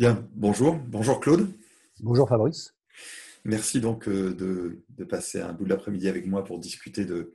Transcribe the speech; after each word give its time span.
Bien, 0.00 0.26
bonjour. 0.34 0.76
Bonjour 0.88 1.20
Claude. 1.20 1.46
Bonjour 2.00 2.26
Fabrice. 2.26 2.74
Merci 3.44 3.82
donc 3.82 4.08
euh, 4.08 4.32
de, 4.34 5.04
passer 5.04 5.42
un 5.42 5.52
bout 5.52 5.64
de 5.64 5.68
l'après-midi 5.68 6.08
avec 6.08 6.26
moi 6.26 6.42
pour 6.42 6.58
discuter 6.58 7.04
de, 7.04 7.34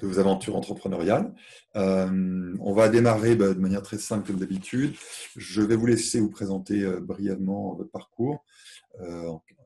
vos 0.00 0.20
aventures 0.20 0.54
entrepreneuriales. 0.54 1.34
Euh, 1.74 2.54
on 2.60 2.72
va 2.72 2.88
démarrer 2.88 3.34
bah, 3.34 3.52
de 3.52 3.58
manière 3.58 3.82
très 3.82 3.98
simple 3.98 4.28
comme 4.28 4.36
d'habitude. 4.36 4.94
Je 5.34 5.60
vais 5.60 5.74
vous 5.74 5.86
laisser 5.86 6.20
vous 6.20 6.30
présenter 6.30 6.84
euh, 6.84 7.00
brièvement 7.00 7.74
votre 7.74 7.90
parcours. 7.90 8.44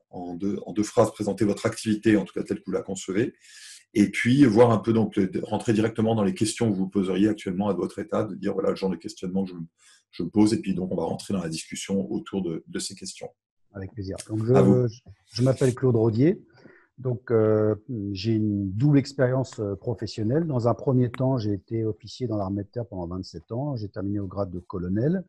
En 0.09 0.33
deux, 0.33 0.57
en, 0.65 0.73
deux, 0.73 0.81
phrases, 0.81 1.11
présenter 1.11 1.45
votre 1.45 1.67
activité, 1.67 2.17
en 2.17 2.25
tout 2.25 2.33
cas 2.33 2.41
telle 2.41 2.61
que 2.61 2.65
vous 2.65 2.71
la 2.71 2.81
concevez. 2.81 3.35
Et 3.93 4.09
puis 4.09 4.43
voir 4.45 4.71
un 4.71 4.79
peu, 4.79 4.91
donc, 4.91 5.19
rentrer 5.43 5.73
directement 5.73 6.15
dans 6.15 6.23
les 6.23 6.33
questions 6.33 6.71
que 6.71 6.75
vous 6.75 6.89
poseriez 6.89 7.27
actuellement 7.27 7.69
à 7.69 7.73
votre 7.73 7.99
état, 7.99 8.23
de 8.23 8.33
dire 8.33 8.53
voilà 8.53 8.71
le 8.71 8.75
genre 8.75 8.89
de 8.89 8.95
questionnement 8.95 9.43
que 9.43 9.51
je, 9.51 9.55
je 10.13 10.23
pose, 10.23 10.53
et 10.53 10.61
puis 10.61 10.73
donc 10.73 10.91
on 10.91 10.95
va 10.95 11.03
rentrer 11.03 11.33
dans 11.33 11.41
la 11.41 11.49
discussion 11.49 12.09
autour 12.11 12.41
de, 12.41 12.79
ces 12.79 12.95
questions. 12.95 13.29
Avec 13.73 13.91
plaisir. 13.91 14.15
Donc 14.29 14.45
je, 14.45 14.87
je 15.33 15.43
m'appelle 15.43 15.75
Claude 15.75 15.95
Rodier. 15.95 16.41
Donc, 16.99 17.31
euh, 17.31 17.75
j'ai 18.11 18.33
une 18.33 18.71
double 18.71 18.99
expérience 18.99 19.59
euh, 19.59 19.75
professionnelle. 19.75 20.45
Dans 20.45 20.67
un 20.67 20.73
premier 20.73 21.09
temps, 21.09 21.37
j'ai 21.37 21.53
été 21.53 21.85
officier 21.85 22.27
dans 22.27 22.37
l'armée 22.37 22.63
de 22.63 22.67
terre 22.67 22.85
pendant 22.85 23.07
27 23.07 23.51
ans. 23.51 23.75
J'ai 23.75 23.89
terminé 23.89 24.19
au 24.19 24.27
grade 24.27 24.51
de 24.51 24.59
colonel. 24.59 25.23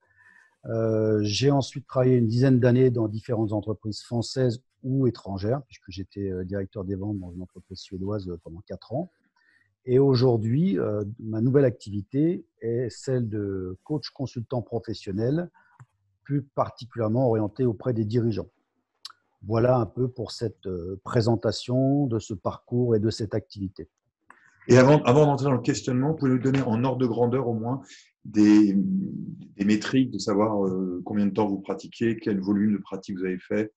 Euh, 0.66 1.20
j'ai 1.22 1.50
ensuite 1.50 1.86
travaillé 1.86 2.16
une 2.16 2.26
dizaine 2.26 2.60
d'années 2.60 2.90
dans 2.90 3.08
différentes 3.08 3.52
entreprises 3.52 4.02
françaises 4.02 4.62
ou 4.82 5.06
étrangères, 5.06 5.62
puisque 5.62 5.88
j'étais 5.88 6.30
directeur 6.44 6.84
des 6.84 6.94
ventes 6.94 7.18
dans 7.18 7.32
une 7.32 7.42
entreprise 7.42 7.78
suédoise 7.78 8.30
pendant 8.42 8.60
4 8.66 8.92
ans. 8.92 9.10
Et 9.86 9.98
aujourd'hui, 9.98 10.78
euh, 10.78 11.04
ma 11.20 11.40
nouvelle 11.40 11.66
activité 11.66 12.46
est 12.60 12.88
celle 12.90 13.28
de 13.28 13.78
coach 13.84 14.10
consultant 14.10 14.62
professionnel, 14.62 15.50
plus 16.22 16.42
particulièrement 16.42 17.28
orienté 17.28 17.66
auprès 17.66 17.92
des 17.92 18.04
dirigeants. 18.04 18.48
Voilà 19.46 19.76
un 19.76 19.86
peu 19.86 20.08
pour 20.08 20.32
cette 20.32 20.66
euh, 20.66 20.98
présentation 21.04 22.06
de 22.06 22.18
ce 22.18 22.32
parcours 22.32 22.96
et 22.96 22.98
de 22.98 23.10
cette 23.10 23.34
activité. 23.34 23.88
Et 24.68 24.78
avant, 24.78 24.98
d'entrer 25.02 25.44
dans 25.44 25.52
le 25.52 25.60
questionnement, 25.60 26.12
vous 26.12 26.16
pouvez 26.16 26.30
nous 26.30 26.38
donner 26.38 26.62
en 26.62 26.82
ordre 26.84 26.98
de 26.98 27.06
grandeur 27.06 27.46
au 27.46 27.52
moins 27.52 27.82
des, 28.24 28.74
métriques, 29.62 30.10
de 30.10 30.18
savoir 30.18 30.64
euh, 30.64 31.02
combien 31.04 31.26
de 31.26 31.32
temps 31.32 31.46
vous 31.46 31.60
pratiquez, 31.60 32.16
quel 32.16 32.40
volume 32.40 32.72
de 32.72 32.78
pratique 32.78 33.18
vous 33.18 33.26
avez 33.26 33.38
fait, 33.38 33.74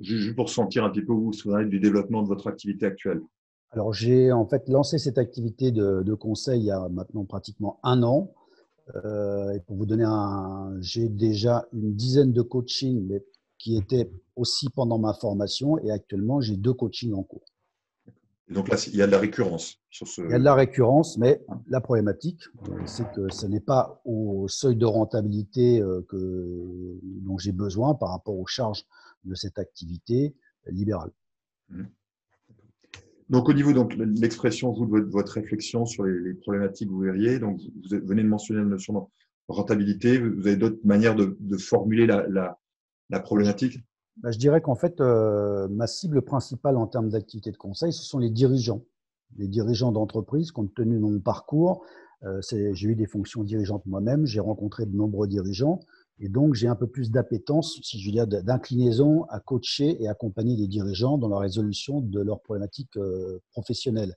juste 0.00 0.34
pour 0.34 0.50
sentir 0.50 0.84
un 0.84 0.90
petit 0.90 1.02
peu 1.02 1.12
où 1.12 1.30
vous 1.30 1.52
en 1.52 1.62
du 1.62 1.78
développement 1.78 2.24
de 2.24 2.28
votre 2.28 2.48
activité 2.48 2.86
actuelle. 2.86 3.22
Alors, 3.76 3.92
j'ai 3.92 4.32
en 4.32 4.46
fait 4.46 4.70
lancé 4.70 4.96
cette 4.96 5.18
activité 5.18 5.70
de, 5.70 6.14
conseil 6.14 6.60
il 6.60 6.64
y 6.64 6.70
a 6.70 6.88
maintenant 6.88 7.26
pratiquement 7.26 7.78
un 7.82 8.02
an. 8.02 8.32
Euh, 9.04 9.52
et 9.52 9.60
pour 9.60 9.76
vous 9.76 9.84
donner 9.84 10.04
un, 10.06 10.74
j'ai 10.80 11.10
déjà 11.10 11.66
une 11.74 11.94
dizaine 11.94 12.32
de 12.32 12.40
coachings 12.40 13.06
mais 13.06 13.22
qui 13.58 13.76
étaient 13.76 14.10
aussi 14.34 14.70
pendant 14.70 14.98
ma 14.98 15.12
formation 15.12 15.76
et 15.80 15.90
actuellement 15.90 16.40
j'ai 16.40 16.56
deux 16.56 16.72
coachings 16.72 17.12
en 17.12 17.22
cours. 17.22 17.44
donc 18.48 18.68
là, 18.68 18.76
il 18.86 18.96
y 18.96 19.02
a 19.02 19.06
de 19.06 19.12
la 19.12 19.18
récurrence 19.18 19.78
sur 19.90 20.06
ce. 20.08 20.22
Il 20.22 20.30
y 20.30 20.34
a 20.34 20.38
de 20.38 20.44
la 20.44 20.54
récurrence, 20.54 21.18
mais 21.18 21.44
la 21.68 21.82
problématique, 21.82 22.44
c'est 22.86 23.10
que 23.12 23.30
ce 23.30 23.44
n'est 23.44 23.60
pas 23.60 24.00
au 24.06 24.48
seuil 24.48 24.76
de 24.76 24.86
rentabilité 24.86 25.80
euh, 25.82 26.00
que, 26.08 26.98
dont 27.02 27.36
j'ai 27.36 27.52
besoin 27.52 27.94
par 27.94 28.10
rapport 28.10 28.38
aux 28.38 28.46
charges 28.46 28.86
de 29.24 29.34
cette 29.34 29.58
activité 29.58 30.34
libérale. 30.66 31.10
Mmh. 31.68 31.82
Donc, 33.28 33.48
au 33.48 33.52
niveau 33.52 33.72
de 33.72 34.20
l'expression, 34.20 34.72
vous, 34.72 34.86
de 34.86 35.10
votre 35.10 35.32
réflexion 35.32 35.84
sur 35.84 36.04
les, 36.04 36.34
problématiques, 36.34 36.88
vous 36.88 37.00
verriez, 37.00 37.38
donc 37.38 37.60
vous 37.60 37.98
venez 38.04 38.22
de 38.22 38.28
mentionner 38.28 38.60
la 38.60 38.66
notion 38.66 38.92
de 38.94 39.00
rentabilité. 39.48 40.18
Vous 40.18 40.46
avez 40.46 40.56
d'autres 40.56 40.78
manières 40.84 41.16
de, 41.16 41.56
formuler 41.56 42.06
la, 42.06 43.20
problématique? 43.20 43.80
Bah, 44.18 44.30
Je 44.30 44.38
dirais 44.38 44.60
qu'en 44.60 44.76
fait, 44.76 45.00
euh, 45.00 45.66
ma 45.68 45.86
cible 45.86 46.22
principale 46.22 46.76
en 46.76 46.86
termes 46.86 47.08
d'activité 47.08 47.50
de 47.50 47.56
conseil, 47.56 47.92
ce 47.92 48.04
sont 48.04 48.18
les 48.18 48.30
dirigeants. 48.30 48.84
Les 49.36 49.48
dirigeants 49.48 49.90
d'entreprise, 49.90 50.52
compte 50.52 50.72
tenu 50.74 50.94
de 50.94 51.00
mon 51.00 51.18
parcours, 51.18 51.84
euh, 52.22 52.40
j'ai 52.50 52.86
eu 52.86 52.94
des 52.94 53.06
fonctions 53.06 53.44
dirigeantes 53.44 53.84
moi-même, 53.86 54.24
j'ai 54.24 54.40
rencontré 54.40 54.86
de 54.86 54.96
nombreux 54.96 55.26
dirigeants. 55.26 55.80
Et 56.18 56.28
donc, 56.28 56.54
j'ai 56.54 56.66
un 56.66 56.76
peu 56.76 56.86
plus 56.86 57.10
d'appétence, 57.10 57.78
si 57.82 58.00
je 58.00 58.06
veux 58.06 58.12
dire, 58.12 58.26
d'inclinaison 58.26 59.24
à 59.24 59.38
coacher 59.38 60.02
et 60.02 60.08
accompagner 60.08 60.56
des 60.56 60.66
dirigeants 60.66 61.18
dans 61.18 61.28
la 61.28 61.38
résolution 61.38 62.00
de 62.00 62.20
leurs 62.20 62.40
problématiques 62.40 62.96
euh, 62.96 63.38
professionnelles. 63.50 64.16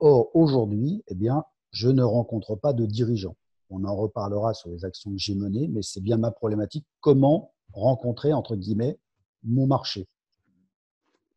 Or, 0.00 0.34
aujourd'hui, 0.34 1.04
eh 1.08 1.14
bien, 1.14 1.44
je 1.70 1.88
ne 1.90 2.02
rencontre 2.02 2.56
pas 2.56 2.72
de 2.72 2.86
dirigeants. 2.86 3.36
On 3.68 3.84
en 3.84 3.94
reparlera 3.94 4.54
sur 4.54 4.70
les 4.70 4.84
actions 4.84 5.10
que 5.10 5.18
j'ai 5.18 5.34
menées, 5.34 5.68
mais 5.68 5.82
c'est 5.82 6.00
bien 6.00 6.16
ma 6.16 6.30
problématique. 6.30 6.86
Comment 7.00 7.52
rencontrer, 7.72 8.32
entre 8.32 8.56
guillemets, 8.56 8.98
mon 9.42 9.66
marché 9.66 10.08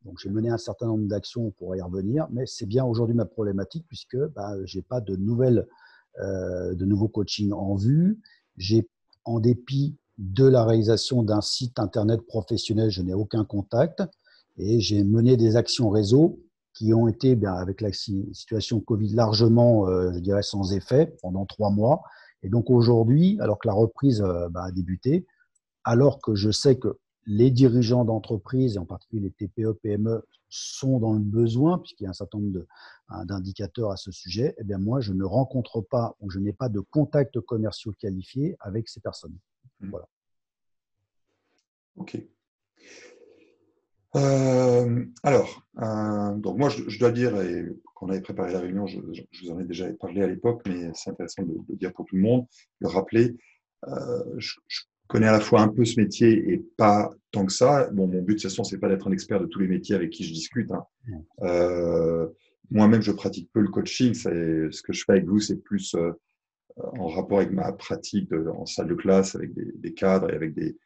Donc, 0.06 0.18
j'ai 0.22 0.30
mené 0.30 0.48
un 0.48 0.58
certain 0.58 0.86
nombre 0.86 1.06
d'actions, 1.06 1.46
on 1.46 1.50
pourrait 1.50 1.78
y 1.78 1.82
revenir, 1.82 2.26
mais 2.30 2.46
c'est 2.46 2.66
bien 2.66 2.84
aujourd'hui 2.84 3.14
ma 3.14 3.26
problématique 3.26 3.84
puisque 3.86 4.16
bah, 4.16 4.54
je 4.64 4.78
n'ai 4.78 4.82
pas 4.82 5.02
de, 5.02 5.16
nouvelles, 5.16 5.66
euh, 6.20 6.74
de 6.74 6.84
nouveaux 6.86 7.08
coachings 7.08 7.52
en 7.52 7.74
vue. 7.74 8.18
J'ai 8.56 8.88
en 9.28 9.40
dépit 9.40 9.94
de 10.16 10.46
la 10.46 10.64
réalisation 10.64 11.22
d'un 11.22 11.40
site 11.40 11.78
internet 11.78 12.22
professionnel, 12.26 12.90
je 12.90 13.02
n'ai 13.02 13.14
aucun 13.14 13.44
contact 13.44 14.02
et 14.56 14.80
j'ai 14.80 15.04
mené 15.04 15.36
des 15.36 15.56
actions 15.56 15.90
réseau 15.90 16.40
qui 16.74 16.94
ont 16.94 17.08
été, 17.08 17.34
bien, 17.36 17.52
avec 17.52 17.80
la 17.80 17.92
situation 17.92 18.80
Covid, 18.80 19.14
largement, 19.14 19.86
euh, 19.88 20.12
je 20.14 20.20
dirais, 20.20 20.42
sans 20.42 20.72
effet 20.72 21.14
pendant 21.22 21.44
trois 21.44 21.70
mois. 21.70 22.02
Et 22.42 22.48
donc 22.48 22.70
aujourd'hui, 22.70 23.36
alors 23.40 23.58
que 23.58 23.68
la 23.68 23.74
reprise 23.74 24.22
euh, 24.22 24.48
bah, 24.48 24.64
a 24.64 24.72
débuté, 24.72 25.26
alors 25.84 26.20
que 26.20 26.34
je 26.34 26.50
sais 26.50 26.76
que 26.76 26.98
les 27.28 27.50
dirigeants 27.50 28.04
d'entreprise, 28.06 28.76
et 28.76 28.78
en 28.78 28.86
particulier 28.86 29.20
les 29.38 29.48
TPE, 29.48 29.74
PME, 29.82 30.24
sont 30.48 30.98
dans 30.98 31.12
le 31.12 31.20
besoin, 31.20 31.78
puisqu'il 31.78 32.04
y 32.04 32.06
a 32.06 32.10
un 32.10 32.14
certain 32.14 32.38
nombre 32.38 32.64
hein, 33.10 33.26
d'indicateurs 33.26 33.90
à 33.90 33.96
ce 33.96 34.10
sujet, 34.10 34.54
eh 34.58 34.64
bien 34.64 34.78
moi, 34.78 35.00
je 35.00 35.12
ne 35.12 35.24
rencontre 35.24 35.82
pas 35.82 36.16
ou 36.20 36.30
je 36.30 36.38
n'ai 36.38 36.54
pas 36.54 36.70
de 36.70 36.80
contact 36.80 37.38
commerciaux 37.40 37.92
qualifiés 37.92 38.56
avec 38.60 38.88
ces 38.88 39.00
personnes. 39.00 39.36
Mmh. 39.80 39.90
Voilà. 39.90 40.08
Ok. 41.96 42.18
Euh, 44.16 45.04
alors, 45.22 45.66
euh, 45.82 46.34
donc 46.36 46.56
moi, 46.56 46.70
je, 46.70 46.98
dois 46.98 47.12
dire, 47.12 47.38
et 47.42 47.66
quand 47.94 48.06
on 48.06 48.08
avait 48.08 48.22
préparé 48.22 48.54
la 48.54 48.60
réunion, 48.60 48.86
je, 48.86 48.98
vous 48.98 49.50
en 49.50 49.60
ai 49.60 49.64
déjà 49.64 49.92
parlé 49.92 50.22
à 50.22 50.26
l'époque, 50.26 50.62
mais 50.66 50.90
c'est 50.94 51.10
intéressant 51.10 51.42
de, 51.42 51.54
le 51.68 51.76
dire 51.76 51.92
pour 51.92 52.06
tout 52.06 52.16
le 52.16 52.22
monde, 52.22 52.46
de 52.80 52.86
rappeler. 52.86 53.36
Euh, 53.86 54.24
je, 54.38 54.54
connais 55.08 55.26
à 55.26 55.32
la 55.32 55.40
fois 55.40 55.62
un 55.62 55.68
peu 55.68 55.84
ce 55.84 55.98
métier 55.98 56.52
et 56.52 56.58
pas 56.76 57.10
tant 57.32 57.44
que 57.44 57.52
ça. 57.52 57.90
Bon, 57.92 58.06
mon 58.06 58.22
but, 58.22 58.34
de 58.34 58.40
toute 58.40 58.42
façon, 58.42 58.62
c'est 58.62 58.78
pas 58.78 58.88
d'être 58.88 59.08
un 59.08 59.12
expert 59.12 59.40
de 59.40 59.46
tous 59.46 59.58
les 59.58 59.66
métiers 59.66 59.94
avec 59.94 60.10
qui 60.10 60.24
je 60.24 60.32
discute. 60.32 60.70
Hein. 60.70 60.84
Euh, 61.42 62.28
moi-même, 62.70 63.02
je 63.02 63.12
pratique 63.12 63.50
peu 63.52 63.60
le 63.60 63.68
coaching. 63.68 64.14
Ce 64.14 64.82
que 64.82 64.92
je 64.92 65.04
fais 65.04 65.12
avec 65.12 65.26
vous, 65.26 65.40
c'est 65.40 65.56
plus 65.56 65.94
euh, 65.94 66.12
en 66.76 67.08
rapport 67.08 67.38
avec 67.38 67.50
ma 67.50 67.72
pratique 67.72 68.30
de, 68.30 68.46
en 68.48 68.66
salle 68.66 68.88
de 68.88 68.94
classe, 68.94 69.34
avec 69.34 69.52
des, 69.54 69.94
cadres 69.94 70.30
et 70.30 70.36
avec 70.36 70.54
des, 70.54 70.76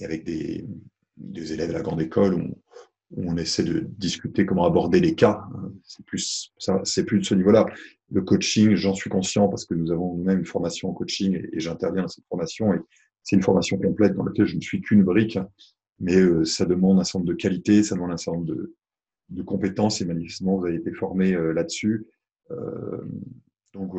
avec 0.00 0.24
des, 0.24 0.66
des, 1.16 1.52
élèves 1.52 1.70
à 1.70 1.74
la 1.74 1.82
grande 1.82 2.02
école 2.02 2.34
où 2.34 2.62
on, 3.16 3.36
essaie 3.36 3.62
de 3.62 3.86
discuter 3.98 4.44
comment 4.44 4.64
aborder 4.64 4.98
les 4.98 5.14
cas. 5.14 5.44
C'est 5.84 6.04
plus, 6.04 6.52
c'est 6.84 7.04
plus 7.04 7.20
de 7.20 7.24
ce 7.24 7.34
niveau-là. 7.34 7.66
Le 8.10 8.22
coaching, 8.22 8.74
j'en 8.74 8.94
suis 8.94 9.08
conscient 9.08 9.48
parce 9.48 9.64
que 9.64 9.74
nous 9.74 9.92
avons 9.92 10.16
nous-mêmes 10.16 10.40
une 10.40 10.46
formation 10.46 10.90
en 10.90 10.92
coaching 10.94 11.34
et, 11.34 11.48
et 11.52 11.60
j'interviens 11.60 12.02
dans 12.02 12.08
cette 12.08 12.26
formation 12.26 12.74
et 12.74 12.78
c'est 13.22 13.36
une 13.36 13.42
formation 13.42 13.78
complète 13.78 14.14
dans 14.14 14.24
laquelle 14.24 14.46
je 14.46 14.56
ne 14.56 14.60
suis 14.60 14.80
qu'une 14.80 15.04
brique, 15.04 15.38
mais 16.00 16.16
euh, 16.16 16.44
ça 16.44 16.64
demande 16.64 16.98
un 16.98 17.04
certain 17.04 17.24
de 17.24 17.34
qualités, 17.34 17.82
ça 17.82 17.94
demande 17.94 18.12
un 18.12 18.16
certain 18.16 18.38
nombre 18.38 18.54
de, 19.30 19.42
compétences, 19.42 20.00
et 20.00 20.04
manifestement, 20.04 20.58
vous 20.58 20.66
avez 20.66 20.76
été 20.76 20.92
formé 20.92 21.34
euh, 21.34 21.52
là-dessus. 21.52 22.06
Euh, 22.50 23.00
donc, 23.72 23.92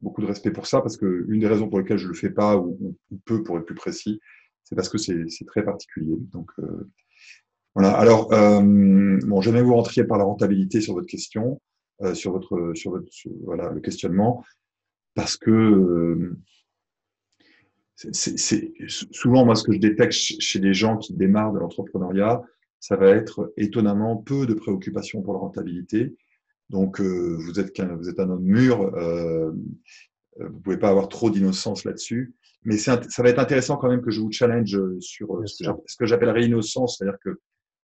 beaucoup 0.00 0.20
de 0.20 0.26
respect 0.26 0.52
pour 0.52 0.66
ça, 0.66 0.80
parce 0.80 0.96
que 0.96 1.24
une 1.28 1.40
des 1.40 1.48
raisons 1.48 1.68
pour 1.68 1.80
lesquelles 1.80 1.98
je 1.98 2.04
ne 2.04 2.12
le 2.12 2.16
fais 2.16 2.30
pas, 2.30 2.56
ou, 2.56 2.96
peu 3.24 3.42
pour 3.42 3.58
être 3.58 3.64
plus 3.64 3.74
précis, 3.74 4.20
c'est 4.62 4.76
parce 4.76 4.88
que 4.88 4.98
c'est 4.98 5.26
très 5.46 5.64
particulier. 5.64 6.16
Donc, 6.30 6.52
voilà. 7.74 7.90
Alors, 7.90 8.28
bon, 8.28 9.40
j'aimerais 9.40 9.62
vous 9.62 9.74
rentriez 9.74 10.04
par 10.04 10.18
la 10.18 10.24
rentabilité 10.24 10.80
sur 10.80 10.94
votre 10.94 11.08
question, 11.08 11.60
sur 12.12 12.30
votre, 12.30 12.72
sur 12.74 12.92
votre, 12.92 13.08
voilà, 13.42 13.72
le 13.72 13.80
questionnement, 13.80 14.44
parce 15.14 15.36
que 15.36 16.36
c'est 17.96 18.72
souvent 19.12 19.44
moi 19.44 19.54
ce 19.54 19.64
que 19.64 19.72
je 19.72 19.78
détecte 19.78 20.12
chez 20.12 20.58
les 20.58 20.74
gens 20.74 20.96
qui 20.96 21.14
démarrent 21.14 21.52
de 21.52 21.60
l'entrepreneuriat, 21.60 22.42
ça 22.80 22.96
va 22.96 23.08
être 23.10 23.52
étonnamment 23.56 24.16
peu 24.16 24.46
de 24.46 24.54
préoccupations 24.54 25.22
pour 25.22 25.34
la 25.34 25.40
rentabilité. 25.40 26.14
Donc 26.70 27.00
euh, 27.00 27.36
vous 27.38 27.60
êtes 27.60 27.80
vous 27.80 28.08
êtes 28.08 28.20
un 28.20 28.30
homme 28.30 28.42
mûr, 28.42 28.82
euh, 28.96 29.52
vous 30.38 30.60
pouvez 30.60 30.78
pas 30.78 30.90
avoir 30.90 31.08
trop 31.08 31.30
d'innocence 31.30 31.84
là-dessus. 31.84 32.34
Mais 32.64 32.78
ça 32.78 32.96
va 33.18 33.28
être 33.28 33.38
intéressant 33.38 33.76
quand 33.76 33.88
même 33.88 34.00
que 34.00 34.10
je 34.10 34.20
vous 34.20 34.32
challenge 34.32 34.78
sur 35.00 35.36
euh, 35.36 35.46
ce 35.46 35.96
que 35.96 36.06
j'appellerais 36.06 36.44
innocence, 36.44 36.96
c'est-à-dire 36.98 37.18
que 37.22 37.40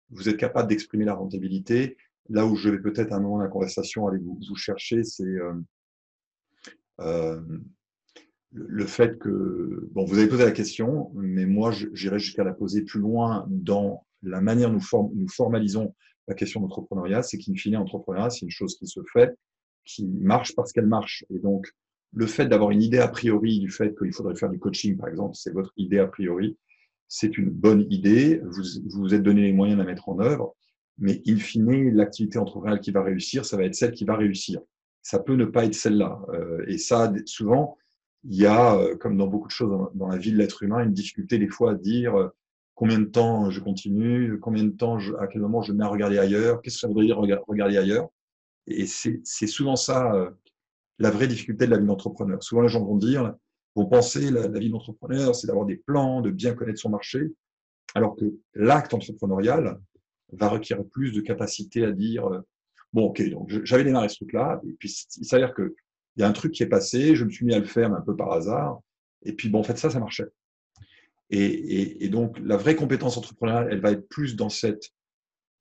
vous 0.09 0.29
êtes 0.29 0.37
capable 0.37 0.67
d'exprimer 0.67 1.05
la 1.05 1.13
rentabilité. 1.13 1.95
Là 2.29 2.45
où 2.45 2.55
je 2.55 2.69
vais 2.69 2.79
peut-être 2.79 3.11
à 3.11 3.17
un 3.17 3.19
moment 3.19 3.37
de 3.37 3.43
la 3.43 3.49
conversation 3.49 4.07
aller 4.07 4.19
vous, 4.19 4.39
vous 4.47 4.55
chercher, 4.55 5.03
c'est 5.03 5.23
euh, 5.23 5.53
euh 7.01 7.41
le 8.53 8.85
fait 8.85 9.17
que, 9.17 9.89
bon, 9.91 10.05
vous 10.05 10.17
avez 10.17 10.27
posé 10.27 10.43
la 10.45 10.51
question, 10.51 11.11
mais 11.15 11.45
moi, 11.45 11.71
j'irais 11.93 12.19
jusqu'à 12.19 12.43
la 12.43 12.53
poser 12.53 12.83
plus 12.83 12.99
loin 12.99 13.45
dans 13.49 14.05
la 14.21 14.41
manière 14.41 14.69
dont 14.69 14.79
nous, 14.79 15.11
nous 15.15 15.27
formalisons 15.27 15.93
la 16.27 16.35
question 16.35 16.61
d'entrepreneuriat, 16.61 17.23
c'est 17.23 17.37
qu'in 17.37 17.55
fine, 17.55 17.75
entrepreneuriat, 17.77 18.29
c'est 18.29 18.45
une 18.45 18.51
chose 18.51 18.77
qui 18.77 18.87
se 18.87 19.01
fait, 19.11 19.35
qui 19.85 20.05
marche 20.05 20.55
parce 20.55 20.71
qu'elle 20.71 20.85
marche. 20.85 21.25
Et 21.29 21.39
donc, 21.39 21.67
le 22.13 22.27
fait 22.27 22.45
d'avoir 22.45 22.71
une 22.71 22.81
idée 22.81 22.99
a 22.99 23.07
priori 23.07 23.59
du 23.59 23.69
fait 23.69 23.97
qu'il 23.97 24.13
faudrait 24.13 24.35
faire 24.35 24.49
du 24.49 24.59
coaching, 24.59 24.97
par 24.97 25.09
exemple, 25.09 25.35
c'est 25.35 25.51
votre 25.51 25.73
idée 25.77 25.99
a 25.99 26.07
priori, 26.07 26.57
c'est 27.07 27.37
une 27.37 27.49
bonne 27.49 27.85
idée, 27.89 28.39
vous 28.43 28.63
vous 28.91 29.13
êtes 29.13 29.23
donné 29.23 29.41
les 29.41 29.53
moyens 29.53 29.77
de 29.77 29.83
la 29.83 29.89
mettre 29.89 30.09
en 30.09 30.19
œuvre, 30.19 30.55
mais 30.99 31.21
in 31.27 31.37
fine, 31.37 31.93
l'activité 31.95 32.37
entrepreneuriale 32.37 32.81
qui 32.81 32.91
va 32.91 33.03
réussir, 33.03 33.45
ça 33.45 33.57
va 33.57 33.63
être 33.63 33.75
celle 33.75 33.91
qui 33.91 34.05
va 34.05 34.15
réussir. 34.15 34.61
Ça 35.01 35.19
peut 35.19 35.35
ne 35.35 35.45
pas 35.45 35.65
être 35.65 35.73
celle-là. 35.73 36.21
Euh, 36.29 36.63
et 36.67 36.77
ça, 36.77 37.11
souvent, 37.25 37.77
il 38.25 38.35
y 38.35 38.45
a, 38.45 38.75
euh, 38.75 38.95
comme 38.95 39.17
dans 39.17 39.27
beaucoup 39.27 39.47
de 39.47 39.53
choses 39.53 39.89
dans 39.95 40.07
la 40.07 40.17
vie 40.17 40.31
de 40.31 40.37
l'être 40.37 40.63
humain, 40.63 40.83
une 40.83 40.93
difficulté 40.93 41.37
des 41.37 41.47
fois 41.47 41.71
à 41.71 41.75
dire 41.75 42.15
euh, 42.15 42.29
combien 42.75 42.99
de 42.99 43.05
temps 43.05 43.49
je 43.49 43.59
continue, 43.59 44.39
combien 44.39 44.63
de 44.63 44.71
temps, 44.71 44.99
je, 44.99 45.13
à 45.15 45.27
quel 45.27 45.41
moment 45.41 45.61
je 45.61 45.73
mets 45.73 45.83
à 45.83 45.87
regarder 45.87 46.17
ailleurs, 46.17 46.61
qu'est-ce 46.61 46.77
que 46.77 46.81
ça 46.81 46.87
voudrait 46.87 47.05
dire 47.05 47.19
regarder 47.47 47.77
ailleurs. 47.77 48.09
Et 48.67 48.85
c'est 48.85 49.47
souvent 49.47 49.75
ça 49.75 50.13
euh, 50.13 50.29
la 50.99 51.11
vraie 51.11 51.27
difficulté 51.27 51.65
de 51.65 51.71
la 51.71 51.77
vie 51.77 51.85
d'entrepreneur. 51.85 52.41
Souvent 52.41 52.61
les 52.61 52.69
gens 52.69 52.83
vont 52.83 52.97
dire, 52.97 53.33
vont 53.75 53.85
penser 53.85 54.31
la, 54.31 54.47
la 54.47 54.59
vie 54.59 54.69
d'entrepreneur, 54.69 55.35
c'est 55.35 55.47
d'avoir 55.47 55.65
des 55.65 55.75
plans, 55.75 56.21
de 56.21 56.31
bien 56.31 56.53
connaître 56.53 56.79
son 56.79 56.89
marché, 56.89 57.33
alors 57.93 58.15
que 58.15 58.25
l'acte 58.53 58.93
entrepreneurial 58.93 59.79
va 60.31 60.47
requérir 60.47 60.85
plus 60.85 61.11
de 61.11 61.19
capacité 61.19 61.83
à 61.83 61.91
dire, 61.91 62.27
bon 62.93 63.07
ok, 63.07 63.29
donc 63.29 63.49
j'avais 63.63 63.83
démarré 63.83 64.07
ce 64.07 64.15
truc-là, 64.15 64.61
et 64.67 64.73
puis 64.73 64.89
il 65.17 65.25
s'avère 65.25 65.53
que 65.53 65.75
il 66.15 66.21
y 66.21 66.23
a 66.23 66.27
un 66.27 66.33
truc 66.33 66.51
qui 66.51 66.63
est 66.63 66.67
passé, 66.67 67.15
je 67.15 67.25
me 67.25 67.29
suis 67.29 67.45
mis 67.45 67.53
à 67.53 67.59
le 67.59 67.65
faire 67.65 67.93
un 67.93 68.01
peu 68.01 68.15
par 68.15 68.31
hasard, 68.31 68.79
et 69.23 69.33
puis 69.33 69.49
bon, 69.49 69.59
en 69.59 69.63
fait, 69.63 69.77
ça, 69.77 69.89
ça 69.89 69.99
marchait. 69.99 70.27
Et, 71.29 72.09
donc, 72.09 72.37
la 72.39 72.57
vraie 72.57 72.75
compétence 72.75 73.17
entrepreneuriale, 73.17 73.69
elle 73.71 73.81
va 73.81 73.91
être 73.91 74.07
plus 74.07 74.35
dans 74.35 74.49
cette 74.49 74.91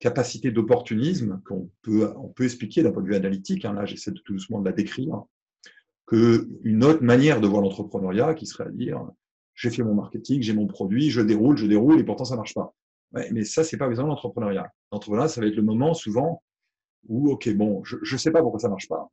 capacité 0.00 0.50
d'opportunisme 0.50 1.40
qu'on 1.46 1.70
peut, 1.80 2.12
on 2.16 2.28
peut 2.28 2.44
expliquer 2.44 2.82
d'un 2.82 2.90
point 2.90 3.02
de 3.02 3.08
vue 3.08 3.14
analytique, 3.14 3.64
hein, 3.64 3.72
là 3.72 3.86
j'essaie 3.86 4.12
tout 4.12 4.32
doucement 4.32 4.60
de 4.60 4.66
la 4.66 4.72
décrire, 4.72 5.22
qu'une 6.06 6.84
autre 6.84 7.02
manière 7.02 7.40
de 7.40 7.46
voir 7.46 7.62
l'entrepreneuriat 7.62 8.34
qui 8.34 8.46
serait 8.46 8.64
à 8.64 8.70
dire 8.70 9.00
j'ai 9.54 9.70
fait 9.70 9.82
mon 9.82 9.94
marketing, 9.94 10.42
j'ai 10.42 10.54
mon 10.54 10.66
produit, 10.66 11.10
je 11.10 11.20
déroule, 11.20 11.56
je 11.56 11.66
déroule 11.66 12.00
et 12.00 12.04
pourtant 12.04 12.24
ça 12.24 12.36
marche 12.36 12.54
pas. 12.54 12.74
mais 13.12 13.44
ça, 13.44 13.64
c'est 13.64 13.76
pas 13.76 13.88
besoin 13.88 14.06
l'entrepreneuriat. 14.06 14.72
L'entrepreneuriat, 14.90 15.28
ça 15.28 15.40
va 15.40 15.46
être 15.46 15.56
le 15.56 15.62
moment 15.62 15.94
souvent 15.94 16.42
où, 17.08 17.30
ok, 17.30 17.54
bon, 17.54 17.82
je 17.84 17.96
ne 17.96 18.18
sais 18.18 18.30
pas 18.30 18.42
pourquoi 18.42 18.60
ça 18.60 18.68
marche 18.68 18.88
pas, 18.88 19.08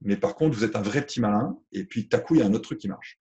mais 0.00 0.16
par 0.16 0.34
contre, 0.34 0.56
vous 0.56 0.64
êtes 0.64 0.76
un 0.76 0.82
vrai 0.82 1.02
petit 1.02 1.20
malin, 1.20 1.58
et 1.72 1.84
puis, 1.84 2.08
à 2.12 2.18
coup, 2.18 2.34
il 2.34 2.40
y 2.40 2.42
a 2.42 2.46
un 2.46 2.52
autre 2.52 2.64
truc 2.64 2.78
qui 2.78 2.88
marche. 2.88 3.18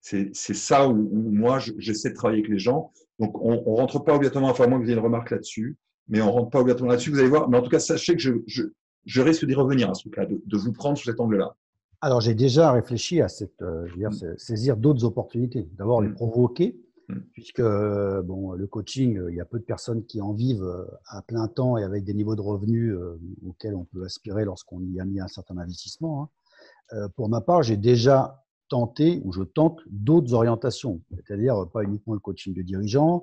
C'est 0.00 0.32
ça 0.34 0.88
où, 0.88 0.94
moi, 1.30 1.58
j'essaie 1.78 2.10
de 2.10 2.14
travailler 2.14 2.40
avec 2.40 2.50
les 2.50 2.58
gens. 2.58 2.92
Donc, 3.18 3.40
on 3.42 3.52
ne 3.52 3.76
rentre 3.76 4.02
pas 4.02 4.14
obligatoirement, 4.14 4.50
enfin, 4.50 4.66
moi, 4.66 4.78
vous 4.78 4.84
avez 4.84 4.94
une 4.94 4.98
remarque 4.98 5.30
là-dessus, 5.30 5.76
mais 6.08 6.20
on 6.22 6.26
ne 6.26 6.30
rentre 6.30 6.50
pas 6.50 6.60
obligatoirement 6.60 6.92
là-dessus, 6.92 7.10
vous 7.10 7.18
allez 7.18 7.28
voir. 7.28 7.48
Mais 7.48 7.58
en 7.58 7.62
tout 7.62 7.70
cas, 7.70 7.78
sachez 7.78 8.14
que 8.14 8.22
je, 8.22 8.32
je, 8.46 8.62
je 9.04 9.20
risque 9.20 9.44
d'y 9.44 9.54
revenir 9.54 9.90
à 9.90 9.94
ce 9.94 10.02
truc-là, 10.02 10.26
de, 10.26 10.40
de, 10.44 10.56
vous 10.56 10.72
prendre 10.72 10.96
sous 10.96 11.04
cet 11.04 11.20
angle-là. 11.20 11.54
Alors, 12.00 12.20
j'ai 12.20 12.34
déjà 12.34 12.72
réfléchi 12.72 13.20
à 13.20 13.28
cette, 13.28 13.60
euh, 13.60 13.86
je 13.86 13.92
veux 13.92 13.98
dire, 13.98 14.10
mm. 14.10 14.38
saisir 14.38 14.76
d'autres 14.76 15.04
opportunités. 15.04 15.68
D'abord, 15.76 16.00
les 16.00 16.08
mm. 16.08 16.14
provoquer. 16.14 16.80
Puisque 17.32 17.62
bon, 17.62 18.52
le 18.52 18.66
coaching, 18.66 19.18
euh, 19.18 19.30
il 19.30 19.36
y 19.36 19.40
a 19.40 19.44
peu 19.44 19.58
de 19.58 19.64
personnes 19.64 20.04
qui 20.04 20.20
en 20.20 20.32
vivent 20.32 20.64
euh, 20.64 20.84
à 21.06 21.22
plein 21.22 21.48
temps 21.48 21.76
et 21.76 21.84
avec 21.84 22.04
des 22.04 22.14
niveaux 22.14 22.36
de 22.36 22.40
revenus 22.40 22.92
euh, 22.92 23.18
auxquels 23.46 23.74
on 23.74 23.84
peut 23.84 24.04
aspirer 24.04 24.44
lorsqu'on 24.44 24.80
y 24.80 25.00
a 25.00 25.04
mis 25.04 25.20
un 25.20 25.28
certain 25.28 25.58
investissement. 25.58 26.22
Hein. 26.22 26.28
Pour 27.16 27.28
ma 27.28 27.40
part, 27.40 27.62
j'ai 27.62 27.76
déjà 27.76 28.44
tenté 28.68 29.22
ou 29.24 29.32
je 29.32 29.42
tente 29.42 29.78
d'autres 29.86 30.34
orientations, 30.34 31.00
c'est-à-dire 31.14 31.68
pas 31.72 31.84
uniquement 31.84 32.14
le 32.14 32.20
coaching 32.20 32.52
de 32.52 32.62
dirigeants 32.62 33.22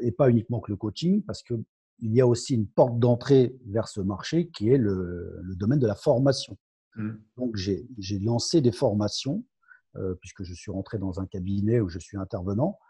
et 0.00 0.10
pas 0.10 0.28
uniquement 0.28 0.58
que 0.58 0.72
le 0.72 0.76
coaching, 0.76 1.22
parce 1.22 1.44
qu'il 1.44 1.64
y 2.00 2.20
a 2.20 2.26
aussi 2.26 2.54
une 2.54 2.66
porte 2.66 2.98
d'entrée 2.98 3.56
vers 3.66 3.86
ce 3.86 4.00
marché 4.00 4.48
qui 4.48 4.70
est 4.70 4.76
le, 4.76 5.40
domaine 5.56 5.78
de 5.78 5.86
la 5.86 5.94
formation. 5.94 6.58
Mm. 6.96 7.12
Donc 7.36 7.54
j'ai 7.54 8.18
lancé 8.18 8.60
des 8.60 8.72
formations 8.72 9.44
puisque 10.20 10.42
je 10.42 10.52
suis 10.52 10.72
rentré 10.72 10.98
dans 10.98 11.20
un 11.20 11.26
cabinet 11.26 11.78
où 11.78 11.88
je 11.88 12.00
suis 12.00 12.16
intervenant, 12.16 12.76
euh, 12.76 12.83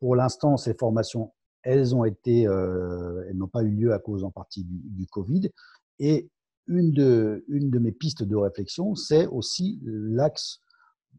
pour 0.00 0.16
l'instant, 0.16 0.56
ces 0.56 0.74
formations, 0.74 1.32
euh, 1.66 3.24
elles 3.28 3.36
n'ont 3.36 3.48
pas 3.48 3.62
eu 3.62 3.70
lieu 3.70 3.92
à 3.92 3.98
cause 3.98 4.24
en 4.24 4.30
partie 4.30 4.64
du, 4.64 5.06
Covid. 5.06 5.50
Et 5.98 6.30
une 6.66 6.92
de, 6.92 7.44
une 7.48 7.70
de 7.70 7.78
mes 7.78 7.92
pistes 7.92 8.22
de 8.22 8.36
réflexion, 8.36 8.94
c'est 8.94 9.26
aussi 9.26 9.80
l'axe 9.82 10.60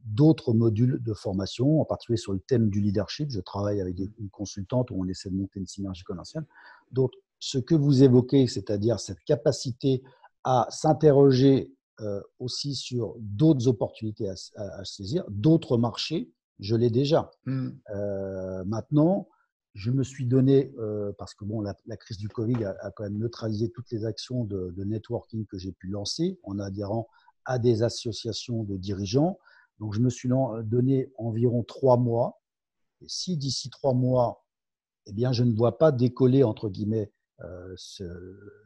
d'autres 0.06 0.54
modules 0.54 1.02
de 1.04 1.14
formation, 1.14 1.82
en 1.82 1.86
particulier 1.86 2.18
sur 2.18 2.34
le 2.34 2.40
thème 2.40 2.70
du 2.70 2.80
leadership. 2.80 3.30
Je 3.30 3.42
travaille 3.42 3.82
avec 3.82 3.98
une 4.00 4.30
consultante 4.30 4.92
où 4.92 4.96
on 4.98 5.08
essaie 5.08 5.30
de 5.30 5.36
monter 5.36 5.60
une 5.60 5.68
synergie 5.68 6.04
commerciale. 6.04 6.46
Donc, 6.92 7.12
ce 7.40 7.58
que 7.58 7.76
vous 7.76 8.04
évoquez, 8.04 8.48
c'est-à-dire 8.48 9.00
cette 9.00 9.20
capacité 9.26 10.04
à 10.44 10.68
s'interroger 10.70 11.74
euh, 12.02 12.22
aussi 12.40 12.76
sur 12.76 13.16
d'autres 13.20 13.68
opportunités 13.68 14.30
à 14.30 14.86
saisir, 14.86 15.26
d'autres 15.30 15.78
marchés, 15.78 16.32
je 16.60 16.76
l'ai 16.76 16.90
déjà. 16.90 17.32
Mmh. 17.46 17.70
Euh, 17.92 18.64
maintenant, 18.66 19.28
je 19.76 19.92
me 19.92 20.04
suis 20.04 20.26
donné, 20.26 20.74
euh, 20.80 21.14
parce 21.18 21.34
que 21.34 21.46
bon, 21.46 21.62
la, 21.62 21.76
crise 21.98 22.18
du 22.18 22.28
Covid 22.28 22.66
a, 22.66 22.92
quand 22.92 23.04
même 23.04 23.18
neutralisé 23.18 23.70
toutes 23.70 23.90
les 23.92 24.06
actions 24.06 24.44
de, 24.44 24.74
networking 24.84 25.46
que 25.46 25.58
j'ai 25.58 25.72
pu 25.72 25.88
lancer 25.88 26.40
en 26.44 26.60
adhérant 26.60 27.08
à 27.46 27.60
des 27.60 27.84
associations 27.84 28.64
de 28.64 28.78
dirigeants. 28.78 29.40
Donc, 29.80 29.94
je 29.94 30.02
me 30.02 30.10
suis 30.10 30.30
donné 30.64 31.12
environ 31.18 31.64
trois 31.64 31.98
mois. 31.98 32.42
Et 33.02 33.08
si 33.08 33.38
d'ici 33.38 33.70
trois 33.70 33.94
mois, 33.94 34.44
eh 35.06 35.14
bien, 35.14 35.32
je 35.32 35.44
ne 35.44 35.56
vois 35.56 35.78
pas 35.78 35.92
décoller, 35.92 36.44
entre 36.44 36.70
guillemets, 36.70 37.12
euh, 37.42 37.74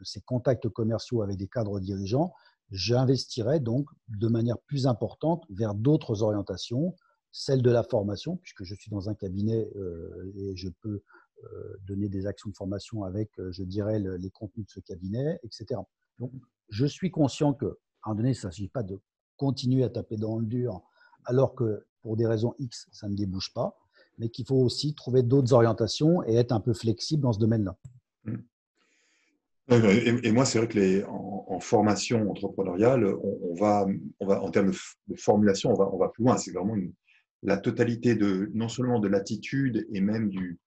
ces 0.01 0.21
contacts 0.21 0.67
commerciaux 0.69 1.21
avec 1.21 1.37
des 1.37 1.47
cadres 1.47 1.79
dirigeants, 1.79 2.33
j'investirai 2.71 3.59
donc 3.59 3.87
de 4.07 4.27
manière 4.27 4.57
plus 4.57 4.87
importante 4.87 5.43
vers 5.49 5.75
d'autres 5.75 6.23
orientations, 6.23 6.95
celle 7.33 7.63
de 7.63 7.71
la 7.71 7.83
formation, 7.83 8.37
puisque 8.37 8.63
je 8.63 8.75
suis 8.75 8.91
dans 8.91 9.09
un 9.09 9.15
cabinet 9.15 9.67
euh, 9.75 10.31
et 10.37 10.55
je 10.55 10.69
peux 10.69 11.01
euh, 11.43 11.77
donner 11.87 12.07
des 12.07 12.27
actions 12.27 12.49
de 12.49 12.55
formation 12.55 13.03
avec, 13.03 13.31
euh, 13.39 13.51
je 13.51 13.63
dirais, 13.63 13.99
les 13.99 14.29
contenus 14.29 14.67
de 14.67 14.71
ce 14.71 14.79
cabinet, 14.79 15.39
etc. 15.43 15.81
Donc, 16.19 16.31
je 16.69 16.85
suis 16.85 17.09
conscient 17.09 17.53
que, 17.53 17.65
à 17.65 17.69
un 17.69 18.11
moment 18.11 18.17
donné, 18.17 18.29
il 18.29 18.37
ne 18.37 18.37
s'agit 18.37 18.69
pas 18.69 18.83
de 18.83 18.99
continuer 19.35 19.83
à 19.83 19.89
taper 19.89 20.15
dans 20.15 20.37
le 20.37 20.45
dur, 20.45 20.83
alors 21.25 21.55
que 21.55 21.83
pour 22.01 22.15
des 22.15 22.27
raisons 22.27 22.53
X, 22.59 22.87
ça 22.91 23.09
ne 23.09 23.15
débouche 23.15 23.51
pas, 23.51 23.79
mais 24.19 24.29
qu'il 24.29 24.45
faut 24.45 24.57
aussi 24.57 24.93
trouver 24.93 25.23
d'autres 25.23 25.53
orientations 25.53 26.23
et 26.27 26.35
être 26.35 26.51
un 26.51 26.59
peu 26.59 26.73
flexible 26.73 27.23
dans 27.23 27.33
ce 27.33 27.39
domaine-là. 27.39 27.75
Mmh. 28.25 28.35
Et, 29.69 30.31
moi, 30.31 30.45
c'est 30.45 30.59
vrai 30.59 30.67
que 30.67 30.77
les, 30.77 31.03
en, 31.05 31.59
formation 31.61 32.29
entrepreneuriale, 32.29 33.05
on, 33.05 33.55
va, 33.55 33.87
on 34.19 34.25
va, 34.27 34.41
en 34.41 34.51
termes 34.51 34.71
de 35.07 35.15
formulation, 35.15 35.71
on 35.71 35.75
va, 35.75 35.89
on 35.91 35.97
va 35.97 36.09
plus 36.09 36.25
loin. 36.25 36.35
C'est 36.37 36.51
vraiment 36.51 36.75
une, 36.75 36.91
la 37.43 37.57
totalité 37.57 38.15
de 38.15 38.49
non 38.53 38.69
seulement 38.69 38.99
de 38.99 39.07
l'attitude 39.07 39.85
et 39.91 40.01
même 40.01 40.29
du, 40.29 40.59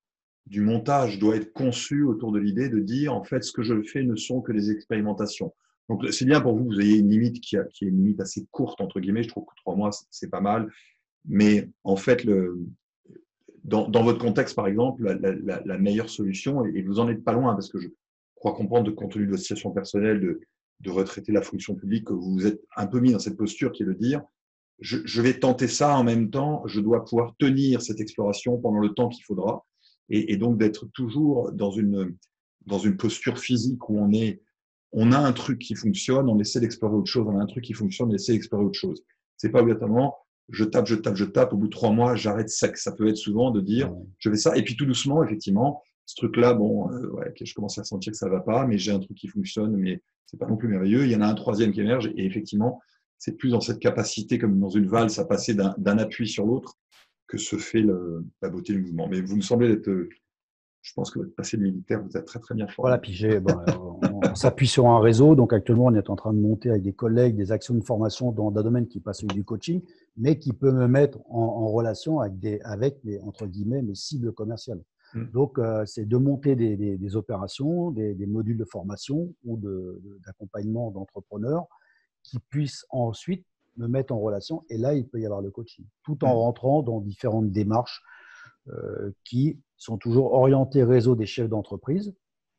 du 0.47 0.61
montage 0.61 1.18
doit 1.18 1.37
être 1.37 1.52
conçu 1.52 2.02
autour 2.02 2.33
de 2.33 2.38
l'idée 2.38 2.68
de 2.68 2.78
dire 2.78 3.14
en 3.14 3.25
fait 3.25 3.42
ce 3.42 3.52
que 3.52 3.62
je 3.62 3.83
fais 3.83 4.02
ne 4.02 4.14
sont 4.16 4.40
que 4.40 4.52
des 4.52 4.71
expérimentations. 4.71 5.54
Donc 5.88 6.04
c'est 6.12 6.25
bien 6.25 6.40
pour 6.40 6.56
vous 6.56 6.64
vous 6.64 6.80
ayez 6.80 6.99
une 6.99 7.11
limite 7.11 7.40
qui, 7.40 7.56
a, 7.56 7.64
qui 7.64 7.85
est 7.85 7.88
une 7.88 7.99
limite 7.99 8.21
assez 8.21 8.47
courte 8.50 8.80
entre 8.80 9.00
guillemets. 9.00 9.23
Je 9.23 9.28
trouve 9.28 9.45
que 9.45 9.54
trois 9.56 9.75
mois 9.75 9.90
c'est 10.11 10.30
pas 10.30 10.40
mal, 10.40 10.71
mais 11.25 11.68
en 11.83 11.97
fait 11.97 12.25
le, 12.25 12.61
dans, 13.64 13.88
dans 13.88 14.02
votre 14.02 14.18
contexte 14.18 14.54
par 14.54 14.66
exemple 14.66 15.02
la, 15.04 15.14
la, 15.14 15.62
la, 15.64 15.78
meilleure 15.78 16.11
solution 16.11 16.64
et 16.64 16.83
vous 16.83 17.00
en 17.00 17.09
êtes 17.09 17.25
pas 17.25 17.33
loin 17.33 17.54
parce 17.54 17.68
que 17.68 17.78
je 17.78 17.88
crois 18.35 18.54
comprendre 18.54 18.85
de 18.85 18.90
compte 18.90 19.12
tenu 19.12 19.25
de 19.25 19.30
votre 19.30 19.42
situation 19.42 19.71
personnelle 19.71 20.21
de, 20.21 20.40
de 20.80 20.90
retraiter 20.90 21.33
la 21.33 21.42
fonction 21.42 21.75
publique 21.75 22.06
que 22.06 22.12
vous 22.12 22.33
vous 22.33 22.47
êtes 22.47 22.61
un 22.76 22.87
peu 22.87 23.00
mis 23.00 23.12
dans 23.12 23.18
cette 23.18 23.37
posture 23.37 23.73
qui 23.73 23.83
est 23.83 23.87
de 23.87 23.92
dire 23.92 24.23
je, 24.80 25.23
vais 25.23 25.38
tenter 25.38 25.68
ça 25.68 25.97
en 25.97 26.04
même 26.04 26.30
temps, 26.30 26.62
je 26.66 26.80
dois 26.80 27.04
pouvoir 27.04 27.35
tenir 27.38 27.83
cette 27.83 28.00
exploration 28.00 28.59
pendant 28.59 28.80
le 28.80 28.90
temps 28.90 29.09
qu'il 29.09 29.25
faudra, 29.25 29.64
et, 30.09 30.37
donc 30.37 30.59
d'être 30.59 30.87
toujours 30.92 31.50
dans 31.52 31.71
une, 31.71 32.14
dans 32.66 32.78
une 32.78 32.97
posture 32.97 33.38
physique 33.38 33.88
où 33.88 33.99
on 33.99 34.12
est, 34.12 34.42
on 34.92 35.12
a 35.12 35.18
un 35.18 35.33
truc 35.33 35.59
qui 35.59 35.75
fonctionne, 35.75 36.28
on 36.28 36.38
essaie 36.38 36.61
d'explorer 36.61 36.95
autre 36.95 37.11
chose, 37.11 37.26
on 37.28 37.38
a 37.38 37.42
un 37.42 37.47
truc 37.47 37.64
qui 37.64 37.73
fonctionne, 37.73 38.11
on 38.11 38.14
essaie 38.14 38.33
d'explorer 38.33 38.64
autre 38.64 38.78
chose. 38.78 39.02
C'est 39.37 39.50
pas 39.50 39.61
obligatoirement 39.61 40.16
je 40.50 40.64
tape, 40.64 40.87
je 40.87 40.95
tape, 40.95 41.16
je 41.16 41.25
tape, 41.25 41.52
au 41.52 41.56
bout 41.56 41.66
de 41.66 41.73
trois 41.73 41.90
mois, 41.90 42.14
j'arrête 42.14 42.49
sec. 42.49 42.76
Ça 42.76 42.92
peut 42.92 43.09
être 43.09 43.16
souvent 43.16 43.50
de 43.50 43.61
dire 43.61 43.92
je 44.18 44.30
fais 44.30 44.37
ça, 44.37 44.56
et 44.56 44.62
puis 44.62 44.76
tout 44.76 44.87
doucement, 44.87 45.23
effectivement, 45.25 45.83
ce 46.04 46.14
truc-là, 46.16 46.54
bon, 46.54 46.90
euh, 46.92 47.09
ouais, 47.11 47.33
je 47.40 47.52
commence 47.52 47.78
à 47.78 47.85
sentir 47.85 48.12
que 48.12 48.16
ça 48.16 48.28
va 48.28 48.40
pas, 48.40 48.64
mais 48.66 48.78
j'ai 48.78 48.92
un 48.92 49.00
truc 49.00 49.16
qui 49.16 49.28
fonctionne, 49.28 49.76
mais 49.76 50.02
c'est 50.26 50.38
pas 50.38 50.47
non 50.47 50.56
plus 50.56 50.68
merveilleux. 50.68 51.04
Il 51.04 51.11
y 51.11 51.16
en 51.16 51.21
a 51.21 51.26
un 51.26 51.35
troisième 51.35 51.73
qui 51.73 51.80
émerge, 51.80 52.12
et 52.16 52.25
effectivement, 52.25 52.80
c'est 53.18 53.37
plus 53.37 53.50
dans 53.50 53.61
cette 53.61 53.78
capacité, 53.78 54.38
comme 54.38 54.58
dans 54.58 54.68
une 54.68 54.87
valse, 54.87 55.18
à 55.18 55.25
passer 55.25 55.54
d'un 55.54 55.99
appui 55.99 56.28
sur 56.28 56.46
l'autre 56.46 56.78
que 57.26 57.38
se 57.38 57.56
fait 57.56 57.85
la 58.42 58.49
beauté 58.49 58.73
du 58.73 58.80
mouvement. 58.80 59.08
Mais 59.08 59.20
vous 59.20 59.37
me 59.37 59.40
semblez 59.40 59.70
être, 59.73 59.90
je 60.82 60.92
pense 60.94 61.11
que 61.11 61.18
votre 61.18 61.35
passé 61.35 61.56
de 61.56 61.62
militaire, 61.62 62.02
vous 62.02 62.16
êtes 62.16 62.25
très 62.25 62.38
très 62.38 62.54
bien 62.54 62.68
fort. 62.68 62.85
Voilà, 62.85 62.99
puis 62.99 63.12
j'ai, 63.12 63.40
bon, 63.40 63.56
on 64.23 64.35
s'appuie 64.35 64.68
sur 64.68 64.87
un 64.87 65.00
réseau. 65.00 65.35
Donc 65.35 65.52
actuellement, 65.52 65.87
on 65.87 65.94
est 65.94 66.08
en 66.11 66.16
train 66.16 66.32
de 66.32 66.38
monter 66.38 66.70
avec 66.70 66.82
des 66.82 66.92
collègues 66.92 67.37
des 67.37 67.50
actions 67.50 67.75
de 67.75 67.82
formation 67.82 68.30
dans 68.30 68.49
un 68.49 68.62
domaine 68.62 68.87
qui 68.87 69.00
passe 69.00 69.25
du 69.25 69.44
coaching, 69.44 69.82
mais 70.16 70.38
qui 70.38 70.52
peut 70.52 70.70
me 70.70 70.87
mettre 70.87 71.18
en, 71.28 71.68
relation 71.68 72.20
avec, 72.20 72.38
des, 72.38 72.61
avec 72.62 73.02
mes, 73.02 73.20
entre 73.20 73.46
guillemets, 73.46 73.82
mes 73.82 73.96
cibles 73.96 74.32
commerciales. 74.32 74.82
Mmh. 75.14 75.25
Donc, 75.32 75.58
euh, 75.58 75.85
c'est 75.87 76.06
de 76.06 76.16
monter 76.16 76.54
des, 76.54 77.16
opérations, 77.16 77.90
des, 77.90 78.14
modules 78.26 78.58
de 78.58 78.64
formation 78.64 79.35
ou 79.44 79.61
d'accompagnement 80.25 80.90
d'entrepreneurs 80.92 81.66
qui 82.26 82.38
puissent 82.38 82.85
ensuite 82.90 83.47
me 83.76 83.87
mettre 83.87 84.12
en 84.12 84.18
relation. 84.18 84.64
Et 84.68 84.78
là, 84.78 84.95
il 84.95 85.06
peut 85.06 85.21
y 85.21 85.26
avoir 85.26 85.40
le 85.40 85.50
coaching, 85.50 85.85
tout 86.02 86.25
en 86.25 86.28
mmh. 86.28 86.38
rentrant 86.38 86.83
dans 86.83 87.00
différentes 87.00 87.50
démarches 87.50 88.02
euh, 88.68 89.12
qui 89.25 89.61
sont 89.76 89.97
toujours 89.97 90.33
orientées 90.33 90.83
réseau 90.83 91.14
des 91.14 91.26
chefs 91.26 91.49
d'entreprise. 91.49 92.14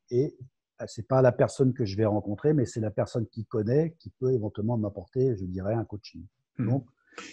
Et 0.09 0.37
euh, 0.81 0.85
ce 0.87 1.01
n'est 1.01 1.05
pas 1.05 1.21
la 1.21 1.31
personne 1.31 1.73
que 1.73 1.85
je 1.85 1.97
vais 1.97 2.05
rencontrer, 2.05 2.53
mais 2.53 2.65
c'est 2.65 2.79
la 2.79 2.91
personne 2.91 3.27
qui 3.27 3.45
connaît, 3.45 3.95
qui 3.99 4.09
peut 4.19 4.31
éventuellement 4.31 4.77
m'apporter, 4.77 5.35
je 5.35 5.45
dirais, 5.45 5.73
un 5.73 5.85
coaching. 5.85 6.23
Mmh. 6.57 6.69
Donc, 6.69 6.87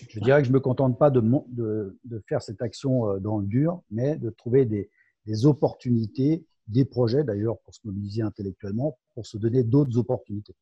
je 0.09 0.19
dirais 0.21 0.41
que 0.41 0.47
je 0.47 0.51
ne 0.51 0.55
me 0.55 0.61
contente 0.61 0.99
pas 0.99 1.11
de, 1.11 1.21
de, 1.49 1.99
de, 2.05 2.23
faire 2.27 2.43
cette 2.43 2.63
action 2.63 3.11
euh, 3.11 3.19
dans 3.21 3.39
le 3.39 3.47
dur, 3.47 3.83
mais 3.91 4.17
de 4.17 4.31
trouver 4.31 4.65
des, 4.65 4.91
des 5.27 5.47
opportunités, 5.47 6.47
des 6.67 6.87
projets 6.87 7.23
d'ailleurs 7.23 7.59
pour 7.61 7.75
se 7.75 7.81
mobiliser 7.85 8.23
intellectuellement, 8.23 8.99
pour 9.15 9.27
se 9.27 9.37
donner 9.37 9.63
d'autres 9.63 9.99
opportunités. 9.99 10.57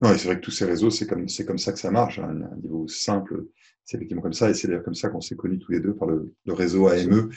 Mmh. 0.00 0.16
c'est 0.16 0.26
vrai 0.26 0.36
que 0.36 0.40
tous 0.40 0.50
ces 0.50 0.64
réseaux, 0.64 0.90
c'est 0.90 1.06
comme, 1.06 1.26
comme 1.46 1.58
ça 1.58 1.72
que 1.72 1.78
ça 1.78 1.90
marche. 1.90 2.18
À 2.18 2.26
un 2.26 2.56
niveau 2.56 2.88
simple, 2.88 3.46
c'est 3.84 3.96
effectivement 3.96 4.22
comme 4.22 4.32
ça. 4.32 4.50
Et 4.50 4.54
c'est 4.54 4.68
d'ailleurs 4.68 4.84
comme 4.84 4.94
ça 4.94 5.08
qu'on 5.08 5.20
s'est 5.20 5.36
connus 5.36 5.58
tous 5.58 5.72
les 5.72 5.80
deux 5.80 5.94
par 5.94 6.08
le, 6.08 6.34
réseau 6.48 6.88
AME, 6.88 7.30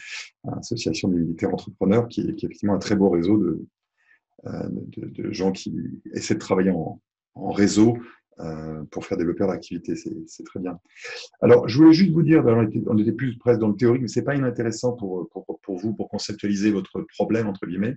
Association 0.58 1.10
des 1.10 1.18
militaires 1.18 1.54
entrepreneurs, 1.54 2.08
qui, 2.08 2.22
qui, 2.36 2.46
est 2.46 2.48
effectivement 2.48 2.76
un 2.76 2.80
très 2.80 2.96
beau 2.96 3.10
réseau 3.10 3.38
de, 3.38 3.66
euh, 4.46 4.70
de, 4.98 5.32
gens 5.32 5.52
qui 5.52 5.76
essaient 6.14 6.36
de 6.36 6.40
travailler 6.40 6.72
en, 6.72 7.02
en 7.36 7.52
réseau 7.52 7.98
euh, 8.40 8.84
pour 8.92 9.06
faire 9.06 9.18
développer 9.18 9.40
leur 9.40 9.52
activité. 9.52 9.96
C'est 9.96 10.44
très 10.44 10.60
bien. 10.60 10.78
Alors, 11.42 11.70
je 11.70 11.78
voulais 11.78 11.94
juste 11.94 12.12
vous 12.12 12.22
dire, 12.24 12.44
on 12.46 12.68
était, 12.68 12.82
on 12.88 12.98
était 12.98 13.14
plus 13.14 13.38
presque 13.38 13.60
dans 13.60 13.70
le 13.70 13.76
théorique, 13.76 14.02
mais 14.02 14.08
c'est 14.08 14.24
pas 14.24 14.36
inintéressant 14.36 14.94
pour, 14.94 15.30
pour, 15.30 15.46
pour, 15.62 15.78
vous, 15.78 15.94
pour 15.94 16.10
conceptualiser 16.10 16.72
votre 16.72 17.06
problème, 17.18 17.48
entre 17.48 17.66
guillemets. 17.66 17.96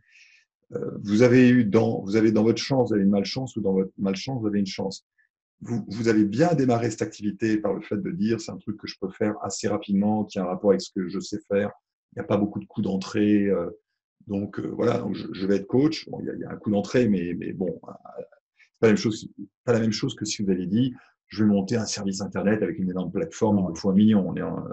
Euh, 0.74 0.90
vous 1.02 1.22
avez 1.22 1.48
eu 1.48 1.64
dans, 1.64 2.02
vous 2.02 2.16
avez 2.16 2.32
dans 2.32 2.42
votre 2.42 2.60
chance, 2.60 2.88
vous 2.88 2.94
avez 2.94 3.04
une 3.04 3.10
malchance, 3.10 3.56
ou 3.56 3.60
dans 3.60 3.72
votre 3.72 3.92
malchance, 3.98 4.40
vous 4.40 4.46
avez 4.46 4.58
une 4.58 4.66
chance. 4.66 5.04
Vous, 5.60 5.84
vous 5.88 6.08
avez 6.08 6.24
bien 6.24 6.54
démarré 6.54 6.90
cette 6.90 7.02
activité 7.02 7.58
par 7.58 7.74
le 7.74 7.80
fait 7.80 7.96
de 7.96 8.10
dire 8.10 8.40
c'est 8.40 8.52
un 8.52 8.58
truc 8.58 8.76
que 8.76 8.86
je 8.86 8.96
peux 9.00 9.10
faire 9.10 9.34
assez 9.42 9.68
rapidement, 9.68 10.24
qui 10.24 10.38
a 10.38 10.42
un 10.42 10.46
rapport 10.46 10.70
avec 10.70 10.80
ce 10.80 10.90
que 10.94 11.08
je 11.08 11.18
sais 11.20 11.40
faire. 11.48 11.70
Il 12.12 12.18
n'y 12.18 12.22
a 12.22 12.26
pas 12.26 12.36
beaucoup 12.36 12.60
de 12.60 12.66
coups 12.66 12.86
d'entrée. 12.86 13.46
Euh, 13.46 13.70
donc 14.26 14.60
voilà, 14.60 14.98
donc 14.98 15.14
je, 15.14 15.46
vais 15.46 15.56
être 15.56 15.66
coach. 15.66 16.08
Bon, 16.10 16.20
il, 16.20 16.26
y 16.26 16.30
a, 16.30 16.34
il, 16.34 16.40
y 16.40 16.44
a, 16.44 16.50
un 16.50 16.56
coup 16.56 16.70
d'entrée, 16.70 17.08
mais, 17.08 17.34
mais 17.38 17.52
bon, 17.52 17.80
pas 18.80 18.86
la 18.86 18.88
même 18.88 18.96
chose, 18.96 19.28
pas 19.64 19.72
la 19.72 19.80
même 19.80 19.92
chose 19.92 20.14
que 20.14 20.24
si 20.24 20.42
vous 20.42 20.50
avez 20.50 20.66
dit, 20.66 20.94
je 21.28 21.44
vais 21.44 21.50
monter 21.50 21.76
un 21.76 21.84
service 21.84 22.20
internet 22.20 22.62
avec 22.62 22.78
une 22.78 22.90
énorme 22.90 23.10
plateforme, 23.10 23.58
il 23.58 23.70
me 23.70 23.74
faut 23.74 23.90
un 23.90 23.94
million. 23.94 24.28
On 24.28 24.34
est 24.36 24.42
en, 24.42 24.64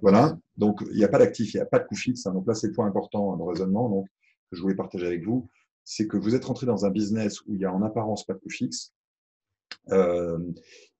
voilà. 0.00 0.38
Donc, 0.56 0.82
il 0.90 0.96
n'y 0.96 1.04
a 1.04 1.08
pas 1.08 1.18
d'actif, 1.18 1.54
il 1.54 1.56
n'y 1.56 1.62
a 1.62 1.66
pas 1.66 1.80
de 1.80 1.86
coût 1.86 1.96
fixe. 1.96 2.26
Hein. 2.26 2.32
Donc 2.32 2.46
là, 2.46 2.54
c'est 2.54 2.68
le 2.68 2.72
point 2.72 2.86
important 2.86 3.36
dans 3.36 3.46
le 3.46 3.52
raisonnement 3.52 3.88
donc, 3.88 4.06
que 4.50 4.56
je 4.56 4.62
voulais 4.62 4.74
partager 4.74 5.06
avec 5.06 5.24
vous. 5.24 5.48
C'est 5.84 6.06
que 6.06 6.16
vous 6.16 6.34
êtes 6.34 6.44
rentré 6.44 6.66
dans 6.66 6.84
un 6.84 6.90
business 6.90 7.40
où 7.42 7.54
il 7.54 7.60
y 7.60 7.64
a 7.64 7.72
en 7.72 7.82
apparence 7.82 8.24
pas 8.24 8.34
de 8.34 8.38
coût 8.38 8.50
fixe. 8.50 8.92
Euh, 9.90 10.38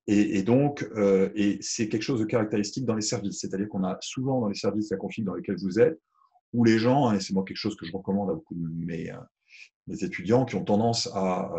et, 0.07 0.43
donc, 0.43 0.89
euh, 0.97 1.31
et 1.35 1.59
c'est 1.61 1.89
quelque 1.89 2.03
chose 2.03 2.21
de 2.21 2.25
caractéristique 2.25 2.87
dans 2.87 2.95
les 2.95 3.03
services. 3.03 3.41
C'est-à-dire 3.41 3.69
qu'on 3.69 3.85
a 3.85 3.99
souvent 4.01 4.41
dans 4.41 4.49
les 4.49 4.55
services 4.55 4.91
la 4.91 4.97
config 4.97 5.25
dans 5.25 5.35
lesquels 5.35 5.59
vous 5.59 5.79
êtes, 5.79 6.01
où 6.55 6.65
les 6.65 6.79
gens, 6.79 7.09
hein, 7.09 7.17
et 7.17 7.21
c'est 7.21 7.35
moi 7.35 7.45
quelque 7.45 7.59
chose 7.59 7.77
que 7.77 7.85
je 7.85 7.93
recommande 7.93 8.31
à 8.31 8.33
beaucoup 8.33 8.55
de 8.55 8.87
mes, 8.87 9.11
euh, 9.11 9.17
mes 9.87 10.03
étudiants 10.03 10.47
qui 10.47 10.55
ont 10.55 10.65
tendance 10.65 11.09
à 11.15 11.53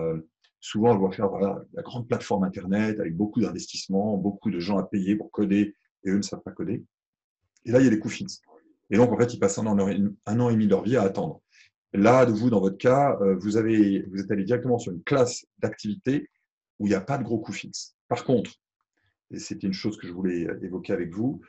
souvent, 0.59 0.93
je 0.93 0.99
vois 0.99 1.11
faire 1.11 1.29
la 1.73 1.81
grande 1.81 2.07
plateforme 2.07 2.43
Internet 2.43 2.99
avec 2.99 3.15
beaucoup 3.15 3.39
d'investissements, 3.41 4.17
beaucoup 4.17 4.51
de 4.51 4.59
gens 4.59 4.77
à 4.77 4.83
payer 4.83 5.15
pour 5.15 5.31
coder 5.31 5.75
et 6.03 6.09
eux 6.09 6.17
ne 6.17 6.21
savent 6.21 6.43
pas 6.43 6.51
coder. 6.51 6.83
Et 7.65 7.71
là, 7.71 7.79
il 7.79 7.85
y 7.85 7.87
a 7.87 7.89
des 7.89 7.99
coûts 7.99 8.09
fixes. 8.09 8.41
Et 8.89 8.97
donc, 8.97 9.11
en 9.11 9.17
fait, 9.17 9.33
ils 9.33 9.39
passent 9.39 9.57
un 9.57 9.67
an, 9.67 9.77
un 9.77 10.39
an 10.39 10.49
et 10.49 10.53
demi 10.53 10.65
de 10.65 10.71
leur 10.71 10.83
vie 10.83 10.97
à 10.97 11.03
attendre. 11.03 11.41
Là, 11.93 12.25
de 12.25 12.31
vous, 12.31 12.49
dans 12.49 12.59
votre 12.59 12.77
cas, 12.77 13.17
euh, 13.21 13.35
vous, 13.35 13.57
avez, 13.57 14.03
vous 14.11 14.19
êtes 14.19 14.31
allé 14.31 14.43
directement 14.43 14.77
sur 14.77 14.91
une 14.91 15.03
classe 15.03 15.45
d'activité 15.57 16.29
où 16.77 16.85
il 16.85 16.89
n'y 16.89 16.95
a 16.95 17.01
pas 17.01 17.17
de 17.17 17.23
gros 17.23 17.39
coûts 17.39 17.51
fixes. 17.51 17.95
Par 18.07 18.23
contre, 18.23 18.51
et 19.31 19.39
c'était 19.39 19.67
une 19.67 19.73
chose 19.73 19.97
que 19.97 20.07
je 20.07 20.13
voulais 20.13 20.47
évoquer 20.61 20.93
avec 20.93 21.13
vous, 21.13 21.41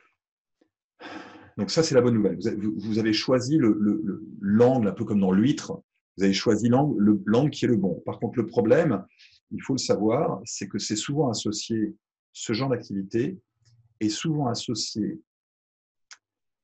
donc 1.57 1.69
ça, 1.71 1.83
c'est 1.83 1.95
la 1.95 2.01
bonne 2.01 2.15
nouvelle. 2.15 2.37
Vous 2.77 2.99
avez, 2.99 3.13
choisi 3.13 3.57
l'angle, 3.57 4.23
le, 4.41 4.89
un 4.89 4.93
peu 4.93 5.05
comme 5.05 5.19
dans 5.19 5.31
l'huître, 5.31 5.81
vous 6.17 6.23
avez 6.23 6.33
choisi 6.33 6.69
l'angle 6.69 7.49
qui 7.49 7.65
est 7.65 7.67
le 7.67 7.77
bon. 7.77 8.01
Par 8.05 8.19
contre, 8.19 8.39
le 8.39 8.47
problème, 8.47 9.05
il 9.51 9.61
faut 9.61 9.73
le 9.73 9.79
savoir, 9.79 10.41
c'est 10.45 10.67
que 10.67 10.79
c'est 10.79 10.95
souvent 10.95 11.29
associé, 11.29 11.95
ce 12.33 12.53
genre 12.53 12.69
d'activité 12.69 13.39
est 13.99 14.09
souvent 14.09 14.47
associé 14.47 15.21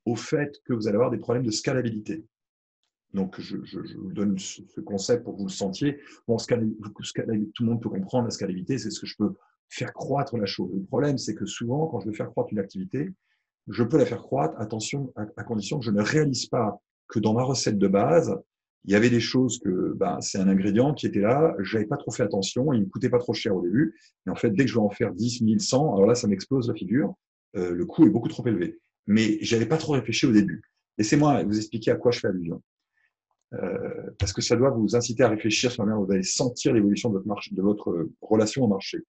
au 0.05 0.15
fait 0.15 0.57
que 0.65 0.73
vous 0.73 0.87
allez 0.87 0.95
avoir 0.95 1.11
des 1.11 1.17
problèmes 1.17 1.45
de 1.45 1.51
scalabilité. 1.51 2.25
Donc, 3.13 3.39
je, 3.39 3.57
vous 3.97 4.11
donne 4.11 4.37
ce 4.37 4.81
concept 4.81 5.23
pour 5.23 5.33
que 5.33 5.39
vous 5.39 5.47
le 5.47 5.51
sentiez. 5.51 5.99
Bon, 6.27 6.37
tout 6.37 6.53
le 6.55 7.65
monde 7.65 7.81
peut 7.81 7.89
comprendre 7.89 8.25
la 8.25 8.31
scalabilité, 8.31 8.77
c'est 8.77 8.91
ce 8.91 8.99
que 8.99 9.07
je 9.07 9.15
peux 9.17 9.33
faire 9.69 9.93
croître 9.93 10.37
la 10.37 10.45
chose. 10.45 10.71
Le 10.73 10.83
problème, 10.83 11.17
c'est 11.17 11.35
que 11.35 11.45
souvent, 11.45 11.87
quand 11.87 11.99
je 12.01 12.07
veux 12.07 12.13
faire 12.13 12.29
croître 12.29 12.51
une 12.51 12.59
activité, 12.59 13.09
je 13.67 13.83
peux 13.83 13.97
la 13.97 14.05
faire 14.05 14.21
croître, 14.21 14.59
attention, 14.59 15.13
à 15.15 15.43
condition 15.43 15.79
que 15.79 15.85
je 15.85 15.91
ne 15.91 16.01
réalise 16.01 16.47
pas 16.47 16.81
que 17.07 17.19
dans 17.19 17.33
ma 17.33 17.43
recette 17.43 17.77
de 17.77 17.87
base, 17.87 18.37
il 18.85 18.93
y 18.93 18.95
avait 18.95 19.09
des 19.09 19.19
choses 19.19 19.59
que 19.59 19.93
ben, 19.97 20.21
c'est 20.21 20.37
un 20.37 20.47
ingrédient 20.47 20.93
qui 20.93 21.07
était 21.07 21.19
là, 21.19 21.53
j'avais 21.59 21.85
pas 21.85 21.97
trop 21.97 22.11
fait 22.11 22.23
attention, 22.23 22.71
il 22.71 22.81
me 22.81 22.85
coûtait 22.85 23.09
pas 23.09 23.19
trop 23.19 23.33
cher 23.33 23.55
au 23.55 23.61
début, 23.61 23.99
et 24.25 24.29
en 24.29 24.35
fait, 24.35 24.49
dès 24.49 24.63
que 24.63 24.69
je 24.69 24.75
vais 24.75 24.81
en 24.81 24.89
faire 24.89 25.13
10, 25.13 25.41
1000, 25.41 25.59
100, 25.59 25.95
alors 25.95 26.07
là, 26.07 26.15
ça 26.15 26.27
m'explose 26.27 26.69
la 26.69 26.73
figure, 26.73 27.13
euh, 27.57 27.71
le 27.71 27.85
coût 27.85 28.05
est 28.05 28.09
beaucoup 28.09 28.29
trop 28.29 28.47
élevé. 28.47 28.79
Mais 29.05 29.37
j'avais 29.41 29.65
pas 29.65 29.77
trop 29.77 29.93
réfléchi 29.93 30.25
au 30.25 30.31
début. 30.31 30.61
Laissez-moi 30.97 31.43
vous 31.43 31.57
expliquer 31.57 31.91
à 31.91 31.95
quoi 31.95 32.11
je 32.11 32.19
fais 32.19 32.27
allusion. 32.27 32.61
Euh, 33.53 34.11
parce 34.19 34.33
que 34.33 34.41
ça 34.41 34.55
doit 34.55 34.71
vous 34.71 34.95
inciter 34.95 35.23
à 35.23 35.29
réfléchir 35.29 35.71
sur 35.71 35.83
la 35.83 35.87
manière 35.87 36.01
dont 36.01 36.05
vous 36.07 36.11
allez 36.11 36.23
sentir 36.23 36.73
l'évolution 36.73 37.09
de 37.09 37.15
votre, 37.15 37.27
marché, 37.27 37.55
de 37.55 37.61
votre 37.61 38.09
relation 38.21 38.63
au 38.63 38.67
marché? 38.67 38.99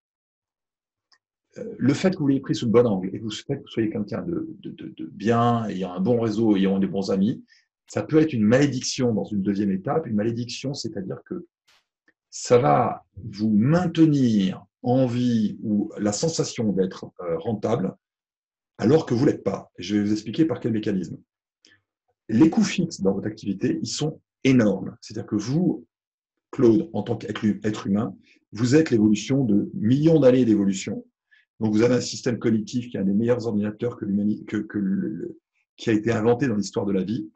Euh, 1.57 1.75
le 1.77 1.95
fait 1.95 2.13
que 2.13 2.19
vous 2.19 2.29
l'ayez 2.29 2.41
pris 2.41 2.55
sous 2.55 2.67
le 2.67 2.73
bon 2.73 2.87
angle 2.87 3.09
et 3.09 3.19
que 3.19 3.25
vous, 3.25 3.31
que 3.31 3.55
vous 3.55 3.67
soyez 3.67 3.91
quelqu'un 3.91 4.23
de, 4.23 4.49
de, 4.61 4.71
de, 4.71 4.95
de, 4.97 5.07
bien, 5.07 5.67
ayant 5.69 5.93
un 5.93 6.01
bon 6.01 6.21
réseau, 6.21 6.57
ayant 6.57 6.79
des 6.79 6.87
bons 6.87 7.11
amis, 7.11 7.45
ça 7.89 8.03
peut 8.03 8.19
être 8.19 8.33
une 8.33 8.45
malédiction 8.45 9.13
dans 9.13 9.25
une 9.25 9.43
deuxième 9.43 9.73
étape. 9.73 10.07
Une 10.07 10.15
malédiction, 10.15 10.75
c'est-à-dire 10.75 11.21
que 11.25 11.47
ça 12.31 12.59
va 12.59 13.05
vous 13.17 13.51
maintenir 13.51 14.65
en 14.83 15.07
vie 15.07 15.59
ou 15.63 15.91
la 15.99 16.13
sensation 16.13 16.73
d'être 16.73 17.11
euh, 17.21 17.39
rentable 17.39 17.97
alors 18.77 19.07
que 19.07 19.15
vous 19.15 19.25
ne 19.25 19.31
l'êtes 19.31 19.43
pas. 19.43 19.73
je 19.79 19.97
vais 19.97 20.05
vous 20.05 20.13
expliquer 20.13 20.45
par 20.45 20.61
quel 20.61 20.73
mécanisme. 20.73 21.19
Les 22.29 22.51
coûts 22.51 22.63
fixes 22.63 23.01
dans 23.01 23.13
votre 23.15 23.27
activité, 23.27 23.81
ils 23.83 23.89
sont 23.89 24.21
énormes. 24.45 24.97
C'est-à-dire 25.01 25.27
que 25.27 25.37
vous, 25.37 25.87
Claude, 26.51 26.89
en 26.93 27.03
tant 27.03 27.17
qu'être 27.17 27.87
humain, 27.87 28.15
vous 28.53 28.75
êtes 28.75 28.91
l'évolution 28.91 29.45
de 29.45 29.71
millions 29.75 30.21
d'années 30.21 30.45
d'évolution. 30.45 31.05
Donc 31.61 31.75
vous 31.75 31.83
avez 31.83 31.97
un 31.97 32.01
système 32.01 32.39
cognitif 32.39 32.89
qui 32.89 32.97
est 32.97 33.01
un 33.01 33.05
des 33.05 33.15
meilleurs 33.15 33.47
ordinateurs 33.47 33.97
que, 33.97 34.07
que, 34.47 34.57
que 34.59 35.37
qui 35.77 35.91
a 35.91 35.93
été 35.93 36.13
inventé 36.13 36.47
dans 36.49 36.57
l'histoire 36.57 36.85
de 36.85 36.93
la 36.93 37.05
vie. 37.05 37.31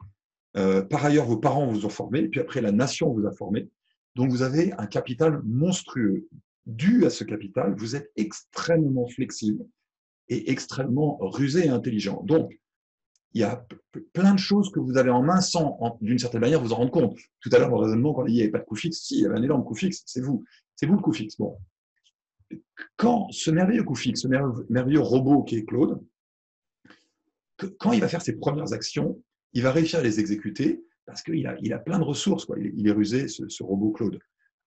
Euh, 0.57 0.83
par 0.83 1.03
ailleurs, 1.03 1.25
vos 1.25 1.37
parents 1.37 1.65
vous 1.67 1.85
ont 1.85 1.89
formé, 1.89 2.27
puis 2.27 2.39
après, 2.39 2.61
la 2.61 2.71
nation 2.71 3.11
vous 3.11 3.25
a 3.25 3.31
formé. 3.31 3.69
Donc, 4.15 4.29
vous 4.29 4.43
avez 4.43 4.73
un 4.73 4.85
capital 4.85 5.41
monstrueux. 5.43 6.27
Dû 6.65 7.05
à 7.05 7.09
ce 7.09 7.23
capital, 7.23 7.73
vous 7.75 7.95
êtes 7.95 8.11
extrêmement 8.15 9.07
flexible 9.07 9.65
et 10.29 10.51
extrêmement 10.51 11.17
rusé 11.19 11.65
et 11.65 11.69
intelligent. 11.69 12.21
Donc, 12.23 12.57
il 13.33 13.41
y 13.41 13.43
a 13.43 13.65
plein 14.13 14.33
de 14.33 14.39
choses 14.39 14.71
que 14.71 14.79
vous 14.79 14.97
avez 14.97 15.09
en 15.09 15.23
main 15.23 15.41
sans, 15.41 15.97
d'une 16.01 16.19
certaine 16.19 16.41
manière, 16.41 16.61
vous 16.61 16.73
en 16.73 16.77
rendre 16.77 16.91
compte. 16.91 17.17
Tout 17.41 17.49
à 17.51 17.59
l'heure, 17.59 17.69
le 17.69 17.77
raisonnement, 17.77 18.13
quand 18.13 18.25
il 18.27 18.33
n'y 18.33 18.41
avait 18.41 18.51
pas 18.51 18.59
de 18.59 18.65
coup 18.65 18.75
fixe, 18.75 18.99
si, 18.99 19.17
il 19.17 19.21
y 19.21 19.25
avait 19.25 19.37
un 19.37 19.43
énorme 19.43 19.63
coup 19.63 19.75
fixe, 19.75 20.03
c'est 20.05 20.21
vous. 20.21 20.43
C'est 20.75 20.85
vous 20.85 20.95
le 20.95 21.01
coup 21.01 21.13
fixe. 21.13 21.37
Bon. 21.37 21.57
Quand 22.95 23.27
ce 23.31 23.49
merveilleux 23.49 23.83
coup 23.83 23.95
fixe, 23.95 24.21
ce 24.21 24.27
merveilleux 24.27 24.99
robot 24.99 25.43
qui 25.43 25.57
est 25.57 25.65
Claude, 25.65 25.99
quand 27.79 27.93
il 27.93 28.01
va 28.01 28.07
faire 28.07 28.21
ses 28.21 28.33
premières 28.33 28.73
actions, 28.73 29.21
il 29.53 29.63
va 29.63 29.71
réussir 29.71 29.99
à 29.99 30.03
les 30.03 30.19
exécuter 30.19 30.83
parce 31.05 31.21
qu'il 31.21 31.45
a, 31.47 31.57
il 31.61 31.73
a 31.73 31.79
plein 31.79 31.99
de 31.99 32.03
ressources. 32.03 32.45
Quoi. 32.45 32.57
Il, 32.59 32.87
est, 32.87 32.91
rusé, 32.91 33.27
ce, 33.27 33.63
robot 33.63 33.91
Claude. 33.91 34.19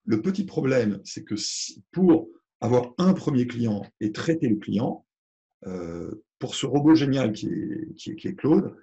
Le 0.05 0.23
petit 0.23 0.45
problème, 0.45 1.01
c'est 1.05 1.25
que 1.25 1.35
pour 1.93 2.29
avoir 2.61 2.95
un 2.99 3.13
premier 3.13 3.47
client 3.47 3.85
et 4.01 4.13
traiter 4.13 4.49
le 4.49 4.57
client, 4.57 5.05
euh, 5.67 6.11
pour 6.39 6.55
ce 6.55 6.67
robot 6.67 6.95
génial 6.95 7.33
qui 7.33 7.49
est, 7.49 7.95
qui 7.95 8.29
est, 8.29 8.35
Claude, 8.35 8.77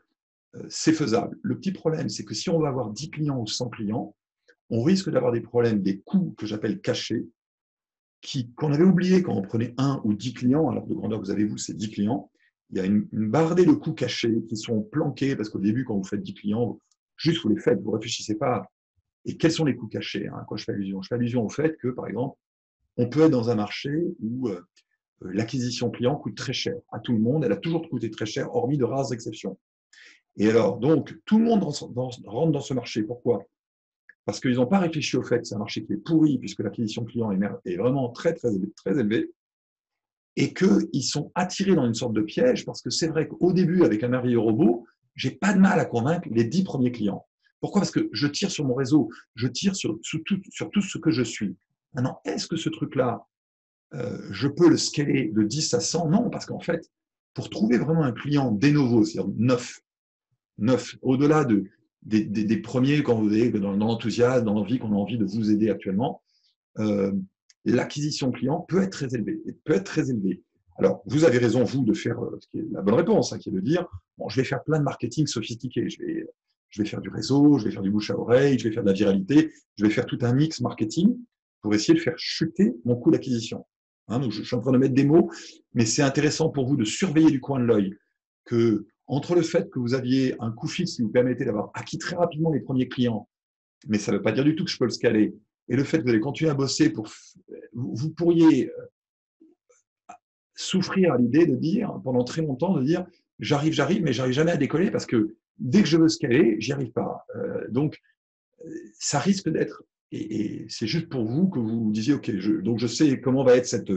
euh, 0.56 0.64
c'est 0.70 0.94
faisable. 0.94 1.38
Le 1.42 1.58
petit 1.58 1.72
problème, 1.72 2.10
c'est 2.10 2.26
que 2.26 2.34
si 2.34 2.50
on 2.50 2.60
va 2.60 2.70
avoir 2.70 2.90
10 2.90 3.12
clients 3.12 3.40
ou 3.40 3.48
100 3.48 3.70
clients, 3.70 4.16
on 4.70 4.82
risque 4.82 5.10
d'avoir 5.10 5.32
des 5.32 5.42
problèmes, 5.42 5.82
des 5.82 6.00
coûts 6.00 6.34
que 6.38 6.46
j'appelle 6.46 6.82
cachés, 6.82 7.28
qu'on 8.56 8.72
avait 8.72 8.86
oublié 8.86 9.22
quand 9.22 9.34
on 9.34 9.42
prenait 9.42 9.74
un 9.78 10.02
ou 10.04 10.14
10 10.14 10.34
clients, 10.34 10.70
alors 10.70 10.88
de 10.88 10.94
grandeur 10.94 11.20
vous 11.20 11.30
avez 11.30 11.46
vous, 11.46 11.58
c'est 11.58 11.76
10 11.76 11.92
clients, 11.92 12.32
il 12.70 12.78
y 12.78 12.80
a 12.80 12.86
une, 12.86 13.08
bardée 13.12 13.66
de 13.66 13.74
coûts 13.74 13.94
cachés 13.94 14.44
qui 14.48 14.58
sont 14.58 14.82
planqués 14.82 15.36
parce 15.36 15.50
qu'au 15.50 15.60
début, 15.60 15.84
quand 15.84 15.96
vous 15.96 16.04
faites 16.04 16.22
10 16.22 16.34
clients, 16.34 16.80
juste 17.18 17.44
vous 17.44 17.50
les 17.50 17.60
faites, 17.60 17.80
vous 17.82 17.92
ne 17.92 17.96
réfléchissez 17.96 18.36
pas 18.36 18.66
Et 19.26 19.38
quels 19.38 19.52
sont 19.52 19.66
les 19.66 19.76
coûts 19.76 19.88
cachés 19.88 20.28
hein, 20.28 20.44
Quand 20.48 20.56
je 20.56 20.64
fais 20.64 20.72
allusion? 20.72 21.02
Je 21.02 21.08
fais 21.10 21.16
allusion 21.16 21.46
au 21.46 21.50
fait 21.50 21.78
que, 21.78 21.90
par 21.90 22.08
exemple, 22.08 22.38
on 22.98 23.10
peut 23.10 23.22
être 23.22 23.32
dans 23.32 23.50
un 23.50 23.56
marché 23.56 23.92
où 24.22 24.50
euh, 24.50 24.62
l'acquisition 25.22 25.90
client 25.90 26.16
coûte 26.16 26.36
très 26.36 26.54
cher 26.54 26.76
à 26.92 27.00
tout 27.00 27.14
le 27.14 27.20
monde. 27.20 27.44
Elle 27.46 27.52
a 27.52 27.58
toujours 27.58 27.88
coûté 27.90 28.10
très 28.12 28.26
cher, 28.26 28.54
hormis 28.56 28.78
de 28.78 28.84
rares 28.84 29.14
exceptions. 29.14 29.58
Et 30.38 30.50
alors, 30.50 30.80
donc, 30.80 31.16
tout 31.26 31.38
le 31.38 31.46
monde 31.46 31.64
rentre 31.64 32.52
dans 32.52 32.62
ce 32.62 32.74
marché. 32.74 33.04
Pourquoi? 33.04 33.44
Parce 34.26 34.40
qu'ils 34.40 34.56
n'ont 34.56 34.68
pas 34.68 34.80
réfléchi 34.80 35.18
au 35.18 35.22
fait 35.22 35.40
que 35.40 35.46
c'est 35.46 35.56
un 35.56 35.60
marché 35.60 35.86
qui 35.86 35.94
est 35.94 35.98
pourri, 35.98 36.38
puisque 36.40 36.62
l'acquisition 36.62 37.04
client 37.06 37.32
est 37.32 37.76
vraiment 37.76 38.10
très, 38.10 38.34
très, 38.34 38.50
très 38.76 39.00
élevée, 39.00 39.32
et 40.36 40.54
qu'ils 40.54 41.04
sont 41.04 41.32
attirés 41.36 41.76
dans 41.76 41.86
une 41.86 41.94
sorte 41.94 42.14
de 42.14 42.22
piège, 42.22 42.66
parce 42.66 42.82
que 42.82 42.90
c'est 42.90 43.08
vrai 43.08 43.28
qu'au 43.28 43.54
début, 43.54 43.84
avec 43.84 44.02
un 44.04 44.08
merveilleux 44.08 44.40
robot, 44.40 44.86
j'ai 45.16 45.32
pas 45.32 45.54
de 45.54 45.60
mal 45.60 45.80
à 45.80 45.86
convaincre 45.86 46.28
les 46.32 46.46
dix 46.46 46.64
premiers 46.64 46.92
clients. 46.92 47.26
Pourquoi? 47.60 47.82
Parce 47.82 47.92
que 47.92 48.10
je 48.12 48.28
tire 48.28 48.50
sur 48.50 48.66
mon 48.66 48.74
réseau, 48.74 49.10
je 49.36 49.48
tire 49.48 49.76
sur, 49.76 50.00
tout, 50.26 50.42
sur 50.50 50.72
tout 50.72 50.82
ce 50.82 50.98
que 50.98 51.12
je 51.12 51.22
suis. 51.22 51.56
Maintenant, 51.94 52.20
est-ce 52.26 52.48
que 52.48 52.56
ce 52.56 52.70
truc-là, 52.70 53.28
euh, 53.94 54.18
je 54.32 54.48
peux 54.48 54.70
le 54.70 54.78
scaler 54.78 55.32
de 55.34 55.44
10 55.44 55.74
à 55.74 55.80
100 55.80 56.10
Non, 56.10 56.30
parce 56.30 56.46
qu'en 56.46 56.60
fait, 56.60 56.90
pour 57.34 57.50
trouver 57.50 57.78
vraiment 57.78 58.04
un 58.04 58.12
client 58.12 58.52
de 58.52 58.68
nouveau, 58.70 59.06
c'est-à-dire 59.06 59.32
neuf, 59.38 59.80
neuf, 60.58 60.96
au-delà 61.02 61.46
de, 61.46 61.66
des, 62.04 62.58
premiers, 62.58 63.04
quand 63.04 63.16
vous 63.16 63.34
êtes 63.36 63.56
dans, 63.56 63.74
l'enthousiasme, 63.74 64.46
dans 64.46 64.54
l'envie 64.54 64.80
qu'on 64.80 64.92
a 64.92 64.96
envie 64.96 65.18
de 65.18 65.26
vous 65.26 65.52
aider 65.52 65.70
actuellement, 65.70 66.22
euh, 66.80 67.12
l'acquisition 67.66 68.32
client 68.32 68.62
peut 68.68 68.82
être 68.82 68.92
très 68.92 69.14
élevée. 69.14 69.42
Peut 69.64 69.74
être 69.74 69.86
très 69.86 70.10
élevée. 70.10 70.44
Alors, 70.78 71.04
vous 71.06 71.24
avez 71.24 71.38
raison, 71.38 71.64
vous, 71.64 71.84
de 71.84 71.94
faire 71.94 72.20
euh, 72.24 72.38
ce 72.40 72.48
qui 72.48 72.60
est 72.60 72.66
la 72.72 72.82
bonne 72.82 72.96
réponse, 72.96 73.32
hein, 73.32 73.38
qui 73.38 73.50
est 73.50 73.54
de 73.54 73.60
dire, 73.60 73.86
bon, 74.18 74.28
je 74.30 74.42
vais 74.42 74.46
faire 74.46 74.64
plein 74.64 74.80
de 74.80 74.84
marketing 74.84 75.28
sophistiqué, 75.28 75.88
je 75.88 76.00
vais, 76.00 76.28
je 76.70 76.82
vais 76.82 76.88
faire 76.88 77.02
du 77.02 77.10
réseau, 77.10 77.60
je 77.60 77.66
vais 77.66 77.72
faire 77.72 77.84
du 77.84 77.92
bouche 77.92 78.10
à 78.10 78.18
oreille, 78.18 78.58
je 78.58 78.68
vais 78.68 78.74
faire 78.74 78.84
de 78.84 78.90
la 78.90 78.94
viralité, 78.94 79.52
je 79.76 79.86
vais 79.86 79.92
faire 79.92 80.08
tout 80.08 80.18
un 80.22 80.34
mix 80.34 80.62
marketing 80.62 81.16
pour 81.62 81.74
essayer 81.76 81.94
de 81.94 82.00
faire 82.00 82.18
chuter 82.18 82.76
mon 82.86 82.96
coût 82.96 83.12
d'acquisition. 83.12 83.66
Hein, 84.08 84.22
je, 84.30 84.44
suis 84.44 84.56
en 84.56 84.62
train 84.62 84.72
de 84.72 84.78
mettre 84.78 84.94
des 84.94 85.06
mots, 85.06 85.32
mais 85.74 85.86
c'est 85.86 86.02
intéressant 86.02 86.50
pour 86.50 86.68
vous 86.68 86.76
de 86.76 86.86
surveiller 86.86 87.32
du 87.32 87.40
coin 87.40 87.60
de 87.60 87.66
l'œil 87.66 87.96
que 88.46 88.86
entre 89.08 89.36
le 89.36 89.42
fait 89.42 89.70
que 89.70 89.80
vous 89.80 89.94
aviez 89.94 90.36
un 90.40 90.52
coût 90.52 90.68
fixe 90.68 90.96
qui 90.96 91.02
vous 91.02 91.10
permettait 91.10 91.46
d'avoir 91.46 91.72
acquis 91.74 91.98
très 91.98 92.16
rapidement 92.16 92.52
les 92.52 92.60
premiers 92.60 92.88
clients, 92.88 93.28
mais 93.88 93.98
ça 93.98 94.12
ne 94.12 94.18
veut 94.18 94.24
pas 94.24 94.32
dire 94.32 94.44
du 94.44 94.56
tout 94.56 94.66
que 94.66 94.72
je 94.72 94.78
peux 94.78 94.86
le 94.86 94.92
scaler, 94.92 95.36
et 95.70 95.76
le 95.76 95.84
fait 95.84 96.00
que 96.00 96.04
vous 96.04 96.10
allez 96.10 96.20
continuer 96.20 96.52
à 96.52 96.54
bosser 96.54 96.90
pour, 96.90 97.10
vous 97.74 98.10
pourriez 98.12 98.70
euh, 98.70 100.14
souffrir 100.56 101.14
à 101.14 101.18
l'idée 101.18 101.46
de 101.46 101.56
dire, 101.56 102.00
pendant 102.04 102.24
très 102.24 102.42
longtemps, 102.42 102.74
de 102.74 102.84
dire, 102.84 103.06
j'arrive, 103.40 103.74
j'arrive, 103.74 104.04
mais 104.04 104.14
j'arrive 104.14 104.34
jamais 104.34 104.52
à 104.52 104.58
décoller 104.58 104.92
parce 104.92 105.06
que 105.06 105.36
dès 105.58 105.82
que 105.82 105.88
je 105.88 105.98
veux 105.98 106.10
scaler, 106.10 106.58
j'y 106.60 106.74
arrive 106.74 106.92
pas. 106.92 107.26
Euh, 107.36 107.68
donc, 107.70 108.02
ça 109.00 109.20
risque 109.20 109.50
d'être, 109.50 109.84
et, 110.14 110.66
c'est 110.70 110.88
juste 110.88 111.10
pour 111.10 111.26
vous 111.26 111.48
que 111.48 111.60
vous 111.60 111.92
disiez, 111.92 112.14
OK, 112.14 112.32
je, 112.38 112.54
donc 112.54 112.80
je 112.80 112.88
sais 112.88 113.20
comment 113.20 113.44
va 113.44 113.58
être 113.58 113.66
cette, 113.66 113.92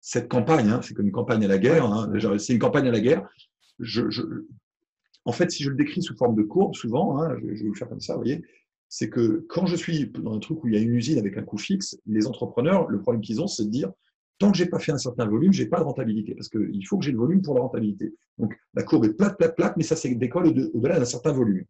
cette 0.00 0.28
campagne, 0.28 0.68
hein, 0.68 0.80
c'est 0.82 0.94
comme 0.94 1.06
une 1.06 1.12
campagne 1.12 1.44
à 1.44 1.48
la 1.48 1.58
guerre, 1.58 1.86
hein, 1.86 2.12
c'est 2.38 2.52
une 2.52 2.58
campagne 2.58 2.88
à 2.88 2.92
la 2.92 3.00
guerre. 3.00 3.28
Je, 3.78 4.02
en 5.24 5.32
fait, 5.32 5.50
si 5.50 5.62
je 5.62 5.70
le 5.70 5.76
décris 5.76 6.02
sous 6.02 6.16
forme 6.16 6.34
de 6.34 6.42
courbe, 6.42 6.74
souvent, 6.74 7.18
hein, 7.18 7.36
je, 7.40 7.46
vais 7.46 7.62
vous 7.62 7.72
le 7.72 7.78
faire 7.78 7.88
comme 7.88 8.00
ça, 8.00 8.14
vous 8.14 8.20
voyez, 8.20 8.44
c'est 8.88 9.08
que 9.08 9.46
quand 9.48 9.66
je 9.66 9.76
suis 9.76 10.06
dans 10.08 10.34
un 10.34 10.38
truc 10.40 10.62
où 10.62 10.68
il 10.68 10.74
y 10.74 10.76
a 10.76 10.80
une 10.80 10.94
usine 10.94 11.18
avec 11.18 11.36
un 11.38 11.42
coût 11.42 11.58
fixe, 11.58 11.98
les 12.06 12.26
entrepreneurs, 12.26 12.88
le 12.88 13.00
problème 13.00 13.22
qu'ils 13.22 13.40
ont, 13.40 13.46
c'est 13.46 13.64
de 13.64 13.70
dire 13.70 13.90
tant 14.38 14.50
que 14.50 14.58
j'ai 14.58 14.66
pas 14.66 14.78
fait 14.78 14.92
un 14.92 14.98
certain 14.98 15.26
volume, 15.26 15.52
j'ai 15.52 15.66
pas 15.66 15.78
de 15.78 15.84
rentabilité 15.84 16.34
parce 16.34 16.48
qu'il 16.48 16.86
faut 16.86 16.98
que 16.98 17.04
j'ai 17.04 17.12
le 17.12 17.18
volume 17.18 17.42
pour 17.42 17.54
la 17.54 17.62
rentabilité. 17.62 18.14
Donc 18.38 18.54
la 18.74 18.82
courbe 18.82 19.04
est 19.04 19.14
plate, 19.14 19.36
plate, 19.38 19.56
plate, 19.56 19.76
mais 19.76 19.84
ça 19.84 19.96
décolle 20.08 20.48
au-delà 20.74 20.98
d'un 20.98 21.04
certain 21.04 21.32
volume. 21.32 21.64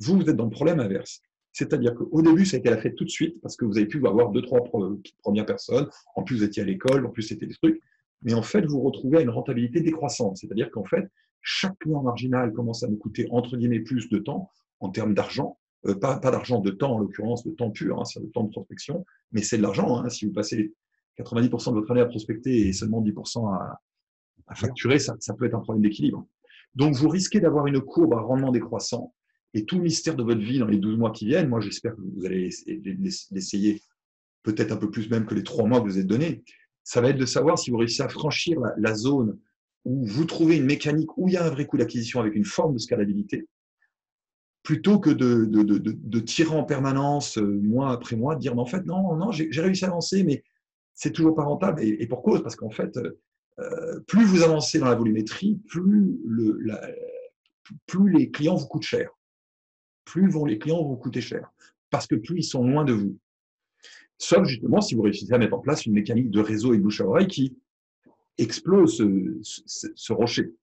Vous, 0.00 0.16
vous 0.16 0.28
êtes 0.28 0.36
dans 0.36 0.44
le 0.44 0.50
problème 0.50 0.80
inverse. 0.80 1.22
C'est-à-dire 1.58 1.92
qu'au 1.96 2.22
début, 2.22 2.46
ça 2.46 2.56
a 2.56 2.60
été 2.60 2.70
la 2.70 2.78
fête 2.78 2.94
tout 2.94 3.04
de 3.04 3.10
suite 3.10 3.40
parce 3.40 3.56
que 3.56 3.64
vous 3.64 3.78
avez 3.78 3.86
pu 3.86 4.06
avoir 4.06 4.30
deux, 4.30 4.42
trois 4.42 4.62
premières 4.62 5.44
personnes. 5.44 5.88
En 6.14 6.22
plus, 6.22 6.36
vous 6.36 6.44
étiez 6.44 6.62
à 6.62 6.64
l'école, 6.64 7.04
en 7.04 7.10
plus, 7.10 7.22
c'était 7.22 7.46
des 7.46 7.54
trucs. 7.54 7.82
Mais 8.22 8.32
en 8.32 8.42
fait, 8.42 8.64
vous 8.64 8.80
retrouvez 8.80 9.18
à 9.18 9.20
une 9.22 9.30
rentabilité 9.30 9.80
décroissante. 9.80 10.36
C'est-à-dire 10.36 10.70
qu'en 10.70 10.84
fait, 10.84 11.10
chaque 11.42 11.76
client 11.80 12.00
marginal 12.00 12.52
commence 12.52 12.84
à 12.84 12.86
nous 12.86 12.96
coûter 12.96 13.26
entre 13.32 13.56
guillemets 13.56 13.80
plus 13.80 14.08
de 14.08 14.18
temps 14.18 14.52
en 14.78 14.90
termes 14.90 15.14
d'argent. 15.14 15.58
Euh, 15.86 15.96
pas, 15.96 16.20
d'argent 16.20 16.60
de 16.60 16.70
temps, 16.70 16.94
en 16.94 16.98
l'occurrence, 17.00 17.44
de 17.44 17.50
temps 17.50 17.70
pur, 17.70 18.00
hein, 18.00 18.04
c'est 18.04 18.20
le 18.20 18.30
temps 18.30 18.44
de 18.44 18.50
prospection, 18.50 19.04
mais 19.32 19.42
c'est 19.42 19.58
de 19.58 19.62
l'argent. 19.62 19.98
Hein. 19.98 20.08
Si 20.10 20.26
vous 20.26 20.32
passez 20.32 20.72
90% 21.18 21.70
de 21.70 21.74
votre 21.74 21.90
année 21.90 22.02
à 22.02 22.06
prospecter 22.06 22.68
et 22.68 22.72
seulement 22.72 23.02
10% 23.02 23.52
à, 23.52 24.54
facturer, 24.54 25.00
ça, 25.00 25.16
peut 25.36 25.46
être 25.46 25.54
un 25.54 25.60
problème 25.60 25.82
d'équilibre. 25.82 26.24
Donc, 26.76 26.94
vous 26.94 27.08
risquez 27.08 27.40
d'avoir 27.40 27.66
une 27.66 27.80
courbe 27.80 28.14
à 28.14 28.20
rendement 28.20 28.52
décroissant. 28.52 29.12
Et 29.54 29.64
tout 29.64 29.76
le 29.76 29.82
mystère 29.82 30.14
de 30.14 30.22
votre 30.22 30.40
vie 30.40 30.58
dans 30.58 30.66
les 30.66 30.76
12 30.76 30.98
mois 30.98 31.10
qui 31.10 31.26
viennent, 31.26 31.48
moi 31.48 31.60
j'espère 31.60 31.96
que 31.96 32.00
vous 32.00 32.24
allez 32.26 32.50
l'essayer 33.30 33.80
peut-être 34.42 34.72
un 34.72 34.76
peu 34.76 34.90
plus 34.90 35.10
même 35.10 35.26
que 35.26 35.34
les 35.34 35.42
3 35.42 35.66
mois 35.66 35.80
que 35.80 35.86
vous 35.86 35.98
êtes 35.98 36.06
donnés, 36.06 36.42
ça 36.84 37.00
va 37.00 37.10
être 37.10 37.18
de 37.18 37.26
savoir 37.26 37.58
si 37.58 37.70
vous 37.70 37.76
réussissez 37.76 38.02
à 38.02 38.08
franchir 38.08 38.58
la, 38.78 38.94
zone 38.94 39.38
où 39.84 40.06
vous 40.06 40.24
trouvez 40.24 40.56
une 40.56 40.64
mécanique 40.64 41.16
où 41.18 41.28
il 41.28 41.34
y 41.34 41.36
a 41.36 41.44
un 41.44 41.50
vrai 41.50 41.66
coût 41.66 41.76
d'acquisition 41.76 42.20
avec 42.20 42.34
une 42.34 42.44
forme 42.44 42.72
de 42.74 42.78
scalabilité, 42.78 43.46
plutôt 44.62 44.98
que 44.98 45.10
de, 45.10 46.20
tirer 46.20 46.54
en 46.54 46.64
permanence, 46.64 47.36
euh, 47.38 47.60
mois 47.62 47.90
après 47.90 48.16
mois, 48.16 48.36
de 48.36 48.40
dire, 48.40 48.54
mais 48.54 48.62
en 48.62 48.66
fait, 48.66 48.84
non, 48.86 49.16
non, 49.16 49.32
j'ai 49.32 49.60
réussi 49.60 49.84
à 49.84 49.88
avancer, 49.88 50.24
mais 50.24 50.42
c'est 50.94 51.12
toujours 51.12 51.34
pas 51.34 51.44
rentable. 51.44 51.82
Et, 51.82 52.06
pour 52.06 52.22
cause, 52.22 52.42
parce 52.42 52.56
qu'en 52.56 52.70
fait, 52.70 52.98
euh, 53.58 54.00
plus 54.06 54.24
vous 54.24 54.42
avancez 54.42 54.78
dans 54.78 54.86
la 54.86 54.94
volumétrie, 54.94 55.60
plus 55.66 56.18
les 58.12 58.30
clients 58.30 58.56
vous 58.56 58.66
coûtent 58.66 58.82
cher. 58.82 59.10
Plus 60.08 60.30
vont 60.30 60.46
les 60.46 60.58
clients 60.58 60.82
vous 60.82 60.96
coûter 60.96 61.20
cher. 61.20 61.52
Parce 61.90 62.06
que 62.06 62.14
plus 62.14 62.38
ils 62.38 62.44
sont 62.44 62.66
loin 62.66 62.84
de 62.84 62.94
vous. 62.94 63.18
Sauf 64.16 64.46
justement 64.46 64.80
si 64.80 64.94
vous 64.94 65.02
réussissez 65.02 65.34
à 65.34 65.38
mettre 65.38 65.54
en 65.54 65.60
place 65.60 65.84
une 65.84 65.92
mécanique 65.92 66.30
de 66.30 66.40
réseau 66.40 66.72
et 66.72 66.78
bouche 66.78 67.02
à 67.02 67.04
oreille 67.04 67.28
qui 67.28 67.56
explose 68.38 68.96
ce, 69.42 70.12
rocher. 70.12 70.54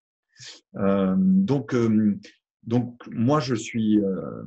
Euh, 0.78 1.16
donc, 1.18 1.76
euh, 1.76 2.18
donc, 2.64 3.00
moi, 3.12 3.40
je 3.40 3.54
suis, 3.54 4.00
euh, 4.00 4.44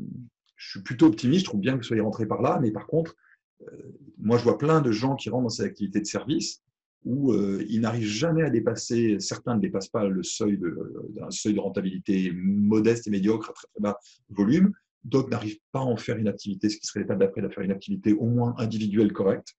je 0.57 0.71
suis 0.71 0.83
plutôt 0.83 1.07
optimiste. 1.07 1.45
Je 1.45 1.51
trouve 1.51 1.61
bien 1.61 1.75
que 1.75 1.79
vous 1.79 1.85
soyez 1.85 2.03
rentré 2.03 2.27
par 2.27 2.43
là. 2.43 2.59
Mais 2.61 2.73
par 2.73 2.87
contre, 2.87 3.15
moi, 4.19 4.37
je 4.37 4.45
vois 4.45 4.59
plein 4.59 4.81
de 4.81 4.91
gens 4.91 5.15
qui 5.15 5.31
rentrent 5.31 5.45
dans 5.45 5.49
ces 5.49 5.63
activités 5.63 6.01
de 6.01 6.07
service 6.07 6.63
où 7.05 7.33
ils 7.33 7.81
n'arrivent 7.81 8.07
jamais 8.07 8.43
à 8.43 8.51
dépasser, 8.51 9.19
certains 9.21 9.55
ne 9.55 9.61
dépassent 9.61 9.89
pas 9.89 10.07
le 10.07 10.23
seuil 10.23 10.59
d'un 11.11 11.31
seuil 11.31 11.55
de 11.55 11.61
rentabilité 11.61 12.33
modeste 12.35 13.07
et 13.07 13.11
médiocre 13.11 13.51
à 13.51 13.53
très, 13.53 13.67
très 13.69 13.81
bas 13.81 13.99
volume. 14.29 14.73
D'autres 15.05 15.31
n'arrivent 15.31 15.61
pas 15.73 15.81
à 15.81 15.85
en 15.85 15.97
faire 15.97 16.17
une 16.17 16.29
activité, 16.29 16.69
ce 16.69 16.77
qui 16.77 16.87
serait 16.87 17.01
l'étape 17.01 17.19
d'après, 17.19 17.43
de 17.43 17.49
faire 17.49 17.65
une 17.65 17.71
activité 17.71 18.13
au 18.13 18.27
moins 18.27 18.55
individuelle 18.59 19.13
correcte. 19.13 19.55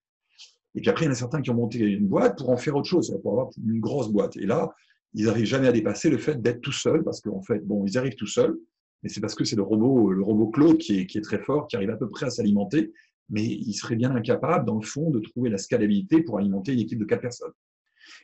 Et 0.75 0.81
puis 0.81 0.89
après, 0.89 1.05
il 1.05 1.07
y 1.07 1.09
en 1.09 1.13
a 1.13 1.15
certains 1.15 1.41
qui 1.41 1.49
ont 1.49 1.55
monté 1.55 1.79
une 1.79 2.07
boîte 2.07 2.37
pour 2.37 2.49
en 2.49 2.57
faire 2.57 2.75
autre 2.75 2.87
chose, 2.87 3.17
pour 3.23 3.31
avoir 3.31 3.49
une 3.65 3.79
grosse 3.79 4.09
boîte. 4.09 4.37
Et 4.37 4.45
là, 4.45 4.73
ils 5.13 5.25
n'arrivent 5.25 5.45
jamais 5.45 5.67
à 5.67 5.71
dépasser 5.71 6.09
le 6.09 6.17
fait 6.17 6.41
d'être 6.41 6.61
tout 6.61 6.71
seul, 6.71 7.03
parce 7.03 7.21
qu'en 7.21 7.41
fait, 7.41 7.65
bon, 7.65 7.85
ils 7.85 7.97
arrivent 7.97 8.15
tout 8.15 8.27
seuls, 8.27 8.55
mais 9.01 9.09
c'est 9.09 9.21
parce 9.21 9.35
que 9.35 9.43
c'est 9.43 9.55
le 9.55 9.63
robot, 9.63 10.11
le 10.11 10.21
robot 10.21 10.49
Claude 10.49 10.77
qui 10.77 10.99
est, 10.99 11.05
qui 11.07 11.17
est 11.17 11.21
très 11.21 11.39
fort, 11.39 11.67
qui 11.67 11.75
arrive 11.75 11.89
à 11.89 11.97
peu 11.97 12.09
près 12.09 12.27
à 12.27 12.29
s'alimenter, 12.29 12.91
mais 13.29 13.43
il 13.43 13.73
serait 13.73 13.95
bien 13.95 14.15
incapable, 14.15 14.65
dans 14.65 14.75
le 14.75 14.85
fond, 14.85 15.09
de 15.09 15.19
trouver 15.19 15.49
la 15.49 15.57
scalabilité 15.57 16.21
pour 16.21 16.37
alimenter 16.37 16.73
une 16.73 16.79
équipe 16.79 16.99
de 16.99 17.05
quatre 17.05 17.21
personnes. 17.21 17.51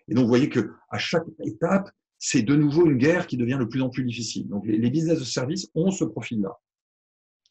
Et 0.08 0.14
donc, 0.14 0.24
vous 0.24 0.30
voyez 0.30 0.50
que 0.50 0.72
à 0.90 0.98
chaque 0.98 1.24
étape, 1.46 1.90
c'est 2.18 2.42
de 2.42 2.56
nouveau 2.56 2.86
une 2.88 2.98
guerre 2.98 3.28
qui 3.28 3.38
devient 3.38 3.58
de 3.60 3.66
plus 3.66 3.82
en 3.82 3.90
plus 3.90 4.04
difficile. 4.04 4.48
Donc, 4.48 4.66
les, 4.66 4.90
business 4.90 5.20
de 5.20 5.24
service 5.24 5.70
ont 5.76 5.92
ce 5.92 6.06
profil-là. 6.06 6.58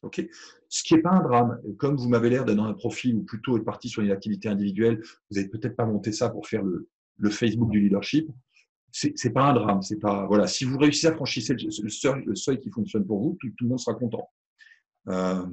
Okay 0.03 0.29
ce 0.75 0.83
qui 0.83 0.93
n'est 0.93 1.01
pas 1.01 1.11
un 1.11 1.21
drame. 1.21 1.61
Comme 1.77 1.95
vous 1.95 2.09
m'avez 2.09 2.29
l'air 2.29 2.43
d'être 2.43 2.57
dans 2.57 2.65
un 2.65 2.73
profil 2.73 3.15
ou 3.15 3.23
plutôt 3.23 3.57
être 3.57 3.63
parti 3.63 3.87
sur 3.87 4.01
une 4.01 4.11
activité 4.11 4.49
individuelle, 4.49 5.01
vous 5.29 5.37
n'avez 5.37 5.47
peut-être 5.47 5.75
pas 5.75 5.85
monté 5.85 6.11
ça 6.11 6.29
pour 6.29 6.47
faire 6.47 6.63
le, 6.63 6.89
Facebook 7.29 7.71
du 7.71 7.79
leadership 7.79 8.29
c'est 8.91 9.33
pas 9.33 9.49
un 9.49 9.53
drame. 9.53 9.81
C'est 9.81 9.99
pas 9.99 10.25
voilà. 10.25 10.47
Si 10.47 10.63
vous 10.63 10.77
réussissez 10.77 11.07
à 11.07 11.13
franchir 11.13 11.43
le 11.53 12.35
seuil, 12.35 12.59
qui 12.59 12.69
fonctionne 12.69 13.05
pour 13.05 13.21
vous, 13.21 13.37
tout, 13.41 13.49
le 13.59 13.67
monde 13.67 13.79
sera 13.79 13.93
content. 13.93 14.29
Euh, 15.09 15.45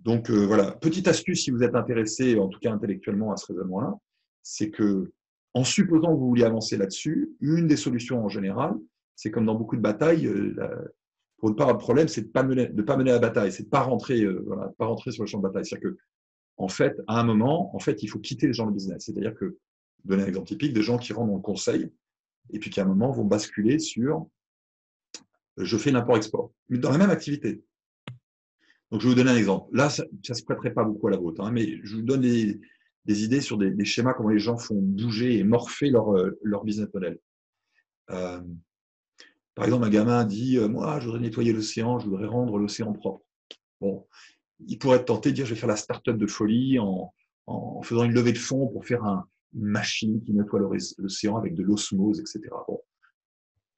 donc 0.00 0.28
euh, 0.28 0.44
voilà, 0.44 0.72
petite 0.72 1.06
astuce 1.06 1.44
si 1.44 1.52
vous 1.52 1.62
êtes 1.62 1.76
intéressé, 1.76 2.36
en 2.38 2.48
tout 2.48 2.58
cas 2.58 2.72
intellectuellement 2.72 3.32
à 3.32 3.36
ce 3.36 3.46
raisonnement-là, 3.52 3.94
c'est 4.42 4.70
que 4.70 5.12
en 5.54 5.62
supposant 5.62 6.08
que 6.08 6.18
vous 6.18 6.28
vouliez 6.28 6.44
avancer 6.44 6.76
là-dessus, 6.76 7.30
une 7.40 7.68
des 7.68 7.76
solutions 7.76 8.24
en 8.24 8.28
général, 8.28 8.74
c'est 9.14 9.30
comme 9.30 9.46
dans 9.46 9.54
beaucoup 9.54 9.76
de 9.76 9.80
batailles, 9.80 10.26
euh, 10.26 10.52
pour 11.38 11.50
ne 11.50 11.54
pas 11.54 11.64
avoir 11.64 11.78
de 11.78 11.82
problème, 11.82 12.08
c'est 12.08 12.22
de 12.22 12.28
pas 12.28 12.42
mener, 12.42 12.66
de 12.66 12.82
pas 12.82 12.96
mener 12.96 13.12
la 13.12 13.18
bataille, 13.18 13.52
c'est 13.52 13.64
de 13.64 13.68
pas 13.68 13.82
rentrer, 13.82 14.26
voilà, 14.26 14.72
pas 14.76 14.86
rentrer 14.86 15.12
sur 15.12 15.22
le 15.22 15.28
champ 15.28 15.38
de 15.38 15.44
bataille. 15.44 15.64
C'est-à-dire 15.64 15.90
que 15.90 15.98
en 16.56 16.68
fait, 16.68 17.00
à 17.06 17.20
un 17.20 17.22
moment, 17.22 17.74
en 17.74 17.78
fait, 17.78 18.02
il 18.02 18.08
faut 18.08 18.18
quitter 18.18 18.48
les 18.48 18.52
gens 18.52 18.66
de 18.66 18.72
business. 18.72 19.04
C'est-à-dire 19.04 19.34
que, 19.34 19.58
donner 20.04 20.24
un 20.24 20.26
exemple 20.26 20.48
typique, 20.48 20.72
des 20.72 20.82
gens 20.82 20.98
qui 20.98 21.12
rentrent 21.12 21.30
dans 21.30 21.36
le 21.36 21.42
conseil, 21.42 21.90
et 22.50 22.58
puis 22.58 22.70
qui 22.70 22.80
à 22.80 22.84
un 22.84 22.86
moment 22.86 23.12
vont 23.12 23.24
basculer 23.24 23.78
sur 23.78 24.26
je 25.56 25.76
fais 25.76 25.90
l'import-export, 25.90 26.52
mais 26.68 26.78
dans 26.78 26.90
la 26.90 26.98
même 26.98 27.10
activité. 27.10 27.62
Donc, 28.90 29.00
je 29.00 29.06
vais 29.06 29.14
vous 29.14 29.18
donner 29.18 29.30
un 29.32 29.36
exemple. 29.36 29.74
Là, 29.76 29.90
ça 29.90 30.04
ne 30.04 30.34
se 30.34 30.42
prêterait 30.44 30.72
pas 30.72 30.84
beaucoup 30.84 31.08
à 31.08 31.10
la 31.10 31.18
vôtre, 31.18 31.42
hein, 31.42 31.50
mais 31.50 31.80
je 31.82 31.96
vous 31.96 32.02
donne 32.02 32.22
des, 32.22 32.60
des 33.04 33.24
idées 33.24 33.40
sur 33.40 33.58
des, 33.58 33.70
des, 33.70 33.84
schémas, 33.84 34.14
comment 34.14 34.30
les 34.30 34.38
gens 34.38 34.56
font 34.56 34.80
bouger 34.80 35.38
et 35.38 35.44
morpher 35.44 35.90
leur, 35.90 36.16
euh, 36.16 36.38
leur 36.42 36.64
business 36.64 36.88
model. 36.94 37.18
Euh, 38.10 38.40
par 39.58 39.64
exemple, 39.64 39.86
un 39.86 39.90
gamin 39.90 40.24
dit 40.24 40.56
euh, 40.56 40.68
Moi, 40.68 41.00
je 41.00 41.06
voudrais 41.06 41.20
nettoyer 41.20 41.52
l'océan, 41.52 41.98
je 41.98 42.06
voudrais 42.06 42.26
rendre 42.26 42.58
l'océan 42.58 42.92
propre. 42.92 43.24
Bon, 43.80 44.06
il 44.60 44.78
pourrait 44.78 44.98
être 44.98 45.06
tenté 45.06 45.30
de 45.30 45.34
dire 45.34 45.46
je 45.46 45.54
vais 45.54 45.58
faire 45.58 45.68
la 45.68 45.76
start-up 45.76 46.16
de 46.16 46.26
folie 46.28 46.78
en, 46.78 47.12
en 47.46 47.82
faisant 47.82 48.04
une 48.04 48.12
levée 48.12 48.32
de 48.32 48.38
fonds 48.38 48.68
pour 48.68 48.86
faire 48.86 49.04
un, 49.04 49.26
une 49.54 49.66
machine 49.66 50.22
qui 50.22 50.32
nettoie 50.32 50.60
l'océan 50.98 51.36
avec 51.36 51.54
de 51.54 51.64
l'osmose, 51.64 52.20
etc. 52.20 52.40
Bon, 52.68 52.80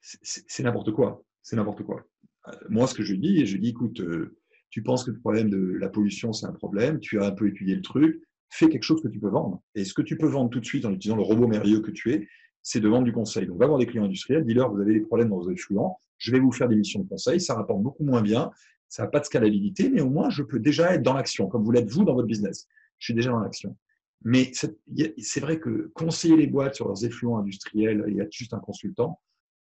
c'est 0.03 0.63
n'importe 0.63 0.93
quoi. 0.93 1.23
C'est 1.43 1.57
n'importe 1.57 1.83
quoi. 1.83 2.05
Euh, 2.49 2.53
moi, 2.69 2.87
ce 2.87 2.95
que 2.95 3.03
je 3.03 3.15
dis, 3.15 3.47
je 3.47 3.57
dis, 3.57 3.71
écoute, 3.71 4.01
euh, 4.01 4.37
tu 4.69 4.83
penses 4.83 5.05
que 5.05 5.11
le 5.11 5.19
problème 5.19 5.49
de 5.49 5.59
la 5.81 5.89
pollution, 5.89 6.35
c'est 6.35 6.47
un 6.47 6.53
problème, 6.53 7.01
tu 7.01 7.21
as 7.21 7.27
un 7.27 7.33
peu 7.33 7.49
étudié 7.49 7.75
le 7.75 7.83
truc, 7.83 8.23
fais 8.51 8.69
quelque 8.69 8.83
chose 8.83 9.03
que 9.03 9.09
tu 9.09 9.19
peux 9.19 9.31
vendre. 9.31 9.63
Et 9.75 9.87
ce 9.87 9.95
que 9.95 10.03
tu 10.03 10.19
peux 10.19 10.29
vendre 10.29 10.51
tout 10.51 10.61
de 10.61 10.67
suite 10.67 10.85
en 10.85 10.93
utilisant 10.93 11.17
le 11.17 11.23
robot 11.23 11.47
merveilleux 11.47 11.81
que 11.81 11.91
tu 11.91 12.13
es, 12.13 12.29
c'est 12.63 12.81
de 12.81 12.89
vendre 12.89 13.05
du 13.05 13.13
conseil. 13.13 13.47
Donc, 13.47 13.59
va 13.59 13.67
voir 13.67 13.79
des 13.79 13.87
clients 13.87 14.05
industriels, 14.05 14.45
dis-leur, 14.45 14.73
vous 14.73 14.81
avez 14.81 14.95
des 14.95 15.01
problèmes 15.01 15.31
dans 15.31 15.39
vos 15.39 15.51
effluents, 15.51 15.99
je 16.19 16.33
vais 16.33 16.41
vous 16.41 16.53
faire 16.53 16.69
des 16.69 16.77
missions 16.77 17.01
de 17.01 17.09
conseil, 17.09 17.41
ça 17.41 17.55
rapporte 17.55 17.83
beaucoup 17.83 18.05
moins 18.05 18.23
bien, 18.23 18.51
ça 18.89 19.05
n'a 19.05 19.09
pas 19.09 19.21
de 19.21 19.25
scalabilité, 19.25 19.89
mais 19.89 20.01
au 20.01 20.11
moins, 20.11 20.31
je 20.31 20.43
peux 20.43 20.59
déjà 20.59 20.95
être 20.95 21.03
dans 21.03 21.15
l'action, 21.15 21.49
comme 21.49 21.63
vous 21.63 21.71
l'êtes 21.71 21.89
vous 21.89 22.05
dans 22.05 22.15
votre 22.15 22.27
business. 22.27 22.67
Je 22.99 23.07
suis 23.07 23.15
déjà 23.15 23.31
dans 23.31 23.39
l'action. 23.39 23.77
Mais 24.23 24.51
c'est 24.53 25.41
vrai 25.41 25.59
que 25.59 25.91
conseiller 25.95 26.37
les 26.37 26.47
boîtes 26.47 26.75
sur 26.75 26.89
leurs 26.89 27.05
effluents 27.05 27.39
industriels, 27.39 28.05
il 28.09 28.17
y 28.17 28.21
a 28.21 28.27
juste 28.31 28.53
un 28.53 28.59
consultant. 28.59 29.19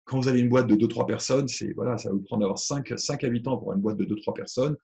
Quand 0.04 0.18
vous 0.18 0.26
avez 0.26 0.40
une 0.40 0.48
boîte 0.48 0.66
de 0.66 0.74
2-3 0.74 1.06
personnes, 1.06 1.46
c'est 1.46 1.72
voilà, 1.72 1.98
ça 1.98 2.08
va 2.08 2.16
vous 2.16 2.22
prendre 2.22 2.40
d'avoir 2.40 2.58
5, 2.58 2.98
5 2.98 3.22
habitants 3.22 3.58
pour 3.58 3.72
une 3.72 3.80
boîte 3.80 3.96
de 3.96 4.04
2-3 4.04 4.34
personnes. 4.34 4.76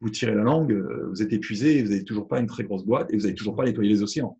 Vous 0.00 0.10
tirez 0.10 0.34
la 0.34 0.42
langue, 0.42 0.72
euh, 0.72 1.06
vous 1.10 1.22
êtes 1.22 1.32
épuisé, 1.32 1.82
vous 1.82 1.90
n'avez 1.90 2.02
toujours 2.02 2.26
pas 2.26 2.40
une 2.40 2.48
très 2.48 2.64
grosse 2.64 2.84
boîte 2.84 3.12
et 3.12 3.16
vous 3.16 3.22
n'avez 3.22 3.36
toujours 3.36 3.54
pas 3.54 3.64
nettoyé 3.64 3.90
les 3.90 4.02
océans. 4.02 4.36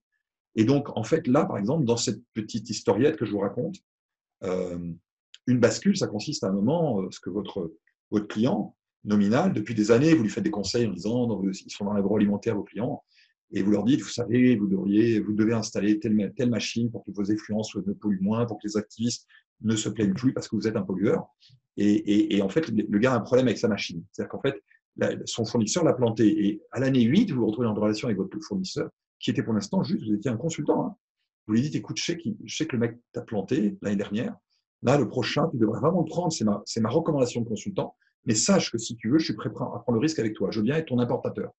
Et 0.57 0.65
donc, 0.65 0.97
en 0.97 1.05
fait, 1.05 1.27
là, 1.27 1.45
par 1.45 1.59
exemple, 1.59 1.85
dans 1.85 1.97
cette 1.97 2.21
petite 2.35 2.69
historiette 2.69 3.17
que 3.17 3.25
je 3.25 3.33
vous 3.33 3.41
raconte, 3.41 3.77
euh, 4.45 4.79
une 5.47 5.61
bascule, 5.61 5.97
ça 5.97 6.07
consiste 6.07 6.45
à 6.45 6.49
un 6.49 6.53
moment, 6.53 7.01
euh, 7.01 7.09
ce 7.11 7.21
que 7.21 7.31
votre, 7.31 7.73
votre 8.11 8.29
client 8.29 8.77
nominal, 9.05 9.53
depuis 9.53 9.75
des 9.75 9.91
années, 9.91 10.15
vous 10.15 10.23
lui 10.23 10.31
faites 10.31 10.45
des 10.45 10.51
conseils 10.51 10.87
en 10.87 10.93
disant, 10.93 11.43
ils 11.43 11.71
sont 11.71 11.85
dans 11.85 11.93
l'agroalimentaire, 11.93 12.55
vos 12.55 12.63
clients, 12.63 13.03
et 13.53 13.63
vous 13.63 13.71
leur 13.71 13.85
dites, 13.85 14.01
vous 14.01 14.09
savez, 14.09 14.57
vous 14.57 14.67
devriez, 14.67 15.21
vous 15.21 15.33
devez 15.33 15.53
installer 15.53 15.99
telle, 15.99 16.33
telle 16.37 16.51
machine 16.51 16.91
pour 16.91 17.05
que 17.05 17.11
vos 17.11 17.25
effluences 17.25 17.75
ne 17.75 17.93
polluent 17.93 18.23
moins, 18.23 18.47
pour 18.47 18.59
que 18.59 18.67
les 18.67 18.77
activistes 18.77 19.27
ne 19.61 19.77
se 19.77 19.89
plaignent 19.89 20.15
plus 20.15 20.33
parce 20.33 20.49
que 20.49 20.57
vous 20.57 20.67
êtes 20.67 20.77
un 20.77 20.83
pollueur. 20.83 21.27
Et, 21.77 22.41
en 22.43 22.49
fait, 22.49 22.69
le 22.69 22.99
gars 22.99 23.13
a 23.13 23.17
un 23.17 23.21
problème 23.21 23.47
avec 23.47 23.59
sa 23.59 23.69
machine. 23.69 24.05
C'est-à-dire 24.13 24.31
qu'en 24.31 24.41
fait, 24.41 24.63
son 25.25 25.45
fournisseur 25.45 25.85
l'a 25.85 25.95
planté. 25.95 26.47
Et 26.47 26.63
à 26.71 26.81
l'année 26.81 27.03
8, 27.03 27.31
vous 27.31 27.41
vous 27.41 27.47
retrouvez 27.47 27.67
en 27.67 27.75
relation 27.75 28.09
avec 28.09 28.19
votre 28.19 28.39
fournisseur, 28.41 28.91
qui 29.23 29.31
était 29.31 29.43
pour 29.43 29.55
l'instant 29.55 29.83
juste, 29.83 30.05
vous 30.05 30.15
étiez 30.15 30.31
un 30.31 30.37
consultant. 30.37 30.87
Hein. 30.87 30.97
Vous 31.47 31.55
lui 31.55 31.63
dites, 31.63 31.75
écoute, 31.75 31.97
je 31.99 32.05
sais, 32.05 32.19
je 32.45 32.57
sais 32.57 32.67
que 32.67 32.77
le 32.77 32.81
mec 32.81 32.99
t'a 33.13 33.23
planté 33.23 33.79
l'année 33.81 33.97
dernière. 33.97 34.37
Là, 34.83 34.99
le 34.99 35.09
prochain, 35.09 35.49
tu 35.49 35.57
devrais 35.57 35.81
vraiment 35.81 36.01
le 36.01 36.09
prendre. 36.09 36.33
C'est 36.33 36.45
ma, 36.45 36.63
ma 36.81 36.89
recommandation 36.89 37.41
de 37.41 37.49
consultant. 37.49 37.97
Mais 38.25 38.35
sache 38.35 38.71
que 38.71 38.79
si 38.79 38.97
tu 38.97 39.09
veux, 39.09 39.19
je 39.19 39.25
suis 39.25 39.35
prêt 39.35 39.49
à 39.49 39.53
prendre 39.53 39.93
le 39.93 39.99
risque 39.99 40.19
avec 40.19 40.35
toi. 40.35 40.51
Je 40.51 40.59
veux 40.59 40.65
bien 40.65 40.77
être 40.77 40.89
ton 40.89 40.99
importateur. 40.99 41.53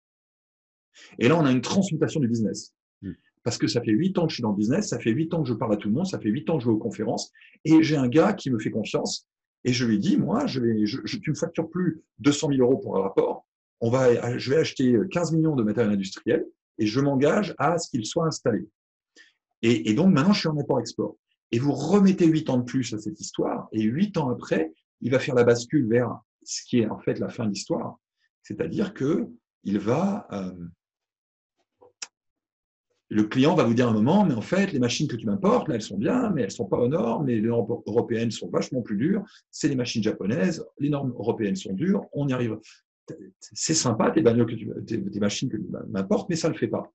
Et 1.19 1.27
là, 1.27 1.37
on 1.37 1.45
a 1.45 1.51
une 1.51 1.61
transmutation 1.61 2.19
du 2.19 2.27
business. 2.27 2.73
Hmm. 3.01 3.13
Parce 3.43 3.57
que 3.57 3.67
ça 3.67 3.81
fait 3.81 3.91
huit 3.91 4.17
ans 4.17 4.25
que 4.25 4.29
je 4.29 4.35
suis 4.35 4.41
dans 4.41 4.51
le 4.51 4.55
business, 4.55 4.89
ça 4.89 4.99
fait 4.99 5.11
huit 5.11 5.33
ans 5.33 5.41
que 5.43 5.49
je 5.49 5.53
parle 5.53 5.73
à 5.73 5.77
tout 5.77 5.89
le 5.89 5.95
monde, 5.95 6.05
ça 6.05 6.19
fait 6.19 6.29
huit 6.29 6.49
ans 6.49 6.57
que 6.57 6.63
je 6.63 6.69
vais 6.69 6.73
aux 6.73 6.77
conférences, 6.77 7.31
et 7.65 7.83
j'ai 7.83 7.97
un 7.97 8.07
gars 8.07 8.31
qui 8.31 8.49
me 8.49 8.57
fait 8.57 8.71
confiance, 8.71 9.27
et 9.65 9.73
je 9.73 9.85
lui 9.85 9.99
dis, 9.99 10.15
moi, 10.15 10.45
je 10.45 10.61
vais, 10.61 10.85
je, 10.85 11.01
tu 11.01 11.29
me 11.29 11.35
factures 11.35 11.69
plus 11.69 12.03
200 12.19 12.49
000 12.51 12.61
euros 12.61 12.77
pour 12.77 12.97
un 12.97 13.01
rapport, 13.01 13.45
on 13.81 13.89
va, 13.89 14.37
je 14.37 14.49
vais 14.49 14.55
acheter 14.55 14.95
15 15.11 15.33
millions 15.33 15.57
de 15.57 15.63
matériel 15.63 15.91
industriel, 15.91 16.45
et 16.77 16.85
je 16.85 16.99
m'engage 16.99 17.53
à 17.57 17.77
ce 17.77 17.89
qu'il 17.89 18.05
soit 18.05 18.25
installé. 18.25 18.67
Et, 19.61 19.93
donc, 19.93 20.13
maintenant, 20.13 20.33
je 20.33 20.41
suis 20.41 20.49
en 20.49 20.57
import-export. 20.57 21.15
Et 21.51 21.59
vous 21.59 21.71
remettez 21.71 22.25
huit 22.25 22.49
ans 22.49 22.57
de 22.57 22.63
plus 22.63 22.93
à 22.93 22.99
cette 22.99 23.19
histoire, 23.19 23.69
et 23.71 23.81
huit 23.81 24.17
ans 24.17 24.29
après, 24.29 24.73
il 25.01 25.11
va 25.11 25.19
faire 25.19 25.35
la 25.35 25.45
bascule 25.45 25.87
vers 25.87 26.19
ce 26.43 26.63
qui 26.63 26.79
est 26.79 26.89
en 26.89 26.99
fait 26.99 27.19
la 27.19 27.29
fin 27.29 27.45
de 27.45 27.51
l'histoire. 27.51 27.97
C'est-à-dire 28.41 28.93
que 28.93 29.29
il 29.63 29.79
va, 29.79 30.27
euh, 30.33 30.51
le 33.09 33.23
client 33.23 33.55
va 33.55 33.63
vous 33.63 33.73
dire 33.73 33.87
un 33.87 33.93
moment, 33.93 34.25
mais 34.25 34.33
en 34.33 34.41
fait, 34.41 34.73
les 34.73 34.79
machines 34.79 35.07
que 35.07 35.15
tu 35.15 35.25
m'importes, 35.25 35.69
là, 35.69 35.75
elles 35.75 35.81
sont 35.81 35.97
bien, 35.97 36.31
mais 36.31 36.41
elles 36.41 36.47
ne 36.47 36.53
sont 36.53 36.65
pas 36.65 36.77
aux 36.77 36.87
normes, 36.87 37.27
les 37.27 37.39
normes 37.39 37.81
européennes 37.85 38.31
sont 38.31 38.49
vachement 38.49 38.81
plus 38.81 38.97
dures, 38.97 39.23
c'est 39.51 39.69
les 39.69 39.75
machines 39.75 40.03
japonaises, 40.03 40.65
les 40.79 40.89
normes 40.89 41.11
européennes 41.11 41.55
sont 41.55 41.73
dures, 41.73 42.05
on 42.11 42.27
y 42.27 42.33
arrive. 42.33 42.57
C'est 43.39 43.73
sympa, 43.73 44.11
tes, 44.11 44.23
tu, 44.23 45.19
machines 45.19 45.49
que 45.49 45.57
tu 45.57 45.67
m'importes, 45.89 46.29
mais 46.29 46.35
ça 46.35 46.47
ne 46.47 46.53
le 46.53 46.59
fait 46.59 46.67
pas. 46.67 46.91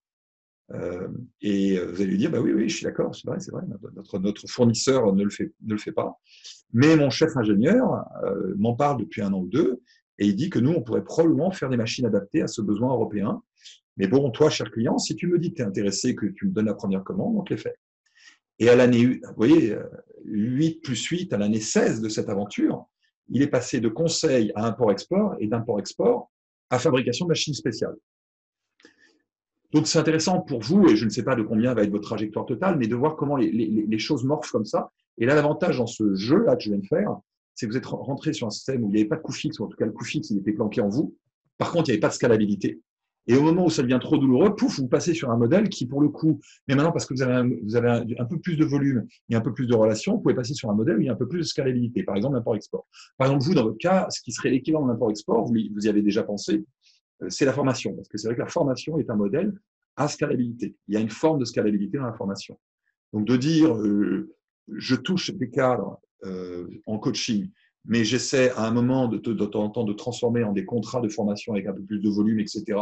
Euh, 0.72 1.08
et 1.40 1.78
vous 1.78 2.02
allez 2.02 2.06
lui 2.06 2.18
dire, 2.18 2.30
bah 2.30 2.40
oui, 2.40 2.52
oui, 2.52 2.68
je 2.68 2.76
suis 2.76 2.84
d'accord, 2.84 3.14
c'est 3.14 3.26
vrai, 3.26 3.40
c'est 3.40 3.50
vrai, 3.50 3.62
notre, 4.20 4.48
fournisseur 4.48 5.14
ne 5.14 5.24
le, 5.24 5.30
fait, 5.30 5.52
ne 5.62 5.72
le 5.72 5.78
fait 5.78 5.92
pas. 5.92 6.18
Mais 6.72 6.96
mon 6.96 7.10
chef 7.10 7.36
ingénieur 7.36 8.04
euh, 8.24 8.54
m'en 8.56 8.74
parle 8.74 9.00
depuis 9.00 9.22
un 9.22 9.32
an 9.32 9.40
ou 9.40 9.46
deux, 9.46 9.80
et 10.18 10.26
il 10.26 10.36
dit 10.36 10.50
que 10.50 10.58
nous, 10.58 10.72
on 10.72 10.82
pourrait 10.82 11.04
probablement 11.04 11.50
faire 11.50 11.70
des 11.70 11.76
machines 11.76 12.06
adaptées 12.06 12.42
à 12.42 12.48
ce 12.48 12.60
besoin 12.60 12.90
européen. 12.90 13.42
Mais 13.96 14.08
bon, 14.08 14.30
toi, 14.30 14.50
cher 14.50 14.70
client, 14.70 14.98
si 14.98 15.16
tu 15.16 15.26
me 15.26 15.38
dis 15.38 15.50
que 15.50 15.56
tu 15.56 15.62
es 15.62 15.64
intéressé, 15.64 16.14
que 16.14 16.26
tu 16.26 16.46
me 16.46 16.52
donnes 16.52 16.66
la 16.66 16.74
première 16.74 17.04
commande, 17.04 17.36
on 17.36 17.42
te 17.42 17.54
les 17.54 17.60
fait. 17.60 17.76
Et 18.58 18.68
à 18.68 18.76
l'année, 18.76 19.06
vous 19.06 19.34
voyez, 19.36 19.76
8 20.24 20.82
plus 20.82 21.02
8, 21.04 21.32
à 21.32 21.38
l'année 21.38 21.60
16 21.60 22.00
de 22.00 22.08
cette 22.08 22.28
aventure, 22.28 22.86
il 23.30 23.42
est 23.42 23.48
passé 23.48 23.80
de 23.80 23.88
conseil 23.88 24.52
à 24.54 24.66
import-export 24.66 25.36
et 25.38 25.46
d'import-export 25.46 26.30
à 26.70 26.78
fabrication 26.78 27.26
de 27.26 27.30
machines 27.30 27.54
spéciales. 27.54 27.96
Donc 29.72 29.86
c'est 29.86 29.98
intéressant 29.98 30.40
pour 30.40 30.60
vous, 30.60 30.88
et 30.88 30.96
je 30.96 31.04
ne 31.04 31.10
sais 31.10 31.22
pas 31.22 31.34
de 31.34 31.42
combien 31.42 31.74
va 31.74 31.82
être 31.82 31.90
votre 31.90 32.08
trajectoire 32.08 32.46
totale, 32.46 32.78
mais 32.78 32.86
de 32.86 32.94
voir 32.94 33.16
comment 33.16 33.36
les, 33.36 33.98
choses 33.98 34.24
morphent 34.24 34.50
comme 34.50 34.64
ça. 34.64 34.90
Et 35.18 35.26
là, 35.26 35.34
l'avantage 35.34 35.78
dans 35.78 35.86
ce 35.86 36.14
jeu-là 36.14 36.56
que 36.56 36.62
je 36.62 36.70
viens 36.70 36.78
de 36.78 36.86
faire, 36.86 37.16
c'est 37.54 37.66
que 37.66 37.72
vous 37.72 37.76
êtes 37.76 37.86
rentré 37.86 38.32
sur 38.32 38.46
un 38.46 38.50
système 38.50 38.84
où 38.84 38.88
il 38.88 38.94
n'y 38.94 39.00
avait 39.00 39.08
pas 39.08 39.16
de 39.16 39.22
coût 39.22 39.32
fixe, 39.32 39.58
ou 39.58 39.64
en 39.64 39.68
tout 39.68 39.76
cas 39.76 39.84
le 39.84 39.92
coût 39.92 40.04
fixe, 40.04 40.30
il 40.30 40.38
était 40.38 40.52
planqué 40.52 40.80
en 40.80 40.88
vous. 40.88 41.14
Par 41.58 41.70
contre, 41.70 41.88
il 41.88 41.92
n'y 41.92 41.94
avait 41.94 42.00
pas 42.00 42.08
de 42.08 42.14
scalabilité. 42.14 42.80
Et 43.28 43.36
au 43.36 43.42
moment 43.42 43.66
où 43.66 43.70
ça 43.70 43.82
devient 43.82 43.98
trop 44.00 44.16
douloureux, 44.16 44.56
pouf, 44.56 44.80
vous 44.80 44.88
passez 44.88 45.12
sur 45.12 45.30
un 45.30 45.36
modèle 45.36 45.68
qui, 45.68 45.86
pour 45.86 46.00
le 46.00 46.08
coup, 46.08 46.40
mais 46.66 46.74
maintenant, 46.74 46.92
parce 46.92 47.04
que 47.04 47.12
vous 47.12 47.22
avez 47.76 48.16
un, 48.18 48.24
peu 48.24 48.38
plus 48.38 48.56
de 48.56 48.64
volume 48.64 49.06
et 49.28 49.36
un 49.36 49.42
peu 49.42 49.52
plus 49.52 49.66
de 49.66 49.74
relations, 49.74 50.14
vous 50.14 50.20
pouvez 50.20 50.34
passer 50.34 50.54
sur 50.54 50.70
un 50.70 50.74
modèle 50.74 50.96
où 50.96 51.00
il 51.02 51.06
y 51.06 51.08
a 51.10 51.12
un 51.12 51.16
peu 51.16 51.28
plus 51.28 51.40
de 51.40 51.44
scalabilité. 51.44 52.04
Par 52.04 52.16
exemple, 52.16 52.36
l'import-export. 52.36 52.86
Par 53.18 53.26
exemple, 53.26 53.44
vous, 53.44 53.54
dans 53.54 53.64
votre 53.64 53.76
cas, 53.76 54.06
ce 54.08 54.22
qui 54.22 54.32
serait 54.32 54.48
l'équivalent 54.48 54.86
de 54.86 54.92
l'import-export, 54.92 55.44
vous, 55.44 55.52
vous 55.52 55.86
y 55.86 55.88
avez 55.88 56.00
déjà 56.00 56.22
pensé, 56.22 56.64
euh, 57.22 57.26
c'est 57.28 57.44
la 57.44 57.52
formation. 57.52 57.94
Parce 57.94 58.08
que 58.08 58.16
c'est 58.16 58.28
vrai 58.28 58.34
que 58.34 58.40
la 58.40 58.48
formation 58.48 58.98
est 58.98 59.10
un 59.10 59.16
modèle 59.16 59.52
à 59.96 60.08
scalabilité. 60.08 60.74
Il 60.88 60.94
y 60.94 60.96
a 60.96 61.00
une 61.00 61.10
forme 61.10 61.38
de 61.38 61.44
scalabilité 61.44 61.98
dans 61.98 62.06
la 62.06 62.14
formation. 62.14 62.58
Donc, 63.12 63.26
de 63.26 63.36
dire, 63.36 63.76
euh, 63.76 64.34
je 64.74 64.94
touche 64.94 65.32
des 65.32 65.50
cadres 65.50 66.00
euh, 66.24 66.66
en 66.86 66.98
coaching, 66.98 67.50
mais 67.84 68.04
j'essaie 68.04 68.52
à 68.52 68.66
un 68.66 68.70
moment 68.70 69.06
de, 69.06 69.18
de, 69.18 69.44
temps 69.44 69.64
en 69.64 69.70
temps 69.70 69.84
de 69.84 69.92
transformer 69.92 70.44
en 70.44 70.52
des 70.52 70.64
contrats 70.64 71.02
de 71.02 71.08
formation 71.10 71.52
avec 71.52 71.66
un 71.66 71.74
peu 71.74 71.82
plus 71.82 72.00
de 72.00 72.08
volume, 72.08 72.40
etc. 72.40 72.78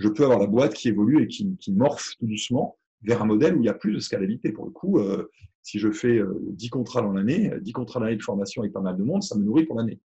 Je 0.00 0.08
peux 0.08 0.24
avoir 0.24 0.38
la 0.38 0.46
boîte 0.46 0.74
qui 0.74 0.88
évolue 0.88 1.22
et 1.22 1.28
qui, 1.28 1.56
qui 1.56 1.72
morphe 1.72 2.16
tout 2.18 2.26
doucement 2.26 2.78
vers 3.02 3.22
un 3.22 3.26
modèle 3.26 3.54
où 3.54 3.62
il 3.62 3.66
y 3.66 3.68
a 3.68 3.74
plus 3.74 3.92
de 3.92 3.98
scalabilité. 4.00 4.50
Pour 4.50 4.64
le 4.64 4.70
coup, 4.70 4.98
euh, 4.98 5.30
si 5.62 5.78
je 5.78 5.90
fais 5.90 6.20
10 6.20 6.66
euh, 6.66 6.70
contrats 6.70 7.02
dans 7.02 7.12
l'année, 7.12 7.52
10 7.60 7.72
contrats 7.72 8.00
l'année 8.00 8.16
de 8.16 8.22
formation 8.22 8.62
avec 8.62 8.72
pas 8.72 8.80
mal 8.80 8.96
de 8.96 9.04
monde, 9.04 9.22
ça 9.22 9.36
me 9.36 9.44
nourrit 9.44 9.66
pour 9.66 9.76
l'année. 9.76 10.00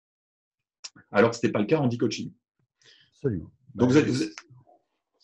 Alors 1.11 1.31
que 1.31 1.37
ce 1.37 1.41
n'était 1.41 1.51
pas 1.51 1.59
le 1.59 1.65
cas 1.65 1.79
en 1.79 1.87
10 1.87 1.97
coaching. 1.97 2.31
Absolument. 3.15 3.49
Donc, 3.73 3.91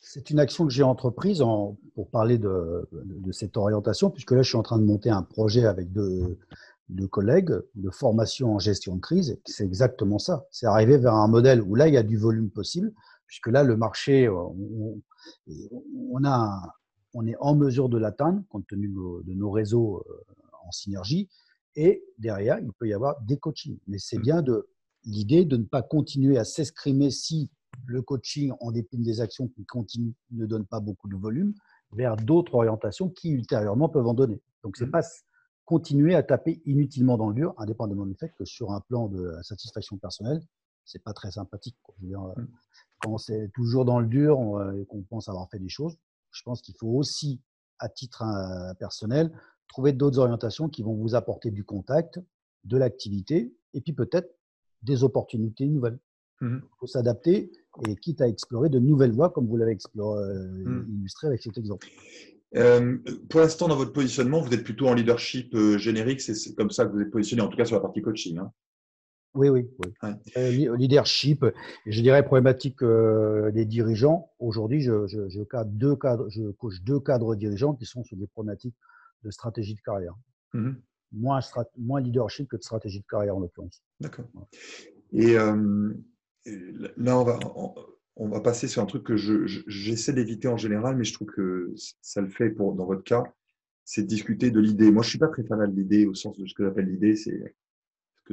C'est 0.02 0.30
une 0.30 0.40
action 0.40 0.66
que 0.66 0.74
j'ai 0.74 0.84
entreprise 0.84 1.42
en, 1.42 1.78
pour 1.96 2.10
parler 2.10 2.38
de, 2.38 2.88
de, 2.92 3.32
cette 3.32 3.56
orientation, 3.56 4.10
puisque 4.10 4.32
là, 4.32 4.42
je 4.42 4.50
suis 4.50 4.58
en 4.58 4.64
train 4.64 4.80
de 4.80 4.84
monter 4.84 5.10
un 5.10 5.22
projet 5.22 5.66
avec 5.66 5.92
deux, 5.92 6.38
de 6.92 7.06
collègues 7.06 7.54
de 7.76 7.90
formation 7.90 8.56
en 8.56 8.60
gestion 8.60 8.96
de 8.96 9.02
crise. 9.02 9.40
C'est 9.46 9.64
exactement 9.64 10.20
ça. 10.20 10.46
C'est 10.52 10.66
arriver 10.66 10.98
vers 10.98 11.16
un 11.16 11.28
modèle 11.28 11.62
où 11.62 11.76
là, 11.76 11.88
il 11.88 11.94
y 11.94 11.98
a 11.98 12.04
du 12.04 12.18
volume 12.18 12.50
possible, 12.50 12.94
puisque 13.32 13.48
là, 13.48 13.64
le 13.64 13.78
marché, 13.78 14.28
euh, 14.28 14.36
on, 14.36 16.26
a, 16.26 16.76
on 17.14 17.26
est 17.26 17.38
en 17.40 17.56
mesure 17.56 17.88
de 17.88 17.98
l'atteindre 17.98 18.44
compte 18.50 18.68
tenu 18.68 18.90
de 18.90 19.34
nos, 19.34 19.50
réseaux 19.50 20.04
euh, 20.06 20.24
en 20.68 20.72
synergie. 20.72 21.30
Et 21.78 22.04
derrière, 22.18 22.60
il 22.60 22.74
peut 22.74 22.90
y 22.90 22.94
avoir 22.94 23.22
des 23.22 23.38
coachings. 23.38 23.80
Mais 23.88 24.00
c'est 24.00 24.18
mmh. 24.18 24.22
bien 24.22 24.42
de 24.42 24.68
l'idée 25.06 25.46
de 25.46 25.56
ne 25.56 25.64
pas 25.64 25.82
continuer 25.82 26.38
à 26.38 26.44
s'escrimer 26.44 27.10
si 27.10 27.50
le 27.86 28.02
coaching, 28.02 28.52
en 28.60 28.74
dépit 28.74 28.98
des 28.98 29.22
actions 29.22 29.48
qui 29.48 29.66
continuent, 29.66 30.12
ne 30.32 30.46
donne 30.46 30.66
pas 30.66 30.82
beaucoup 30.82 31.08
de 31.08 31.16
volume, 31.16 31.54
vers 31.94 32.18
d'autres 32.18 32.54
orientations 32.54 33.08
qui 33.08 33.30
ultérieurement 33.30 33.88
peuvent 33.88 34.08
en 34.08 34.14
donner. 34.14 34.42
Donc, 34.62 34.76
c'est 34.76 34.88
mmh. 34.88 34.92
pas 34.92 35.04
continuer 35.64 36.16
à 36.16 36.24
taper 36.24 36.62
inutilement 36.66 37.18
dans 37.18 37.30
le 37.30 37.36
dur, 37.36 37.54
indépendamment 37.58 38.06
du 38.06 38.16
fait 38.16 38.34
que 38.38 38.44
sur 38.44 38.74
un 38.74 38.82
plan 38.82 39.08
de 39.08 39.34
satisfaction 39.42 39.98
personnelle, 39.98 40.42
c'est 40.84 41.02
pas 41.02 41.14
très 41.14 41.32
sympathique. 41.32 41.78
Euh, 42.04 42.18
mmh. 42.36 42.48
Quand 43.02 43.18
c'est 43.18 43.52
toujours 43.54 43.86
dans 43.86 44.00
le 44.00 44.08
dur 44.08 44.40
euh, 44.58 44.74
et 44.74 44.86
qu'on 44.86 45.02
pense 45.02 45.30
avoir 45.30 45.50
fait 45.50 45.60
des 45.60 45.70
choses, 45.70 45.98
je 46.32 46.42
pense 46.44 46.62
qu'il 46.62 46.76
faut 46.76 46.90
aussi, 46.90 47.42
à 47.80 47.90
titre 47.90 48.24
euh, 48.24 48.74
personnel, 48.76 49.32
trouver 49.68 49.94
d'autres 49.94 50.20
orientations 50.20 50.70
qui 50.70 50.84
vont 50.84 50.94
vous 50.94 51.16
apporter 51.16 51.52
du 51.52 51.64
contact, 51.64 52.20
de 52.64 52.78
l'activité 52.78 53.54
et 53.74 53.82
puis 53.82 53.94
peut-être 53.94 54.36
des 54.84 55.04
opportunités 55.04 55.68
nouvelles. 55.68 56.00
Mmh 56.42 56.58
Il 56.64 56.78
faut 56.80 56.88
s'adapter 56.88 57.52
et 57.88 57.96
quitte 57.96 58.22
à 58.22 58.28
explorer 58.28 58.70
de 58.70 58.80
nouvelles 58.80 59.14
voies, 59.14 59.30
comme 59.30 59.48
vous 59.48 59.58
l'avez 59.58 59.78
mmh. 59.96 60.86
illustré 60.90 61.28
avec 61.28 61.42
cet 61.42 61.58
exemple. 61.58 61.88
Euh, 62.56 62.98
pour 63.30 63.40
l'instant, 63.40 63.68
dans 63.68 63.78
votre 63.78 63.94
positionnement, 63.94 64.42
vous 64.42 64.54
êtes 64.54 64.64
plutôt 64.64 64.88
en 64.88 64.94
leadership 64.94 65.54
euh, 65.56 65.78
générique, 65.78 66.22
c'est 66.22 66.56
comme 66.56 66.70
ça 66.70 66.86
que 66.86 66.92
vous 66.92 67.02
êtes 67.02 67.12
positionné, 67.12 67.42
en 67.42 67.48
tout 67.48 67.58
cas 67.58 67.66
sur 67.66 67.76
la 67.76 67.82
partie 67.82 68.02
coaching. 68.02 68.40
Hein. 68.40 68.52
Oui, 69.34 69.50
oui. 69.50 69.70
leadership, 70.78 71.46
je 71.86 72.02
dirais 72.02 72.24
problématique 72.24 72.84
des 72.84 73.66
dirigeants. 73.66 74.32
Aujourd'hui, 74.40 74.82
je, 74.82 75.08
je, 75.08 75.30
je, 75.30 75.42
deux 75.66 75.96
cadres, 75.96 76.30
je 76.30 76.52
coach 76.52 76.82
deux 76.82 77.00
cadres 77.00 77.36
dirigeants 77.36 77.74
qui 77.74 77.86
sont 77.86 78.04
sur 78.04 78.18
des 78.18 78.28
problématiques 78.28 78.76
de 79.24 79.32
stratégie 79.32 79.76
de 79.76 79.82
carrière. 79.82 80.16
Mmh 80.54 80.72
moins, 81.12 81.40
moins 81.78 82.02
leadership 82.02 82.48
que 82.50 82.56
de 82.58 82.64
stratégie 82.64 83.00
de 83.00 83.06
carrière 83.06 83.36
en 83.36 83.40
l'occurrence. 83.40 83.84
D'accord. 84.00 84.26
Et 85.12 85.36
là, 85.36 87.18
on 87.20 87.24
va, 87.24 87.40
on, 88.16 88.30
va 88.30 88.40
passer 88.42 88.68
sur 88.68 88.82
un 88.82 88.86
truc 88.86 89.04
que 89.04 89.16
j'essaie 89.16 90.14
d'éviter 90.14 90.48
en 90.48 90.58
général, 90.58 90.96
mais 90.96 91.04
je 91.04 91.14
trouve 91.14 91.28
que 91.28 91.74
ça 92.02 92.22
le 92.22 92.30
fait 92.30 92.50
pour, 92.50 92.74
dans 92.74 92.86
votre 92.86 93.04
cas, 93.04 93.24
c'est 93.84 94.04
de 94.04 94.08
discuter 94.08 94.52
de 94.52 94.60
l'idée. 94.60 94.92
Moi, 94.92 95.04
je 95.04 95.08
ne 95.08 95.10
suis 95.12 95.20
pas 95.20 95.28
très 95.28 95.44
fan 95.44 95.60
de 95.60 95.76
l'idée 95.76 96.06
au 96.06 96.14
sens 96.14 96.38
de 96.38 96.46
ce 96.46 96.54
que 96.54 96.64
j'appelle 96.64 96.88
l'idée, 96.88 97.16
c'est 97.16 97.38
ce 97.38 97.71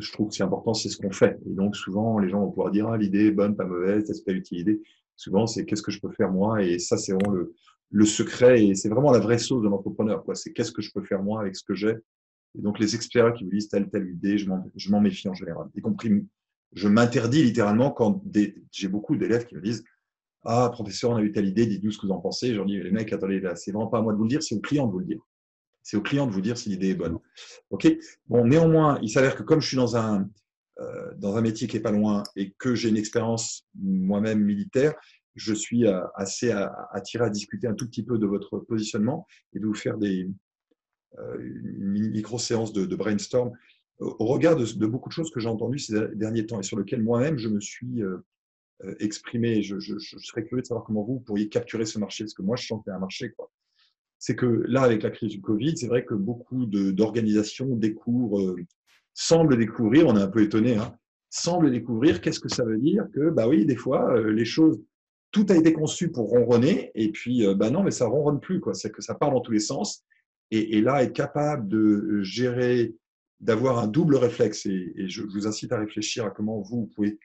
je 0.00 0.12
trouve 0.12 0.28
que 0.28 0.34
c'est 0.34 0.42
important, 0.42 0.74
c'est 0.74 0.88
ce 0.88 0.96
qu'on 0.96 1.10
fait. 1.10 1.38
Et 1.46 1.54
donc, 1.54 1.76
souvent, 1.76 2.18
les 2.18 2.28
gens 2.28 2.40
vont 2.40 2.50
pouvoir 2.50 2.70
dire, 2.70 2.88
ah, 2.88 2.96
l'idée 2.96 3.26
est 3.26 3.30
bonne, 3.30 3.56
pas 3.56 3.64
mauvaise, 3.64 4.10
est-ce 4.10 4.22
que 4.22 4.30
tu 4.38 4.54
l'idée 4.54 4.80
Souvent, 5.16 5.46
c'est 5.46 5.64
qu'est-ce 5.64 5.82
que 5.82 5.90
je 5.90 6.00
peux 6.00 6.12
faire 6.12 6.30
moi? 6.30 6.62
Et 6.62 6.78
ça, 6.78 6.96
c'est 6.96 7.12
vraiment 7.12 7.32
le, 7.32 7.54
le 7.90 8.04
secret 8.04 8.64
et 8.64 8.74
c'est 8.74 8.88
vraiment 8.88 9.10
la 9.10 9.18
vraie 9.18 9.38
sauce 9.38 9.62
de 9.62 9.68
l'entrepreneur. 9.68 10.24
C'est 10.34 10.52
qu'est-ce 10.52 10.72
que 10.72 10.82
je 10.82 10.92
peux 10.92 11.02
faire 11.02 11.22
moi 11.22 11.40
avec 11.40 11.56
ce 11.56 11.64
que 11.64 11.74
j'ai? 11.74 11.94
Et 12.56 12.62
donc, 12.62 12.78
les 12.78 12.94
experts 12.94 13.32
qui 13.34 13.44
vous 13.44 13.50
disent 13.50 13.68
telle, 13.68 13.88
telle 13.90 14.08
idée, 14.08 14.38
je 14.38 14.90
m'en 14.90 15.00
méfie 15.00 15.28
en 15.28 15.34
général. 15.34 15.68
Y 15.74 15.80
compris 15.80 16.10
je 16.72 16.88
m'interdis 16.88 17.42
littéralement 17.42 17.90
quand 17.90 18.22
j'ai 18.70 18.88
beaucoup 18.88 19.16
d'élèves 19.16 19.46
qui 19.46 19.56
me 19.56 19.60
disent 19.60 19.84
Ah, 20.44 20.68
professeur, 20.72 21.10
on 21.10 21.16
a 21.16 21.22
eu 21.22 21.32
telle 21.32 21.46
idée, 21.46 21.66
dites-nous 21.66 21.92
ce 21.92 21.98
que 21.98 22.06
vous 22.06 22.12
en 22.12 22.20
pensez. 22.20 22.48
Je 22.48 22.56
leur 22.56 22.66
dis 22.66 22.78
Les 22.80 22.90
mecs, 22.90 23.12
attendez, 23.12 23.40
là, 23.40 23.56
c'est 23.56 23.72
vraiment 23.72 23.88
pas 23.88 23.98
à 23.98 24.02
moi 24.02 24.12
de 24.12 24.18
vous 24.18 24.24
le 24.24 24.30
dire, 24.30 24.42
c'est 24.42 24.54
au 24.54 24.60
client 24.60 24.86
de 24.86 24.92
vous 24.92 24.98
le 24.98 25.06
dire. 25.06 25.20
C'est 25.88 25.96
au 25.96 26.02
client 26.02 26.26
de 26.26 26.32
vous 26.32 26.40
dire 26.40 26.58
si 26.58 26.68
l'idée 26.68 26.90
est 26.90 26.94
bonne. 26.94 27.18
OK? 27.70 27.88
Bon, 28.26 28.46
néanmoins, 28.46 28.98
il 29.00 29.08
s'avère 29.08 29.36
que 29.36 29.42
comme 29.42 29.60
je 29.60 29.68
suis 29.68 29.76
dans 29.76 29.96
un, 29.96 30.28
euh, 30.80 31.14
dans 31.16 31.36
un 31.36 31.40
métier 31.40 31.66
qui 31.66 31.78
est 31.78 31.80
pas 31.80 31.92
loin 31.92 32.22
et 32.36 32.52
que 32.58 32.74
j'ai 32.74 32.88
une 32.88 32.96
expérience 32.96 33.66
moi-même 33.74 34.40
militaire, 34.40 34.94
je 35.34 35.54
suis 35.54 35.86
euh, 35.86 36.02
assez 36.14 36.52
attiré 36.90 37.24
à 37.24 37.30
discuter 37.30 37.68
un 37.68 37.74
tout 37.74 37.86
petit 37.86 38.02
peu 38.02 38.18
de 38.18 38.26
votre 38.26 38.58
positionnement 38.58 39.26
et 39.54 39.60
de 39.60 39.66
vous 39.66 39.74
faire 39.74 39.96
des, 39.96 40.28
euh, 41.18 41.38
une 41.40 42.10
micro-séance 42.10 42.74
de, 42.74 42.94
brainstorm 42.94 43.52
au 43.98 44.26
regard 44.26 44.56
de, 44.56 44.86
beaucoup 44.86 45.08
de 45.08 45.14
choses 45.14 45.30
que 45.30 45.40
j'ai 45.40 45.48
entendues 45.48 45.78
ces 45.78 46.14
derniers 46.14 46.46
temps 46.46 46.60
et 46.60 46.62
sur 46.62 46.78
lesquelles 46.78 47.02
moi-même 47.02 47.38
je 47.38 47.48
me 47.48 47.60
suis 47.60 48.02
euh, 48.02 48.18
euh, 48.84 48.94
exprimé. 49.00 49.62
Je, 49.62 49.78
serais 49.78 50.44
curieux 50.44 50.62
de 50.62 50.66
savoir 50.66 50.84
comment 50.84 51.02
vous 51.02 51.18
pourriez 51.20 51.48
capturer 51.48 51.86
ce 51.86 51.98
marché, 51.98 52.24
parce 52.24 52.34
que 52.34 52.42
moi 52.42 52.56
je 52.56 52.66
sens 52.66 52.82
qu'il 52.82 52.90
y 52.90 52.92
a 52.92 52.96
un 52.96 53.00
marché. 53.00 53.34
C'est 54.18 54.34
que 54.34 54.46
là, 54.66 54.82
avec 54.82 55.02
la 55.02 55.10
crise 55.10 55.30
du 55.30 55.40
Covid, 55.40 55.76
c'est 55.76 55.86
vrai 55.86 56.04
que 56.04 56.14
beaucoup 56.14 56.66
d'organisations 56.66 57.76
découvrent, 57.76 58.40
euh, 58.40 58.56
semblent 59.14 59.56
découvrir, 59.56 60.06
on 60.06 60.16
est 60.16 60.22
un 60.22 60.28
peu 60.28 60.42
étonné, 60.42 60.76
hein, 60.76 60.94
semblent 61.30 61.70
découvrir 61.70 62.20
qu'est-ce 62.20 62.40
que 62.40 62.48
ça 62.48 62.64
veut 62.64 62.78
dire 62.78 63.06
que, 63.14 63.30
bah 63.30 63.48
oui, 63.48 63.64
des 63.66 63.76
fois, 63.76 64.20
les 64.20 64.44
choses, 64.44 64.80
tout 65.30 65.46
a 65.50 65.56
été 65.56 65.72
conçu 65.72 66.10
pour 66.10 66.30
ronronner, 66.30 66.90
et 66.94 67.10
puis, 67.10 67.46
bah 67.54 67.70
non, 67.70 67.82
mais 67.82 67.90
ça 67.90 68.06
ronronne 68.06 68.40
plus, 68.40 68.60
quoi. 68.60 68.74
C'est 68.74 68.90
que 68.90 69.02
ça 69.02 69.14
part 69.14 69.30
dans 69.30 69.40
tous 69.40 69.52
les 69.52 69.60
sens. 69.60 70.04
Et, 70.50 70.80
là, 70.80 71.02
être 71.02 71.12
capable 71.12 71.68
de 71.68 72.22
gérer 72.22 72.94
d'avoir 73.40 73.78
un 73.78 73.86
double 73.86 74.16
réflexe. 74.16 74.66
Et, 74.66 75.08
je, 75.08 75.22
vous 75.22 75.46
incite 75.46 75.72
à 75.72 75.78
réfléchir 75.78 76.24
à 76.24 76.30
comment 76.30 76.60
vous, 76.60 76.86
pouvez 76.94 77.18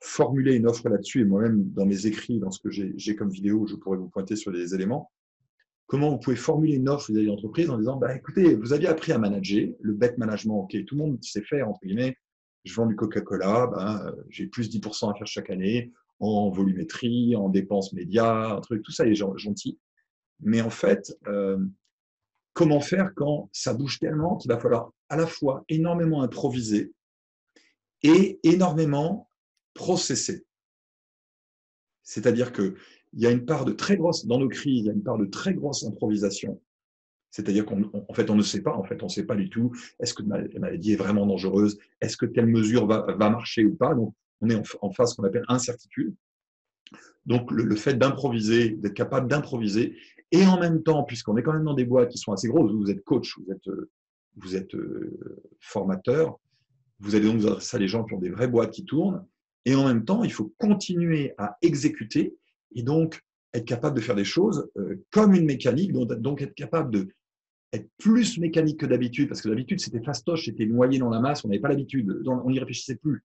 formuler 0.00 0.54
une 0.54 0.66
offre 0.66 0.88
là-dessus. 0.88 1.20
Et 1.20 1.24
moi-même, 1.24 1.64
dans 1.72 1.84
mes 1.84 2.06
écrits, 2.06 2.38
dans 2.38 2.50
ce 2.50 2.60
que 2.60 2.70
j'ai 2.70 3.16
comme 3.16 3.30
vidéo, 3.30 3.66
je 3.66 3.76
pourrais 3.76 3.98
vous 3.98 4.08
pointer 4.08 4.36
sur 4.36 4.52
des 4.52 4.74
éléments. 4.74 5.10
Comment 5.86 6.10
vous 6.10 6.18
pouvez 6.18 6.36
formuler 6.36 6.74
une 6.74 6.88
offre 6.88 7.12
vis-à-vis 7.12 7.68
en 7.68 7.78
disant 7.78 7.96
bah, 7.96 8.16
écoutez, 8.16 8.54
vous 8.54 8.72
aviez 8.72 8.88
appris 8.88 9.12
à 9.12 9.18
manager, 9.18 9.68
le 9.80 9.92
bet 9.92 10.14
management, 10.16 10.60
ok, 10.62 10.84
tout 10.86 10.94
le 10.94 11.02
monde 11.02 11.22
sait 11.22 11.42
faire, 11.42 11.68
entre 11.68 11.80
guillemets. 11.84 12.16
Je 12.64 12.74
vends 12.74 12.86
du 12.86 12.94
Coca-Cola, 12.94 13.66
ben, 13.66 14.14
j'ai 14.30 14.46
plus 14.46 14.70
10% 14.70 15.10
à 15.10 15.14
faire 15.14 15.26
chaque 15.26 15.50
année 15.50 15.92
en 16.20 16.50
volumétrie, 16.50 17.34
en 17.34 17.48
dépenses 17.48 17.92
médias, 17.92 18.60
truc, 18.60 18.82
tout 18.82 18.92
ça 18.92 19.06
est 19.06 19.14
gentil. 19.14 19.78
Mais 20.40 20.60
en 20.60 20.70
fait, 20.70 21.12
euh, 21.26 21.58
comment 22.52 22.80
faire 22.80 23.12
quand 23.16 23.50
ça 23.52 23.74
bouge 23.74 23.98
tellement 23.98 24.36
qu'il 24.36 24.50
va 24.50 24.58
falloir 24.58 24.92
à 25.08 25.16
la 25.16 25.26
fois 25.26 25.64
énormément 25.68 26.22
improviser 26.22 26.92
et 28.02 28.38
énormément 28.44 29.28
processer? 29.74 30.46
C'est-à-dire 32.04 32.52
qu'il 33.12 33.22
y 33.22 33.26
a 33.26 33.30
une 33.30 33.44
part 33.44 33.64
de 33.64 33.72
très 33.72 33.96
grosse, 33.96 34.26
dans 34.26 34.38
nos 34.38 34.48
crises, 34.48 34.80
il 34.80 34.86
y 34.86 34.90
a 34.90 34.92
une 34.92 35.02
part 35.02 35.18
de 35.18 35.26
très 35.26 35.54
grosse 35.54 35.84
improvisation. 35.84 36.60
C'est-à-dire 37.30 37.64
qu'en 37.64 38.14
fait, 38.14 38.28
on 38.30 38.34
ne 38.34 38.42
sait 38.42 38.60
pas, 38.60 38.74
en 38.74 38.84
fait, 38.84 39.02
on 39.02 39.06
ne 39.06 39.10
sait 39.10 39.24
pas 39.24 39.36
du 39.36 39.48
tout, 39.48 39.72
est-ce 40.00 40.12
que 40.12 40.22
la 40.22 40.42
maladie 40.58 40.92
est 40.92 40.96
vraiment 40.96 41.26
dangereuse, 41.26 41.78
est-ce 42.00 42.16
que 42.16 42.26
telle 42.26 42.46
mesure 42.46 42.86
va, 42.86 43.16
marcher 43.16 43.64
ou 43.64 43.74
pas. 43.74 43.94
Donc, 43.94 44.14
on 44.40 44.50
est 44.50 44.62
en, 44.80 44.90
face 44.90 45.14
qu'on 45.14 45.24
appelle 45.24 45.44
incertitude. 45.48 46.14
Donc, 47.24 47.50
le 47.52 47.76
fait 47.76 47.94
d'improviser, 47.94 48.70
d'être 48.70 48.94
capable 48.94 49.28
d'improviser 49.28 49.96
et 50.30 50.44
en 50.46 50.58
même 50.58 50.82
temps, 50.82 51.04
puisqu'on 51.04 51.36
est 51.36 51.42
quand 51.42 51.52
même 51.52 51.64
dans 51.64 51.74
des 51.74 51.84
boîtes 51.84 52.10
qui 52.10 52.18
sont 52.18 52.32
assez 52.32 52.48
grosses, 52.48 52.72
vous 52.72 52.90
êtes 52.90 53.04
coach, 53.04 53.38
vous 53.38 53.52
êtes, 53.52 53.68
vous 54.36 54.56
êtes 54.56 54.74
euh, 54.74 55.38
formateur, 55.60 56.38
vous 57.00 57.14
allez 57.14 57.30
donc 57.30 57.42
à 57.44 57.78
des 57.78 57.88
gens 57.88 58.04
qui 58.04 58.14
ont 58.14 58.18
des 58.18 58.30
vraies 58.30 58.48
boîtes 58.48 58.72
qui 58.72 58.84
tournent. 58.84 59.24
Et 59.64 59.74
en 59.74 59.86
même 59.86 60.04
temps, 60.04 60.24
il 60.24 60.32
faut 60.32 60.52
continuer 60.58 61.34
à 61.38 61.56
exécuter 61.62 62.34
et 62.74 62.82
donc 62.82 63.20
être 63.54 63.64
capable 63.64 63.96
de 63.96 64.00
faire 64.00 64.14
des 64.14 64.24
choses 64.24 64.70
euh, 64.76 65.04
comme 65.10 65.34
une 65.34 65.44
mécanique, 65.44 65.92
donc, 65.92 66.42
être 66.42 66.54
capable 66.54 66.90
de 66.90 67.08
être 67.72 67.88
plus 67.98 68.38
mécanique 68.38 68.80
que 68.80 68.86
d'habitude, 68.86 69.28
parce 69.28 69.40
que 69.40 69.48
d'habitude 69.48 69.80
c'était 69.80 70.02
fastoche, 70.02 70.44
c'était 70.44 70.66
noyé 70.66 70.98
dans 70.98 71.08
la 71.08 71.20
masse, 71.20 71.44
on 71.44 71.48
n'avait 71.48 71.60
pas 71.60 71.68
l'habitude, 71.68 72.22
on 72.26 72.50
n'y 72.50 72.58
réfléchissait 72.58 72.96
plus. 72.96 73.24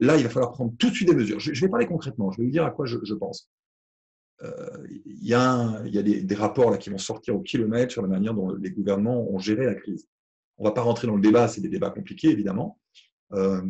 Là, 0.00 0.18
il 0.18 0.24
va 0.24 0.28
falloir 0.28 0.52
prendre 0.52 0.74
tout 0.78 0.90
de 0.90 0.94
suite 0.94 1.08
des 1.08 1.14
mesures. 1.14 1.40
Je, 1.40 1.58
vais 1.58 1.70
parler 1.70 1.86
concrètement, 1.86 2.30
je 2.30 2.38
vais 2.38 2.44
vous 2.44 2.50
dire 2.50 2.66
à 2.66 2.70
quoi 2.70 2.84
je 2.84 3.14
pense. 3.14 3.48
Euh, 4.42 4.86
il 5.06 5.26
y 5.26 5.32
a, 5.32 5.82
des, 5.82 6.34
rapports 6.34 6.70
là, 6.70 6.76
qui 6.76 6.90
vont 6.90 6.98
sortir 6.98 7.34
au 7.36 7.40
kilomètre 7.40 7.92
sur 7.92 8.02
la 8.02 8.08
manière 8.08 8.34
dont 8.34 8.54
les 8.54 8.70
gouvernements 8.70 9.28
ont 9.30 9.38
géré 9.38 9.64
la 9.64 9.74
crise. 9.74 10.06
On 10.58 10.64
ne 10.64 10.68
va 10.68 10.74
pas 10.74 10.82
rentrer 10.82 11.06
dans 11.06 11.16
le 11.16 11.22
débat, 11.22 11.48
c'est 11.48 11.60
des 11.60 11.68
débats 11.68 11.90
compliqués, 11.90 12.28
évidemment. 12.28 12.78
Euh, 13.32 13.62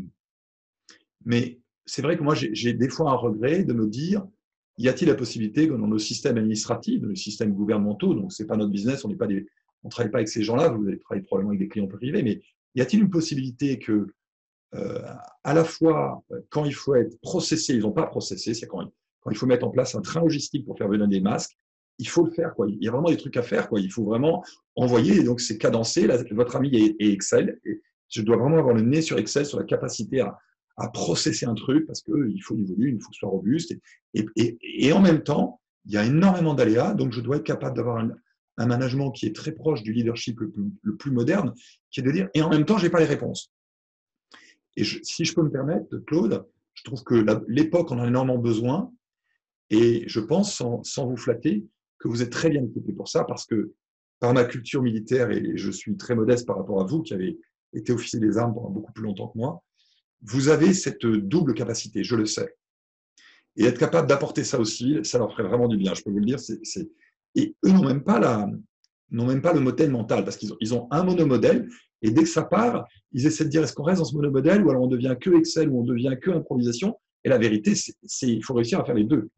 mais 1.24 1.60
c'est 1.84 2.02
vrai 2.02 2.16
que 2.16 2.22
moi, 2.22 2.34
j'ai 2.34 2.72
des 2.72 2.88
fois 2.88 3.10
un 3.10 3.14
regret 3.14 3.64
de 3.64 3.72
me 3.72 3.86
dire, 3.86 4.26
y 4.78 4.88
a-t-il 4.88 5.08
la 5.08 5.14
possibilité 5.14 5.68
que 5.68 5.74
dans 5.74 5.86
nos 5.86 5.98
systèmes 5.98 6.36
administratifs, 6.36 7.02
nos 7.02 7.14
systèmes 7.14 7.52
gouvernementaux, 7.52 8.14
donc 8.14 8.32
c'est 8.32 8.46
pas 8.46 8.56
notre 8.56 8.72
business, 8.72 9.04
on 9.04 9.08
n'est 9.08 9.46
on 9.82 9.88
travaille 9.88 10.10
pas 10.10 10.18
avec 10.18 10.28
ces 10.28 10.42
gens-là, 10.42 10.68
vous 10.68 10.86
allez 10.86 10.98
travailler 10.98 11.24
probablement 11.24 11.50
avec 11.50 11.60
des 11.60 11.68
clients 11.68 11.86
privés, 11.86 12.22
mais 12.22 12.40
y 12.74 12.80
a-t-il 12.80 13.02
une 13.02 13.10
possibilité 13.10 13.78
que, 13.78 14.08
euh, 14.74 15.02
à 15.44 15.54
la 15.54 15.64
fois, 15.64 16.24
quand 16.50 16.64
il 16.64 16.74
faut 16.74 16.94
être 16.94 17.18
processé, 17.20 17.74
ils 17.74 17.80
n'ont 17.80 17.92
pas 17.92 18.06
processé, 18.06 18.52
c'est 18.54 18.66
quand 18.66 18.90
quand 19.26 19.32
il 19.32 19.36
faut 19.38 19.46
mettre 19.46 19.66
en 19.66 19.70
place 19.70 19.96
un 19.96 20.02
train 20.02 20.20
logistique 20.20 20.64
pour 20.64 20.78
faire 20.78 20.86
venir 20.86 21.08
des 21.08 21.20
masques, 21.20 21.58
il 21.98 22.06
faut 22.06 22.24
le 22.24 22.30
faire. 22.30 22.54
Quoi. 22.54 22.68
Il 22.68 22.80
y 22.80 22.86
a 22.86 22.92
vraiment 22.92 23.08
des 23.08 23.16
trucs 23.16 23.36
à 23.36 23.42
faire. 23.42 23.68
Quoi. 23.68 23.80
Il 23.80 23.90
faut 23.90 24.04
vraiment 24.04 24.44
envoyer. 24.76 25.24
donc, 25.24 25.40
c'est 25.40 25.58
cadencé. 25.58 26.06
votre 26.30 26.54
ami 26.54 26.94
est, 27.00 27.12
Excel. 27.12 27.58
Et 27.64 27.80
je 28.08 28.22
dois 28.22 28.36
vraiment 28.36 28.58
avoir 28.58 28.76
le 28.76 28.82
nez 28.82 29.02
sur 29.02 29.18
Excel, 29.18 29.44
sur 29.44 29.58
la 29.58 29.64
capacité 29.64 30.20
à, 30.20 30.38
processer 30.92 31.46
un 31.46 31.54
truc 31.54 31.86
parce 31.86 32.02
qu'il 32.02 32.42
faut 32.42 32.54
du 32.54 32.64
volume, 32.64 32.96
il 32.96 33.02
faut 33.02 33.08
que 33.08 33.14
ce 33.14 33.20
soit 33.20 33.28
robuste. 33.28 33.74
Et, 34.14 34.92
en 34.92 35.00
même 35.00 35.22
temps, 35.22 35.60
il 35.86 35.92
y 35.92 35.96
a 35.96 36.04
énormément 36.04 36.54
d'aléas. 36.54 36.94
Donc, 36.94 37.12
je 37.12 37.20
dois 37.20 37.36
être 37.36 37.44
capable 37.44 37.76
d'avoir 37.76 37.98
un, 37.98 38.66
management 38.66 39.10
qui 39.10 39.26
est 39.26 39.36
très 39.36 39.52
proche 39.52 39.82
du 39.82 39.92
leadership 39.92 40.40
le 40.40 40.96
plus, 40.96 41.10
moderne, 41.10 41.52
qui 41.90 42.00
est 42.00 42.02
de 42.02 42.10
dire, 42.10 42.28
et 42.32 42.42
en 42.42 42.48
même 42.48 42.64
temps, 42.64 42.78
je 42.78 42.84
n'ai 42.84 42.90
pas 42.90 43.00
les 43.00 43.06
réponses. 43.06 43.52
Et 44.76 44.84
si 44.84 45.24
je 45.24 45.34
peux 45.34 45.42
me 45.42 45.50
permettre, 45.50 45.96
Claude, 46.06 46.46
je 46.74 46.84
trouve 46.84 47.02
que 47.04 47.26
l'époque 47.48 47.90
en 47.92 47.98
a 47.98 48.06
énormément 48.06 48.38
besoin 48.38 48.90
et 49.70 50.04
je 50.06 50.20
pense, 50.20 50.54
sans, 50.54 51.06
vous 51.06 51.16
flatter, 51.16 51.66
que 51.98 52.08
vous 52.08 52.22
êtes 52.22 52.30
très 52.30 52.50
bien 52.50 52.62
équipé 52.62 52.92
pour 52.92 53.08
ça, 53.08 53.24
parce 53.24 53.46
que 53.46 53.72
par 54.20 54.32
ma 54.32 54.44
culture 54.44 54.82
militaire, 54.82 55.30
et 55.30 55.56
je 55.56 55.70
suis 55.70 55.96
très 55.96 56.14
modeste 56.14 56.46
par 56.46 56.56
rapport 56.56 56.80
à 56.80 56.84
vous, 56.84 57.02
qui 57.02 57.14
avez 57.14 57.38
été 57.72 57.92
officier 57.92 58.20
des 58.20 58.38
armes 58.38 58.54
pendant 58.54 58.70
beaucoup 58.70 58.92
plus 58.92 59.04
longtemps 59.04 59.28
que 59.28 59.38
moi, 59.38 59.62
vous 60.22 60.48
avez 60.48 60.72
cette 60.74 61.06
double 61.06 61.54
capacité, 61.54 62.04
je 62.04 62.16
le 62.16 62.26
sais. 62.26 62.56
Et 63.56 63.64
être 63.64 63.78
capable 63.78 64.08
d'apporter 64.08 64.44
ça 64.44 64.58
aussi, 64.58 64.98
ça 65.02 65.18
leur 65.18 65.32
ferait 65.32 65.48
vraiment 65.48 65.68
du 65.68 65.76
bien, 65.76 65.94
je 65.94 66.02
peux 66.02 66.10
vous 66.10 66.18
le 66.18 66.26
dire. 66.26 66.38
Et 67.34 67.54
eux 67.64 67.70
n'ont 67.70 67.84
même 67.84 68.02
pas 68.02 68.46
même 69.10 69.42
pas 69.42 69.52
le 69.52 69.60
modèle 69.60 69.90
mental, 69.90 70.24
parce 70.24 70.36
qu'ils 70.36 70.52
ont, 70.52 70.56
ils 70.60 70.74
ont 70.74 70.88
un 70.90 71.04
monomodèle, 71.04 71.68
et 72.02 72.10
dès 72.10 72.22
que 72.22 72.28
ça 72.28 72.42
part, 72.42 72.86
ils 73.12 73.26
essaient 73.26 73.44
de 73.44 73.50
dire 73.50 73.62
est-ce 73.62 73.72
qu'on 73.72 73.84
reste 73.84 74.00
dans 74.00 74.04
ce 74.04 74.14
monomodèle, 74.14 74.62
ou 74.64 74.70
alors 74.70 74.82
on 74.82 74.88
devient 74.88 75.16
que 75.20 75.30
Excel, 75.36 75.68
ou 75.68 75.80
on 75.80 75.84
devient 75.84 76.16
que 76.20 76.30
improvisation. 76.30 76.98
Et 77.24 77.28
la 77.28 77.38
vérité, 77.38 77.74
c'est 77.74 78.28
il 78.28 78.44
faut 78.44 78.54
réussir 78.54 78.80
à 78.80 78.84
faire 78.84 78.94
les 78.94 79.04
deux. 79.04 79.30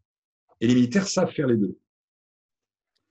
Et 0.61 0.67
les 0.67 0.75
militaires 0.75 1.07
savent 1.07 1.31
faire 1.31 1.47
les 1.47 1.57
deux. 1.57 1.79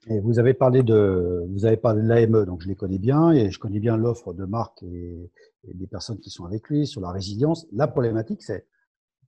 Et 0.10 0.20
vous 0.20 0.40
avez 0.40 0.54
parlé 0.54 0.84
de, 0.84 1.46
vous 1.50 1.66
avez 1.66 1.78
parlé 1.78 2.02
de 2.02 2.08
l'AME, 2.08 2.46
donc 2.46 2.62
je 2.62 2.68
les 2.68 2.76
connais 2.76 2.98
bien 2.98 3.32
et 3.32 3.52
je 3.52 3.60
connais 3.60 3.80
bien 3.80 3.98
l'offre 3.98 4.34
de 4.34 4.46
Marc 4.46 4.84
et, 4.84 5.32
des 5.74 5.88
personnes 5.88 6.20
qui 6.20 6.30
sont 6.30 6.46
avec 6.46 6.70
lui 6.70 6.88
sur 6.88 7.02
la 7.02 7.12
résilience. 7.12 7.68
La 7.74 7.88
problématique, 7.88 8.42
c'est 8.42 8.66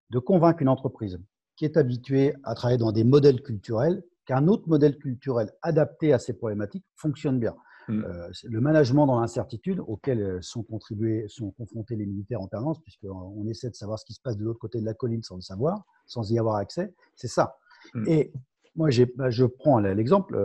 de 0.09 0.19
convaincre 0.19 0.61
une 0.61 0.69
entreprise 0.69 1.19
qui 1.57 1.65
est 1.65 1.75
habituée 1.75 2.33
à 2.43 2.55
travailler 2.55 2.77
dans 2.77 2.93
des 2.93 3.03
modèles 3.03 3.41
culturels 3.41 4.03
qu'un 4.25 4.47
autre 4.47 4.69
modèle 4.69 4.97
culturel 4.97 5.51
adapté 5.61 6.13
à 6.13 6.19
ces 6.19 6.33
problématiques 6.33 6.85
fonctionne 6.95 7.39
bien. 7.39 7.55
Mmh. 7.87 8.03
le 8.43 8.61
management 8.61 9.07
dans 9.07 9.19
l'incertitude 9.19 9.79
auquel 9.79 10.37
sont 10.43 10.61
contribués, 10.61 11.25
sont 11.27 11.49
confrontés 11.49 11.95
les 11.95 12.05
militaires 12.05 12.39
en 12.39 12.47
permanence, 12.47 12.79
puisqu'on 12.83 13.47
essaie 13.47 13.71
de 13.71 13.75
savoir 13.75 13.97
ce 13.97 14.05
qui 14.05 14.13
se 14.13 14.21
passe 14.21 14.37
de 14.37 14.43
l'autre 14.43 14.59
côté 14.59 14.79
de 14.79 14.85
la 14.85 14.93
colline 14.93 15.23
sans 15.23 15.35
le 15.35 15.41
savoir, 15.41 15.83
sans 16.05 16.31
y 16.31 16.37
avoir 16.37 16.57
accès, 16.57 16.93
c'est 17.15 17.27
ça. 17.27 17.57
Mmh. 17.95 18.03
Et 18.07 18.31
moi, 18.75 18.89
bah, 19.15 19.29
je 19.29 19.45
prends 19.45 19.79
l'exemple, 19.79 20.38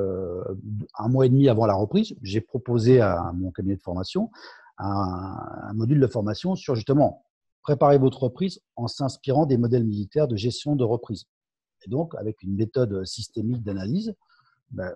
un 0.98 1.08
mois 1.08 1.26
et 1.26 1.28
demi 1.28 1.48
avant 1.48 1.66
la 1.66 1.74
reprise, 1.74 2.14
j'ai 2.22 2.40
proposé 2.40 3.00
à 3.00 3.32
mon 3.34 3.50
cabinet 3.50 3.76
de 3.76 3.82
formation 3.82 4.30
un, 4.78 5.72
module 5.74 6.00
de 6.00 6.06
formation 6.06 6.56
sur 6.56 6.74
justement 6.74 7.24
préparer 7.62 7.98
votre 7.98 8.24
reprise 8.24 8.60
en 8.76 8.88
s'inspirant 8.88 9.46
des 9.46 9.56
modèles 9.56 9.84
militaires 9.84 10.28
de 10.28 10.37
gestion 10.37 10.76
de 10.76 10.84
reprise. 10.84 11.24
Et 11.87 11.90
donc, 11.90 12.14
avec 12.16 12.42
une 12.42 12.54
méthode 12.54 13.04
systémique 13.04 13.62
d'analyse, 13.62 14.14
ben, 14.70 14.94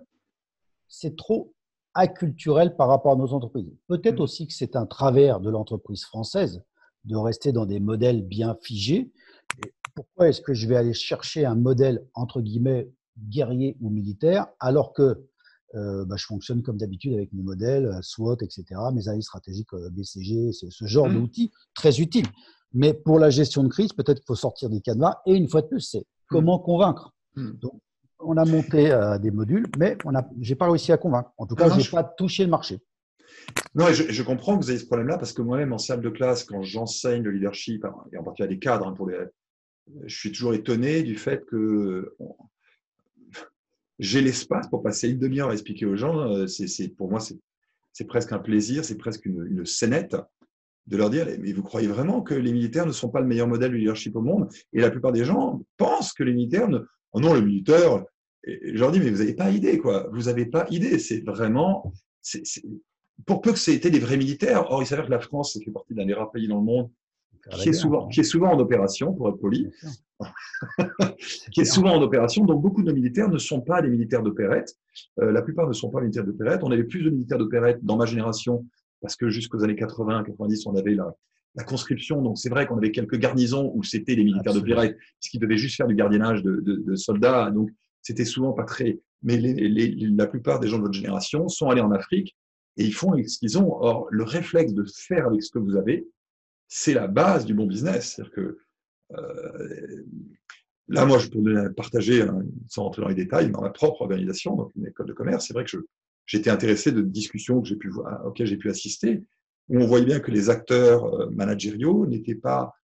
c'est 0.87 1.15
trop 1.15 1.53
acculturel 1.93 2.75
par 2.75 2.87
rapport 2.87 3.13
à 3.13 3.15
nos 3.15 3.33
entreprises. 3.33 3.71
Peut-être 3.87 4.19
mmh. 4.19 4.23
aussi 4.23 4.47
que 4.47 4.53
c'est 4.53 4.75
un 4.75 4.85
travers 4.85 5.39
de 5.39 5.49
l'entreprise 5.49 6.03
française 6.03 6.63
de 7.05 7.15
rester 7.15 7.51
dans 7.51 7.65
des 7.65 7.79
modèles 7.79 8.23
bien 8.23 8.55
figés. 8.61 9.11
pourquoi 9.95 10.29
est-ce 10.29 10.41
que 10.41 10.53
je 10.53 10.67
vais 10.67 10.75
aller 10.75 10.93
chercher 10.93 11.45
un 11.45 11.55
modèle, 11.55 12.05
entre 12.13 12.41
guillemets, 12.41 12.89
guerrier 13.27 13.77
ou 13.81 13.89
militaire, 13.89 14.47
alors 14.59 14.93
que 14.93 15.29
euh, 15.75 16.03
bah, 16.05 16.15
je 16.17 16.25
fonctionne 16.25 16.63
comme 16.63 16.77
d'habitude 16.77 17.13
avec 17.13 17.31
mes 17.31 17.43
modèles, 17.43 17.85
euh, 17.85 17.99
SWOT, 18.01 18.37
etc., 18.41 18.63
mes 18.93 19.07
analyses 19.07 19.25
stratégiques 19.25 19.71
euh, 19.73 19.89
BCG, 19.91 20.51
ce 20.51 20.85
genre 20.85 21.07
mmh. 21.07 21.13
d'outils 21.13 21.51
très 21.75 21.99
utiles. 21.99 22.25
Mais 22.73 22.93
pour 22.93 23.19
la 23.19 23.29
gestion 23.29 23.63
de 23.63 23.67
crise, 23.67 23.93
peut-être 23.93 24.17
qu'il 24.17 24.27
faut 24.27 24.35
sortir 24.35 24.69
des 24.69 24.81
canevas. 24.81 25.21
Et 25.27 25.33
une 25.33 25.47
fois 25.47 25.61
de 25.61 25.67
plus, 25.67 25.81
c'est 25.81 25.99
mmh. 25.99 26.03
comment 26.29 26.59
convaincre. 26.59 27.13
Mmh. 27.35 27.51
Donc, 27.61 27.81
on 28.19 28.35
a 28.35 28.43
monté 28.43 28.93
des 29.21 29.31
modules, 29.31 29.67
mais 29.77 29.97
je 30.41 30.49
n'ai 30.49 30.55
pas 30.55 30.69
réussi 30.69 30.91
à 30.91 30.97
convaincre. 30.97 31.31
En 31.37 31.45
tout 31.45 31.55
cas, 31.55 31.69
je 31.69 31.77
n'ai 31.77 31.89
pas 31.89 32.03
touché 32.03 32.43
le 32.43 32.49
marché. 32.49 32.81
Non, 33.75 33.93
je, 33.93 34.11
je, 34.11 34.23
comprends 34.23 34.57
que 34.57 34.63
vous 34.63 34.69
avez 34.69 34.79
ce 34.79 34.85
problème-là 34.85 35.17
parce 35.17 35.31
que 35.31 35.41
moi-même, 35.41 35.71
en 35.71 35.77
salle 35.77 36.01
de 36.01 36.09
classe, 36.09 36.43
quand 36.43 36.61
j'enseigne 36.61 37.23
le 37.23 37.31
leadership, 37.31 37.85
et 38.11 38.17
en 38.17 38.23
particulier 38.23 38.49
à 38.49 38.53
des 38.53 38.59
cadres, 38.59 38.87
hein, 38.87 38.93
pour 38.93 39.07
les, 39.07 39.17
je 40.05 40.15
suis 40.15 40.33
toujours 40.33 40.53
étonné 40.53 41.01
du 41.01 41.15
fait 41.15 41.45
que 41.45 42.13
j'ai 43.99 44.21
l'espace 44.21 44.67
pour 44.69 44.81
passer 44.81 45.09
une 45.09 45.19
demi-heure 45.19 45.49
à 45.49 45.53
expliquer 45.53 45.85
aux 45.85 45.95
gens. 45.95 46.17
Euh, 46.19 46.47
c'est, 46.47 46.87
pour 46.95 47.09
moi, 47.09 47.19
c'est, 47.19 48.05
presque 48.05 48.31
un 48.31 48.39
plaisir, 48.39 48.85
c'est 48.85 48.97
presque 48.97 49.25
une, 49.25 49.45
une 49.49 49.65
scénette 49.65 50.15
de 50.87 50.97
leur 50.97 51.09
dire 51.09 51.27
Mais 51.39 51.51
vous 51.51 51.63
croyez 51.63 51.87
vraiment 51.87 52.21
que 52.21 52.33
les 52.33 52.53
militaires 52.53 52.85
ne 52.85 52.91
sont 52.91 53.09
pas 53.09 53.21
le 53.21 53.27
meilleur 53.27 53.47
modèle 53.47 53.71
de 53.71 53.77
leadership 53.77 54.15
au 54.15 54.21
monde? 54.21 54.47
Et 54.73 54.79
la 54.81 54.89
plupart 54.89 55.11
des 55.11 55.25
gens 55.25 55.61
pensent 55.77 56.13
que 56.13 56.23
les 56.23 56.33
militaires 56.33 56.69
ne. 56.69 56.79
Oh 57.11 57.19
non, 57.19 57.33
les 57.33 57.41
militaires. 57.41 58.03
Et 58.45 58.73
je 58.73 58.79
leur 58.79 58.91
dis 58.91 58.99
Mais 58.99 59.11
vous 59.11 59.19
n'avez 59.19 59.33
pas 59.35 59.51
idée, 59.51 59.77
quoi. 59.77 60.09
Vous 60.13 60.23
n'avez 60.23 60.45
pas 60.45 60.65
idée. 60.69 60.97
C'est 60.97 61.23
vraiment. 61.25 61.93
Pour 63.25 63.41
peu 63.41 63.51
que 63.51 63.59
c'était 63.59 63.89
des 63.89 63.99
vrais 63.99 64.17
militaires, 64.17 64.71
or 64.71 64.81
il 64.81 64.85
s'avère 64.85 65.05
que 65.05 65.11
la 65.11 65.19
France 65.19 65.59
fait 65.63 65.71
partie 65.71 65.93
d'un 65.93 66.05
des 66.05 66.13
rares 66.13 66.31
pays 66.31 66.47
dans 66.47 66.59
le 66.59 66.65
monde 66.65 66.89
qui 67.51 67.69
est, 67.69 67.73
souvent, 67.73 68.07
qui 68.07 68.19
est 68.19 68.23
souvent 68.23 68.51
en 68.53 68.59
opération, 68.59 69.13
pour 69.13 69.29
être 69.29 69.37
poli, 69.37 69.67
qui 71.51 71.61
est 71.61 71.65
souvent 71.65 71.95
en 71.95 72.01
opération. 72.01 72.45
Donc, 72.45 72.61
beaucoup 72.61 72.81
de 72.81 72.87
nos 72.87 72.93
militaires 72.93 73.29
ne 73.29 73.37
sont 73.37 73.61
pas 73.61 73.81
des 73.81 73.89
militaires 73.89 74.23
d'opérette. 74.23 74.75
Euh, 75.21 75.31
la 75.31 75.41
plupart 75.41 75.67
ne 75.67 75.73
sont 75.73 75.89
pas 75.89 76.01
militaires 76.01 76.25
d'opérette. 76.25 76.61
On 76.63 76.71
avait 76.71 76.83
plus 76.83 77.03
de 77.03 77.09
militaires 77.09 77.37
d'opérette 77.37 77.79
dans 77.83 77.97
ma 77.97 78.05
génération, 78.05 78.65
parce 79.01 79.15
que 79.15 79.29
jusqu'aux 79.29 79.63
années 79.63 79.75
80, 79.75 80.23
90, 80.23 80.67
on 80.67 80.75
avait 80.75 80.95
la, 80.95 81.15
la 81.55 81.63
conscription. 81.63 82.21
Donc, 82.21 82.37
c'est 82.37 82.49
vrai 82.49 82.67
qu'on 82.67 82.77
avait 82.77 82.91
quelques 82.91 83.17
garnisons 83.17 83.71
où 83.75 83.83
c'était 83.83 84.15
des 84.15 84.23
militaires 84.23 84.53
d'opérette, 84.53 84.97
puisqu'ils 85.19 85.39
devaient 85.39 85.57
juste 85.57 85.77
faire 85.77 85.87
du 85.87 85.95
gardiennage 85.95 86.43
de, 86.43 86.57
de, 86.57 86.75
de 86.85 86.95
soldats. 86.95 87.51
Donc, 87.51 87.69
c'était 88.01 88.25
souvent 88.25 88.53
pas 88.53 88.63
très. 88.63 88.99
Mais 89.23 89.37
les, 89.37 89.53
les, 89.53 89.95
la 89.95 90.27
plupart 90.27 90.59
des 90.59 90.67
gens 90.67 90.77
de 90.77 90.83
votre 90.83 90.93
génération 90.93 91.47
sont 91.47 91.69
allés 91.69 91.81
en 91.81 91.91
Afrique 91.91 92.37
et 92.77 92.85
ils 92.85 92.93
font 92.93 93.11
ce 93.25 93.39
qu'ils 93.39 93.57
ont. 93.57 93.71
Or, 93.81 94.07
le 94.09 94.23
réflexe 94.23 94.73
de 94.73 94.85
faire 94.85 95.27
avec 95.27 95.43
ce 95.43 95.51
que 95.51 95.59
vous 95.59 95.75
avez, 95.75 96.07
c'est 96.69 96.93
la 96.93 97.07
base 97.07 97.45
du 97.45 97.53
bon 97.53 97.65
business. 97.65 98.13
C'est-à-dire 98.15 98.33
que 98.33 98.57
euh, 99.17 100.05
là, 100.87 101.05
moi, 101.05 101.17
je 101.17 101.27
peux 101.27 101.73
partager, 101.73 102.25
sans 102.69 102.83
rentrer 102.83 103.01
dans 103.01 103.09
les 103.09 103.15
détails, 103.15 103.51
dans 103.51 103.61
ma 103.61 103.71
propre 103.71 104.03
organisation, 104.03 104.55
donc 104.55 104.71
une 104.75 104.87
école 104.87 105.07
de 105.07 105.13
commerce, 105.13 105.47
c'est 105.47 105.53
vrai 105.53 105.65
que 105.65 105.77
j'étais 106.25 106.51
intéressé 106.51 106.91
de 106.91 107.01
discussions 107.01 107.61
que 107.61 107.73
pu, 107.73 107.91
auxquelles 108.23 108.47
j'ai 108.47 108.57
pu 108.57 108.69
assister, 108.69 109.23
où 109.67 109.79
on 109.79 109.87
voyait 109.87 110.05
bien 110.05 110.19
que 110.19 110.31
les 110.31 110.49
acteurs 110.49 111.05
euh, 111.05 111.29
managériaux 111.31 112.05
n'étaient 112.05 112.35
pas 112.35 112.75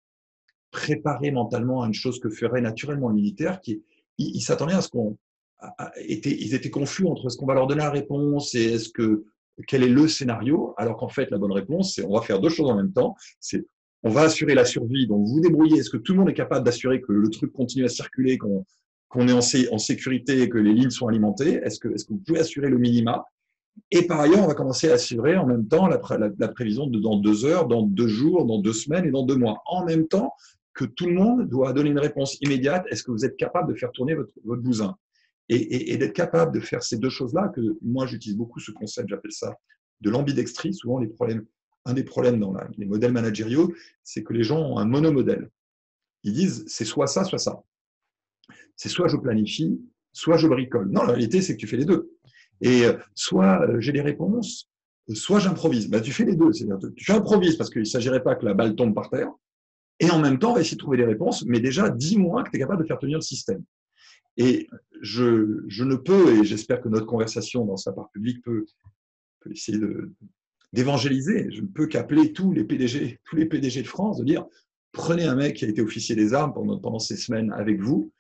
préparés 0.72 1.32
mentalement 1.32 1.84
à 1.84 1.88
une 1.88 1.94
chose 1.94 2.20
que 2.20 2.30
ferait 2.30 2.62
naturellement 2.62 3.10
le 3.10 3.16
militaire, 3.16 3.62
qui 3.62 3.84
ils 4.18 4.42
s'attendaient 4.42 4.74
à 4.74 4.82
ce 4.82 4.90
qu'on 4.90 5.18
était, 5.98 6.32
ils 6.32 6.54
étaient 6.54 6.70
confus 6.70 7.06
entre 7.06 7.30
ce 7.30 7.38
qu'on 7.38 7.46
va 7.46 7.54
leur 7.54 7.68
donner 7.68 7.82
la 7.82 7.92
réponse 7.92 8.56
et 8.56 8.74
est-ce 8.74 8.90
que 8.90 9.26
quel 9.68 9.84
est 9.84 9.90
le 9.90 10.08
scénario, 10.08 10.74
alors 10.78 10.98
qu'en 10.98 11.08
fait 11.08 11.32
la 11.32 11.38
bonne 11.38 11.52
réponse 11.52 11.96
c'est 11.96 12.04
on 12.04 12.14
va 12.14 12.22
faire 12.22 12.40
deux 12.40 12.50
choses 12.50 12.70
en 12.70 12.76
même 12.76 12.92
temps, 12.92 13.16
c'est 13.40 13.66
on 14.06 14.10
va 14.10 14.22
assurer 14.22 14.54
la 14.54 14.66
survie, 14.66 15.08
donc 15.08 15.26
vous 15.26 15.40
débrouillez. 15.42 15.80
Est-ce 15.80 15.90
que 15.90 15.98
tout 15.98 16.14
le 16.14 16.20
monde 16.20 16.30
est 16.30 16.36
capable 16.36 16.64
d'assurer 16.64 17.02
que 17.02 17.12
le 17.12 17.28
truc 17.32 17.52
continue 17.52 17.86
à 17.86 17.90
circuler, 17.90 18.38
qu'on 18.38 19.28
est 19.28 19.34
en, 19.34 19.78
sécurité 19.80 20.44
et 20.44 20.48
que 20.48 20.60
les 20.60 20.74
lignes 20.74 20.92
sont 20.92 21.08
alimentées? 21.08 21.60
Est-ce 21.64 21.80
que, 21.80 21.88
vous 22.10 22.18
pouvez 22.20 22.40
assurer 22.40 22.70
le 22.70 22.78
minima? 22.78 23.26
Et 23.90 24.06
par 24.06 24.20
ailleurs, 24.20 24.44
on 24.44 24.48
va 24.48 24.54
commencer 24.54 24.92
à 24.92 24.94
assurer 24.94 25.36
en 25.36 25.48
même 25.48 25.68
temps 25.68 25.88
la, 25.88 25.98
prévision 25.98 26.86
de 26.86 27.00
dans 27.00 27.18
deux 27.18 27.46
heures, 27.46 27.68
dans 27.68 27.82
deux 27.82 28.08
jours, 28.08 28.46
dans 28.46 28.62
deux 28.62 28.74
semaines 28.74 29.06
et 29.06 29.12
dans 29.12 29.26
deux 29.26 29.38
mois. 29.38 29.64
En 29.66 29.84
même 29.84 30.08
temps 30.08 30.34
que 30.76 30.86
tout 30.86 31.08
le 31.08 31.14
monde 31.14 31.50
doit 31.50 31.74
donner 31.74 31.90
une 31.90 32.00
réponse 32.00 32.38
immédiate. 32.42 32.86
Est-ce 32.92 33.02
que 33.02 33.10
vous 33.10 33.26
êtes 33.26 33.38
capable 33.38 33.74
de 33.74 33.78
faire 33.78 33.92
tourner 33.92 34.14
votre, 34.14 34.34
bousin? 34.44 34.96
Et, 35.50 35.98
d'être 35.98 36.14
capable 36.14 36.54
de 36.54 36.60
faire 36.60 36.84
ces 36.84 36.98
deux 36.98 37.10
choses-là, 37.10 37.52
que 37.56 37.62
moi 37.82 38.06
j'utilise 38.06 38.38
beaucoup 38.38 38.60
ce 38.60 38.70
concept, 38.70 39.10
j'appelle 39.10 39.32
ça 39.32 39.56
de 40.02 40.12
l'ambidextrie. 40.12 40.76
Souvent, 40.76 41.00
les 41.00 41.08
problèmes 41.08 41.44
un 41.86 41.94
des 41.94 42.04
problèmes 42.04 42.40
dans 42.40 42.54
les 42.78 42.86
modèles 42.86 43.12
managériaux, 43.12 43.74
c'est 44.04 44.24
que 44.24 44.34
les 44.34 44.44
gens 44.44 44.60
ont 44.60 44.78
un 44.78 44.86
monomodèle. 44.86 45.50
Ils 46.24 46.34
disent, 46.34 46.66
c'est 46.68 46.86
soit 46.86 47.08
ça, 47.08 47.24
soit 47.24 47.38
ça. 47.38 47.64
C'est 48.76 48.90
soit 48.90 49.08
je 49.08 49.18
planifie, 49.18 49.80
soit 50.12 50.38
je 50.38 50.48
bricole. 50.48 50.90
Non, 50.90 51.04
la 51.04 51.14
réalité, 51.14 51.42
c'est 51.42 51.56
que 51.56 51.60
tu 51.60 51.68
fais 51.68 51.78
les 51.78 51.86
deux. 51.86 52.12
Et 52.62 52.86
euh, 52.86 52.98
soit 53.14 53.62
euh, 53.68 53.80
j'ai 53.80 53.92
les 53.92 54.02
réponses, 54.02 54.70
soit 55.14 55.40
j'improvise. 55.40 55.88
Ben, 55.90 56.02
tu 56.02 56.12
fais 56.12 56.26
les 56.26 56.36
deux. 56.36 56.52
C'est-à-dire, 56.52 56.90
tu 56.96 57.12
improvises 57.12 57.56
parce 57.56 57.70
qu'il 57.70 57.82
ne 57.82 57.86
s'agirait 57.86 58.24
pas 58.24 58.36
que 58.36 58.46
la 58.46 58.56
balle 58.56 58.76
tombe 58.76 58.96
par 58.96 59.10
terre. 59.10 59.32
Et 60.00 60.10
en 60.10 60.20
même 60.20 60.40
temps, 60.40 60.54
va 60.54 60.62
essayer 60.62 60.76
de 60.76 60.82
trouver 60.82 60.98
des 60.98 61.06
réponses, 61.06 61.46
mais 61.46 61.62
déjà, 61.62 61.90
dis-moi 61.90 62.44
que 62.44 62.50
tu 62.50 62.58
es 62.58 62.60
capable 62.60 62.82
de 62.82 62.88
faire 62.88 63.00
tenir 63.00 63.18
le 63.18 63.22
système. 63.22 63.64
Et 64.36 64.68
je, 65.02 65.84
ne 65.84 65.96
peux, 65.96 66.36
et 66.36 66.44
j'espère 66.44 66.82
que 66.82 66.90
notre 66.90 67.06
conversation 67.06 67.64
dans 67.64 67.78
sa 67.78 67.94
part 67.94 68.10
publique 68.12 68.44
peut 68.44 68.66
essayer 69.50 69.78
de, 69.78 70.12
d'évangéliser. 70.76 71.48
Je 71.52 71.62
ne 71.62 71.68
peux 71.68 71.88
qu'appeler 71.88 72.34
tous 72.34 72.52
les 72.52 72.64
PDG, 72.64 73.20
tous 73.24 73.36
les 73.36 73.46
PDG 73.46 73.82
de 73.82 73.88
France, 73.88 74.20
de 74.20 74.26
dire 74.26 74.46
prenez 74.92 75.24
un 75.26 75.36
mec 75.36 75.56
qui 75.56 75.66
a 75.66 75.68
été 75.68 75.82
officier 75.82 76.16
des 76.16 76.34
armes 76.34 76.54
pendant, 76.54 76.80
pendant 76.80 77.00
ces 77.00 77.18
semaines 77.18 77.52
avec 77.52 77.82
vous, 77.82 78.12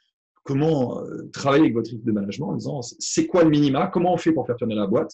comment 0.44 1.02
euh, 1.02 1.30
travailler 1.32 1.64
avec 1.64 1.74
votre 1.74 1.90
équipe 1.90 2.06
de 2.06 2.12
management 2.12 2.50
en 2.50 2.56
disant 2.56 2.82
c'est 2.82 3.28
quoi 3.28 3.44
le 3.44 3.50
minima, 3.50 3.88
comment 3.88 4.14
on 4.14 4.18
fait 4.18 4.32
pour 4.32 4.46
faire 4.46 4.56
tourner 4.56 4.76
la 4.76 4.88
boîte, 4.88 5.12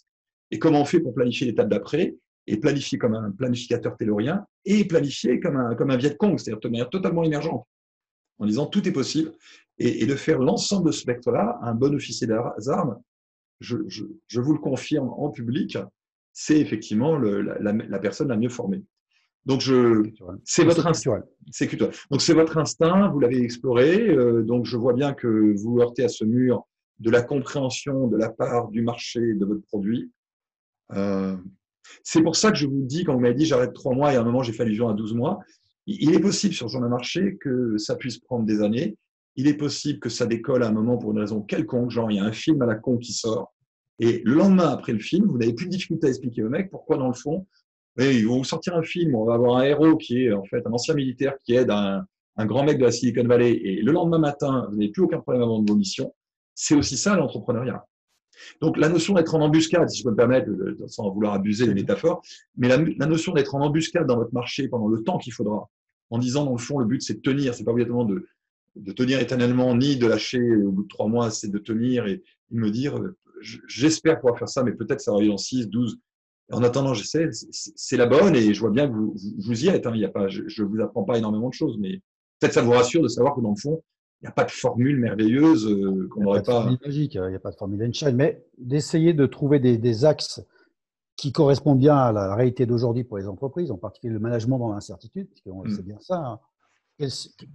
et 0.51 0.59
comment 0.59 0.81
on 0.81 0.85
fait 0.85 0.99
pour 0.99 1.13
planifier 1.13 1.47
l'étape 1.47 1.69
d'après, 1.69 2.15
et 2.47 2.57
planifier 2.57 2.97
comme 2.97 3.15
un 3.15 3.31
planificateur 3.31 3.95
taylorien, 3.97 4.45
et 4.65 4.85
planifier 4.85 5.39
comme 5.39 5.57
un, 5.57 5.75
comme 5.75 5.91
un 5.91 5.97
Viet 5.97 6.15
Cong, 6.17 6.37
c'est-à-dire 6.37 6.59
de 6.59 6.69
manière 6.69 6.89
totalement 6.89 7.23
émergente, 7.23 7.65
en 8.39 8.45
disant 8.45 8.65
tout 8.65 8.87
est 8.87 8.91
possible, 8.91 9.31
et, 9.77 10.05
de 10.05 10.15
faire 10.15 10.39
l'ensemble 10.39 10.87
de 10.87 10.91
ce 10.91 11.01
spectre-là, 11.01 11.59
un 11.63 11.73
bon 11.73 11.95
officier 11.95 12.27
des 12.27 12.69
armes, 12.69 12.97
je, 13.59 13.75
vous 13.75 14.53
le 14.53 14.59
confirme 14.59 15.09
en 15.09 15.29
public, 15.29 15.77
c'est 16.33 16.59
effectivement 16.59 17.17
la, 17.17 17.99
personne 17.99 18.29
la 18.29 18.37
mieux 18.37 18.49
formée. 18.49 18.83
Donc, 19.45 19.63
c'est 20.43 20.63
votre 20.63 20.85
instinct. 20.85 21.23
C'est 21.49 21.75
Donc, 21.75 22.21
c'est 22.21 22.33
votre 22.33 22.57
instinct, 22.57 23.09
vous 23.09 23.19
l'avez 23.19 23.41
exploré. 23.41 24.09
Euh, 24.09 24.43
donc, 24.43 24.65
je 24.65 24.77
vois 24.77 24.93
bien 24.93 25.13
que 25.13 25.55
vous 25.57 25.79
heurtez 25.79 26.03
à 26.03 26.09
ce 26.09 26.23
mur 26.23 26.67
de 26.99 27.09
la 27.09 27.23
compréhension 27.23 28.07
de 28.07 28.17
la 28.17 28.29
part 28.29 28.69
du 28.69 28.81
marché 28.83 29.33
de 29.33 29.45
votre 29.45 29.63
produit. 29.63 30.11
Euh, 30.93 31.35
c'est 32.03 32.21
pour 32.21 32.35
ça 32.35 32.51
que 32.51 32.57
je 32.57 32.67
vous 32.67 32.83
dis, 32.83 33.03
quand 33.03 33.13
vous 33.13 33.19
m'avez 33.19 33.33
dit 33.33 33.45
j'arrête 33.45 33.73
trois 33.73 33.95
mois 33.95 34.13
et 34.13 34.15
à 34.15 34.21
un 34.21 34.23
moment 34.23 34.43
j'ai 34.43 34.53
fait 34.53 34.63
allusion 34.63 34.87
à 34.87 34.93
12 34.93 35.15
mois, 35.15 35.39
il 35.87 36.13
est 36.13 36.19
possible 36.19 36.53
sur 36.53 36.69
ce 36.69 36.73
genre 36.73 36.83
de 36.83 36.87
marché 36.87 37.37
que 37.41 37.77
ça 37.77 37.95
puisse 37.95 38.19
prendre 38.19 38.45
des 38.45 38.61
années. 38.61 38.95
Il 39.35 39.47
est 39.47 39.55
possible 39.55 39.99
que 39.99 40.09
ça 40.09 40.27
décolle 40.27 40.63
à 40.63 40.67
un 40.67 40.71
moment 40.71 40.97
pour 40.97 41.11
une 41.11 41.19
raison 41.19 41.41
quelconque, 41.41 41.89
genre 41.89 42.11
il 42.11 42.17
y 42.17 42.19
a 42.19 42.23
un 42.23 42.31
film 42.31 42.61
à 42.61 42.65
la 42.67 42.75
con 42.75 42.97
qui 42.97 43.13
sort 43.13 43.53
et 44.01 44.23
le 44.25 44.33
lendemain, 44.33 44.69
après 44.69 44.93
le 44.93 44.99
film, 44.99 45.27
vous 45.27 45.37
n'avez 45.37 45.53
plus 45.53 45.67
de 45.67 45.71
difficulté 45.71 46.07
à 46.07 46.09
expliquer 46.09 46.43
au 46.43 46.49
mec 46.49 46.71
pourquoi, 46.71 46.97
dans 46.97 47.07
le 47.07 47.13
fond, 47.13 47.45
ils 47.99 48.27
vont 48.27 48.43
sortir 48.43 48.75
un 48.75 48.81
film, 48.81 49.13
on 49.13 49.25
va 49.25 49.35
avoir 49.35 49.57
un 49.57 49.63
héros 49.63 49.95
qui 49.95 50.25
est 50.25 50.33
en 50.33 50.43
fait 50.43 50.65
un 50.65 50.71
ancien 50.71 50.95
militaire 50.95 51.35
qui 51.45 51.53
aide 51.53 51.69
un, 51.69 52.05
grand 52.47 52.63
mec 52.63 52.79
de 52.79 52.85
la 52.85 52.91
Silicon 52.91 53.27
Valley, 53.27 53.51
et 53.51 53.83
le 53.83 53.91
lendemain 53.91 54.17
matin, 54.17 54.65
vous 54.69 54.77
n'avez 54.77 54.89
plus 54.89 55.03
aucun 55.03 55.19
problème 55.19 55.43
avant 55.43 55.59
de 55.59 55.69
vos 55.69 55.77
missions. 55.77 56.15
C'est 56.55 56.73
aussi 56.73 56.97
ça 56.97 57.15
l'entrepreneuriat. 57.15 57.85
Donc 58.59 58.77
la 58.77 58.89
notion 58.89 59.13
d'être 59.13 59.35
en 59.35 59.41
embuscade, 59.41 59.87
si 59.89 59.99
je 59.99 60.03
peux 60.03 60.09
me 60.09 60.15
permettre, 60.15 60.49
sans 60.87 61.11
vouloir 61.11 61.33
abuser 61.33 61.67
les 61.67 61.75
métaphores, 61.75 62.23
mais 62.57 62.69
la, 62.69 63.05
notion 63.05 63.33
d'être 63.33 63.53
en 63.53 63.61
embuscade 63.61 64.07
dans 64.07 64.17
votre 64.17 64.33
marché 64.33 64.67
pendant 64.67 64.87
le 64.87 65.03
temps 65.03 65.19
qu'il 65.19 65.33
faudra, 65.33 65.69
en 66.09 66.17
disant 66.17 66.45
dans 66.45 66.53
le 66.53 66.57
fond 66.57 66.79
le 66.79 66.85
but 66.85 67.03
c'est 67.03 67.15
de 67.15 67.19
tenir, 67.19 67.53
c'est 67.53 67.63
pas 67.63 67.71
obligatoirement 67.71 68.05
de, 68.05 68.25
de 68.77 68.91
tenir 68.93 69.19
éternellement 69.19 69.75
ni 69.75 69.97
de 69.97 70.07
lâcher 70.07 70.55
au 70.55 70.71
bout 70.71 70.83
de 70.83 70.87
trois 70.87 71.07
mois, 71.07 71.29
c'est 71.29 71.51
de 71.51 71.59
tenir 71.59 72.07
et, 72.07 72.13
et 72.13 72.55
me 72.55 72.71
dire 72.71 72.99
j'espère 73.41 74.19
pouvoir 74.19 74.37
faire 74.37 74.49
ça, 74.49 74.63
mais 74.63 74.71
peut-être 74.71 75.01
ça 75.01 75.11
va 75.11 75.17
aller 75.17 75.27
dans 75.27 75.37
6, 75.37 75.69
12, 75.69 75.99
En 76.51 76.63
attendant, 76.63 76.93
j'essaie, 76.93 77.29
c'est 77.51 77.97
la 77.97 78.05
bonne 78.05 78.35
et 78.35 78.53
je 78.53 78.59
vois 78.59 78.71
bien 78.71 78.87
que 78.87 78.93
vous, 78.93 79.15
vous 79.39 79.65
y 79.65 79.67
êtes. 79.67 79.87
Hein. 79.87 79.91
Il 79.95 80.01
y 80.01 80.05
a 80.05 80.09
pas, 80.09 80.27
je 80.27 80.41
ne 80.41 80.67
vous 80.67 80.81
apprends 80.81 81.03
pas 81.03 81.17
énormément 81.17 81.49
de 81.49 81.53
choses, 81.53 81.77
mais 81.79 82.01
peut-être 82.39 82.53
ça 82.53 82.61
vous 82.61 82.71
rassure 82.71 83.01
de 83.01 83.07
savoir 83.07 83.35
que 83.35 83.41
dans 83.41 83.51
le 83.51 83.61
fond, 83.61 83.81
il 84.21 84.25
n'y 84.25 84.29
a 84.29 84.33
pas 84.33 84.43
de 84.43 84.51
formule 84.51 84.97
merveilleuse 84.97 85.67
euh, 85.67 86.07
qu'on 86.11 86.21
n'aurait 86.21 86.43
pas. 86.43 86.65
Il 86.65 86.69
n'y 86.69 86.75
a 86.75 86.77
pas 86.77 86.77
de 86.77 86.77
formule 86.77 86.79
magique, 86.85 87.15
il 87.15 87.21
n'y 87.21 87.35
a 87.35 87.39
pas 87.39 87.51
de 87.51 87.55
formule 87.55 87.81
Einstein, 87.81 88.15
mais 88.15 88.45
d'essayer 88.57 89.13
de 89.13 89.25
trouver 89.25 89.59
des, 89.59 90.05
axes 90.05 90.41
qui 91.15 91.31
correspondent 91.31 91.79
bien 91.79 91.97
à 91.97 92.11
la 92.11 92.35
réalité 92.35 92.65
d'aujourd'hui 92.65 93.03
pour 93.03 93.17
les 93.17 93.27
entreprises, 93.27 93.71
en 93.71 93.77
particulier 93.77 94.13
le 94.13 94.19
management 94.19 94.59
dans 94.59 94.71
l'incertitude, 94.71 95.27
parce 95.27 95.41
que 95.41 95.75
c'est 95.75 95.85
bien 95.85 95.97
ça. 95.99 96.17
Hein. 96.17 96.39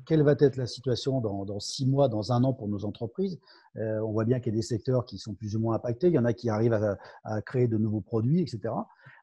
Quelle, 0.06 0.22
va 0.22 0.34
être 0.38 0.56
la 0.56 0.66
situation 0.66 1.20
dans, 1.20 1.60
six 1.60 1.86
mois, 1.86 2.08
dans 2.08 2.32
un 2.32 2.42
an 2.44 2.52
pour 2.52 2.68
nos 2.68 2.84
entreprises? 2.84 3.38
Euh, 3.76 4.00
On 4.00 4.12
voit 4.12 4.24
bien 4.24 4.40
qu'il 4.40 4.52
y 4.52 4.56
a 4.56 4.58
des 4.58 4.62
secteurs 4.62 5.04
qui 5.04 5.18
sont 5.18 5.34
plus 5.34 5.54
ou 5.56 5.60
moins 5.60 5.76
impactés, 5.76 6.08
il 6.08 6.14
y 6.14 6.18
en 6.18 6.24
a 6.24 6.32
qui 6.32 6.48
arrivent 6.48 6.96
à, 7.24 7.42
créer 7.42 7.68
de 7.68 7.78
nouveaux 7.78 8.00
produits, 8.00 8.40
etc. 8.40 8.74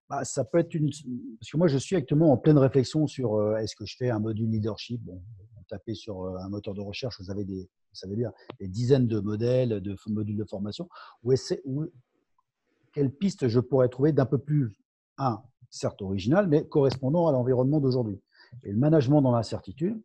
Bah, 0.10 0.24
ça 0.24 0.44
peut 0.46 0.60
être 0.60 0.74
une. 0.74 0.90
Parce 1.40 1.52
que 1.52 1.58
moi, 1.58 1.68
je 1.68 1.78
suis 1.78 1.96
actuellement 1.96 2.32
en 2.32 2.38
pleine 2.38 2.58
réflexion 2.58 3.08
sur 3.08 3.36
euh, 3.36 3.58
est-ce 3.58 3.76
que 3.76 3.86
je 3.86 3.96
fais 3.98 4.10
un 4.10 4.20
module 4.20 4.50
leadership? 4.50 5.02
Bon, 5.04 5.22
tapez 5.68 5.96
sur 5.96 6.24
euh, 6.24 6.38
un 6.38 6.50
moteur 6.50 6.74
de 6.74 6.82
recherche, 6.82 7.20
vous 7.20 7.32
avez 7.32 7.46
des, 7.46 7.62
vous 7.64 7.96
savez 7.96 8.16
bien, 8.16 8.32
des 8.60 8.68
dizaines 8.68 9.08
de 9.08 9.20
modèles, 9.20 9.82
de 9.82 9.96
modules 10.08 10.38
de 10.38 10.46
formation. 10.46 10.88
Où 11.24 11.34
quelle 12.94 13.12
piste 13.12 13.48
je 13.48 13.60
pourrais 13.60 13.90
trouver 13.90 14.12
d'un 14.12 14.26
peu 14.26 14.38
plus, 14.38 14.78
un, 15.18 15.42
certes 15.70 16.02
original, 16.02 16.48
mais 16.48 16.66
correspondant 16.68 17.28
à 17.28 17.32
l'environnement 17.32 17.80
d'aujourd'hui? 17.80 18.22
Et 18.64 18.72
le 18.72 18.78
management 18.78 19.22
dans 19.22 19.32
l'incertitude, 19.32 20.00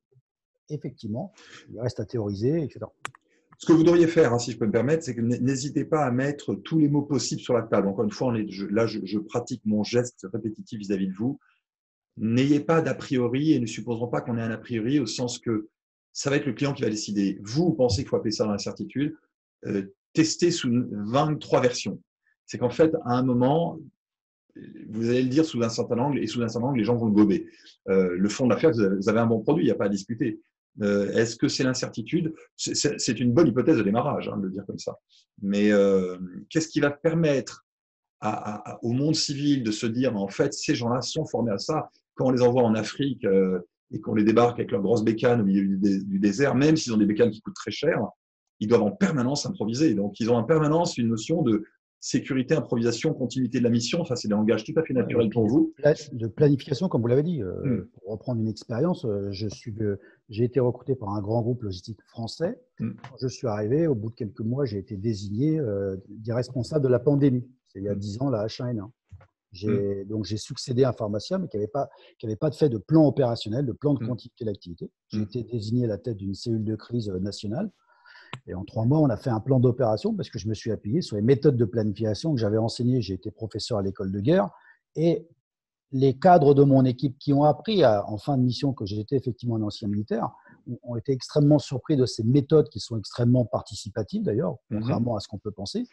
effectivement, 0.71 1.33
il 1.73 1.81
reste 1.81 2.01
à 2.01 2.05
théoriser, 2.05 2.62
etc. 2.62 2.81
Ce 3.59 3.66
que 3.66 3.73
vous 3.73 3.83
devriez 3.83 4.07
faire, 4.07 4.33
hein, 4.33 4.39
si 4.39 4.53
je 4.53 4.59
peux 4.59 4.66
me 4.66 4.73
permettre, 4.73 5.03
c'est 5.03 5.16
que 5.16 5.21
n'hésitez 5.21 5.85
pas 5.85 6.05
à 6.05 6.12
mettre 6.12 6.55
tous 6.55 6.79
les 6.79 6.89
mots 6.89 7.03
possibles 7.03 7.41
sur 7.41 7.55
la 7.55 7.62
table. 7.62 7.89
Encore 7.89 8.05
une 8.05 8.12
fois, 8.12 8.33
là, 8.71 8.87
je, 8.87 9.19
pratique 9.19 9.62
mon 9.64 9.83
geste 9.83 10.27
répétitif 10.33 10.79
vis-à-vis 10.79 11.09
de 11.09 11.14
vous. 11.14 11.41
N'ayez 12.16 12.61
pas 12.61 12.81
d'a 12.81 12.95
priori 12.95 13.53
et 13.53 13.59
ne 13.59 13.66
supposerons 13.66 14.07
pas 14.07 14.21
qu'on 14.21 14.39
ait 14.39 14.43
un 14.43 14.51
a 14.53 14.59
priori 14.59 15.01
au 15.01 15.07
sens 15.07 15.41
que 15.41 15.69
ça 16.12 16.31
va 16.31 16.37
être 16.37 16.47
le 16.47 16.53
client 16.53 16.73
qui 16.73 16.83
va 16.83 16.91
décider. 16.91 17.41
Vous, 17.43 17.73
pensez 17.73 18.03
qu'il 18.03 18.09
faut 18.09 18.16
appeler 18.16 18.33
ça 18.33 18.45
dans 18.45 18.53
l'incertitude. 18.53 19.16
Euh, 19.66 19.93
testez 20.12 20.53
sous 20.53 20.71
23 20.91 21.61
versions. 21.61 22.01
C'est 22.47 22.59
qu'en 22.59 22.71
fait, 22.71 22.95
à 23.05 23.14
un 23.14 23.23
moment, 23.23 23.81
vous 24.89 25.11
allez 25.11 25.23
le 25.23 25.29
dire 25.29 25.45
sous 25.45 25.62
un 25.62 25.69
certain 25.69 25.99
angle 25.99 26.19
et 26.21 26.27
sous 26.27 26.43
un 26.43 26.49
certain 26.49 26.69
angle, 26.69 26.79
les 26.79 26.85
gens 26.85 26.97
vont 26.97 27.07
le 27.07 27.12
gober. 27.12 27.47
Euh, 27.89 28.16
le 28.16 28.29
fond 28.29 28.47
de 28.47 28.51
l'affaire, 28.51 28.71
vous 28.73 29.09
avez 29.09 29.21
un 29.21 29.27
bon 29.27 29.41
produit, 29.41 29.64
il 29.64 29.66
n'y 29.66 29.73
a 29.73 29.77
pas 29.77 29.87
à 29.87 29.89
discuter. 29.89 30.41
Euh, 30.83 31.11
est-ce 31.12 31.37
que 31.37 31.49
c'est 31.49 31.64
l'incertitude? 31.64 32.35
C'est 32.57 33.20
une 33.20 33.33
bonne 33.33 33.49
hypothèse 33.49 33.79
de 33.79 33.83
démarrage, 33.83 34.29
hein, 34.29 34.37
de 34.37 34.45
le 34.45 34.51
dire 34.51 34.64
comme 34.66 34.79
ça. 34.79 34.97
Mais 35.43 35.70
qu'est-ce 36.51 36.68
qui 36.68 36.81
va 36.81 36.91
permettre 36.91 37.66
au 38.83 38.93
monde 38.93 39.14
civil 39.14 39.62
de 39.62 39.70
se 39.70 39.87
dire, 39.87 40.16
en 40.16 40.29
fait, 40.29 40.53
ces 40.53 40.74
gens-là 40.74 41.01
sont 41.01 41.24
formés 41.24 41.53
à 41.53 41.59
ça 41.59 41.91
quand 42.18 42.26
on 42.26 42.31
les 42.31 42.43
envoie 42.43 42.62
en 42.62 42.74
Afrique 42.74 43.24
euh, 43.24 43.61
et 43.93 44.01
qu'on 44.01 44.14
les 44.14 44.24
débarque 44.24 44.59
avec 44.59 44.72
leurs 44.72 44.83
grosses 44.83 45.05
bécanes 45.05 45.41
au 45.41 45.45
milieu 45.45 45.79
du, 45.79 46.18
désert, 46.18 46.55
même 46.55 46.76
s'ils 46.76 46.93
ont 46.93 46.99
des 46.99 47.07
bécanes 47.07 47.31
qui 47.31 47.41
coûtent 47.41 47.55
très 47.55 47.70
cher, 47.70 48.03
ils 48.61 48.68
doivent 48.68 48.83
en 48.83 48.91
permanence 48.91 49.47
improviser. 49.47 49.95
Donc, 49.95 50.18
ils 50.20 50.31
ont 50.31 50.37
en 50.37 50.45
permanence 50.45 50.99
une 50.99 51.09
notion 51.09 51.43
de 51.43 51.64
sécurité, 52.01 52.55
improvisation, 52.55 53.12
continuité 53.12 53.59
de 53.59 53.64
la 53.64 53.70
mission. 53.70 54.01
Enfin, 54.01 54.16
c'est 54.16 54.28
des 54.28 54.34
langages 54.34 54.64
tout 54.64 54.72
à 54.76 54.82
fait 54.82 54.94
naturels 54.94 55.30
pour 55.30 55.46
vous. 55.46 55.72
De 56.12 56.26
planification, 56.26 56.88
comme 56.88 57.03
vous 57.03 57.09
l'avez 57.09 57.22
dit. 57.22 57.42
Euh, 57.42 57.55
hmm. 57.64 57.88
Pour 57.92 58.12
reprendre 58.12 58.40
une 58.40 58.49
expérience, 58.49 59.05
euh, 59.05 59.28
je 59.30 59.49
suis, 59.49 59.74
j'ai 60.28 60.44
été 60.44 60.61
recruté 60.61 60.94
par 60.94 61.11
un 61.11 61.20
grand 61.20 61.42
groupe 61.42 61.62
logistique 61.62 62.01
français. 62.09 62.61
Hmm. 62.78 62.92
Quand 63.03 63.16
je 63.20 63.28
suis 63.28 63.46
arrivé, 63.46 63.86
au 63.86 63.94
bout 63.94 64.11
de 64.11 64.14
quelques 64.14 64.40
mois, 64.40 64.64
j'ai 64.64 64.78
été 64.78 64.96
désigné 64.96 65.59
euh, 65.59 65.96
responsable 66.28 66.84
de 66.84 66.88
la 66.88 67.01
pandémie. 67.01 67.49
C'est 67.68 67.80
il 67.80 67.84
y 67.84 67.88
a 67.88 67.94
hmm. 67.94 67.99
dix 67.99 68.20
ans, 68.22 68.30
la 68.30 68.46
H1N1. 68.46 68.90
J'ai, 69.53 70.05
Donc, 70.05 70.24
j'ai 70.24 70.36
succédé 70.36 70.84
à 70.84 70.90
un 70.90 70.92
pharmacien, 70.92 71.38
mais 71.38 71.49
qui 71.49 71.57
n'avait 71.57 71.68
pas, 71.68 71.88
pas 72.38 72.51
de 72.51 72.55
fait 72.55 72.68
de 72.68 72.78
plan 72.78 73.07
opérationnel, 73.07 73.64
de 73.64 73.72
plan 73.72 73.94
de 73.94 74.05
quantité 74.05 74.44
d'activité. 74.44 74.90
J'ai 75.09 75.22
été 75.22 75.42
désigné 75.42 75.84
à 75.84 75.88
la 75.88 75.99
tête 75.99 76.16
d'une 76.16 76.34
cellule 76.34 76.64
de 76.64 76.76
crise 76.76 77.09
euh, 77.09 77.18
nationale. 77.18 77.70
Et 78.47 78.55
en 78.55 78.64
trois 78.64 78.84
mois, 78.84 78.99
on 79.01 79.09
a 79.11 79.16
fait 79.16 79.30
un 79.30 79.41
plan 79.41 79.61
d'opération 79.61 80.14
parce 80.14 80.30
que 80.30 80.39
je 80.39 80.49
me 80.49 80.55
suis 80.55 80.70
appuyé 80.70 81.03
sur 81.03 81.16
les 81.16 81.22
méthodes 81.22 81.57
de 81.57 81.64
planification 81.64 82.32
que 82.32 82.41
j'avais 82.41 82.59
enseignées. 82.59 83.01
J'ai 83.03 83.14
été 83.14 83.30
professeur 83.30 83.78
à 83.78 83.82
l'école 83.82 84.12
de 84.12 84.20
guerre. 84.20 84.51
Et 84.97 85.28
les 85.93 86.18
cadres 86.18 86.55
de 86.55 86.62
mon 86.62 86.84
équipe 86.84 87.18
qui 87.18 87.32
ont 87.32 87.45
appris 87.45 87.84
en 87.84 88.18
fin 88.18 88.36
de 88.36 88.43
mission 88.43 88.72
que 88.72 88.84
j'étais 88.84 89.16
effectivement 89.16 89.57
un 89.57 89.62
ancien 89.62 89.89
militaire 89.89 90.30
ont 90.82 90.97
été 90.97 91.12
extrêmement 91.12 91.59
surpris 91.59 91.97
de 91.97 92.05
ces 92.05 92.24
méthodes 92.24 92.68
qui 92.68 92.78
sont 92.78 92.99
extrêmement 92.99 93.47
participatives 93.47 94.22
d'ailleurs, 94.22 94.57
mmh 94.70 94.78
contrairement 94.80 95.16
à 95.16 95.20
ce 95.20 95.28
qu'on 95.28 95.39
peut 95.39 95.51
penser. 95.51 95.86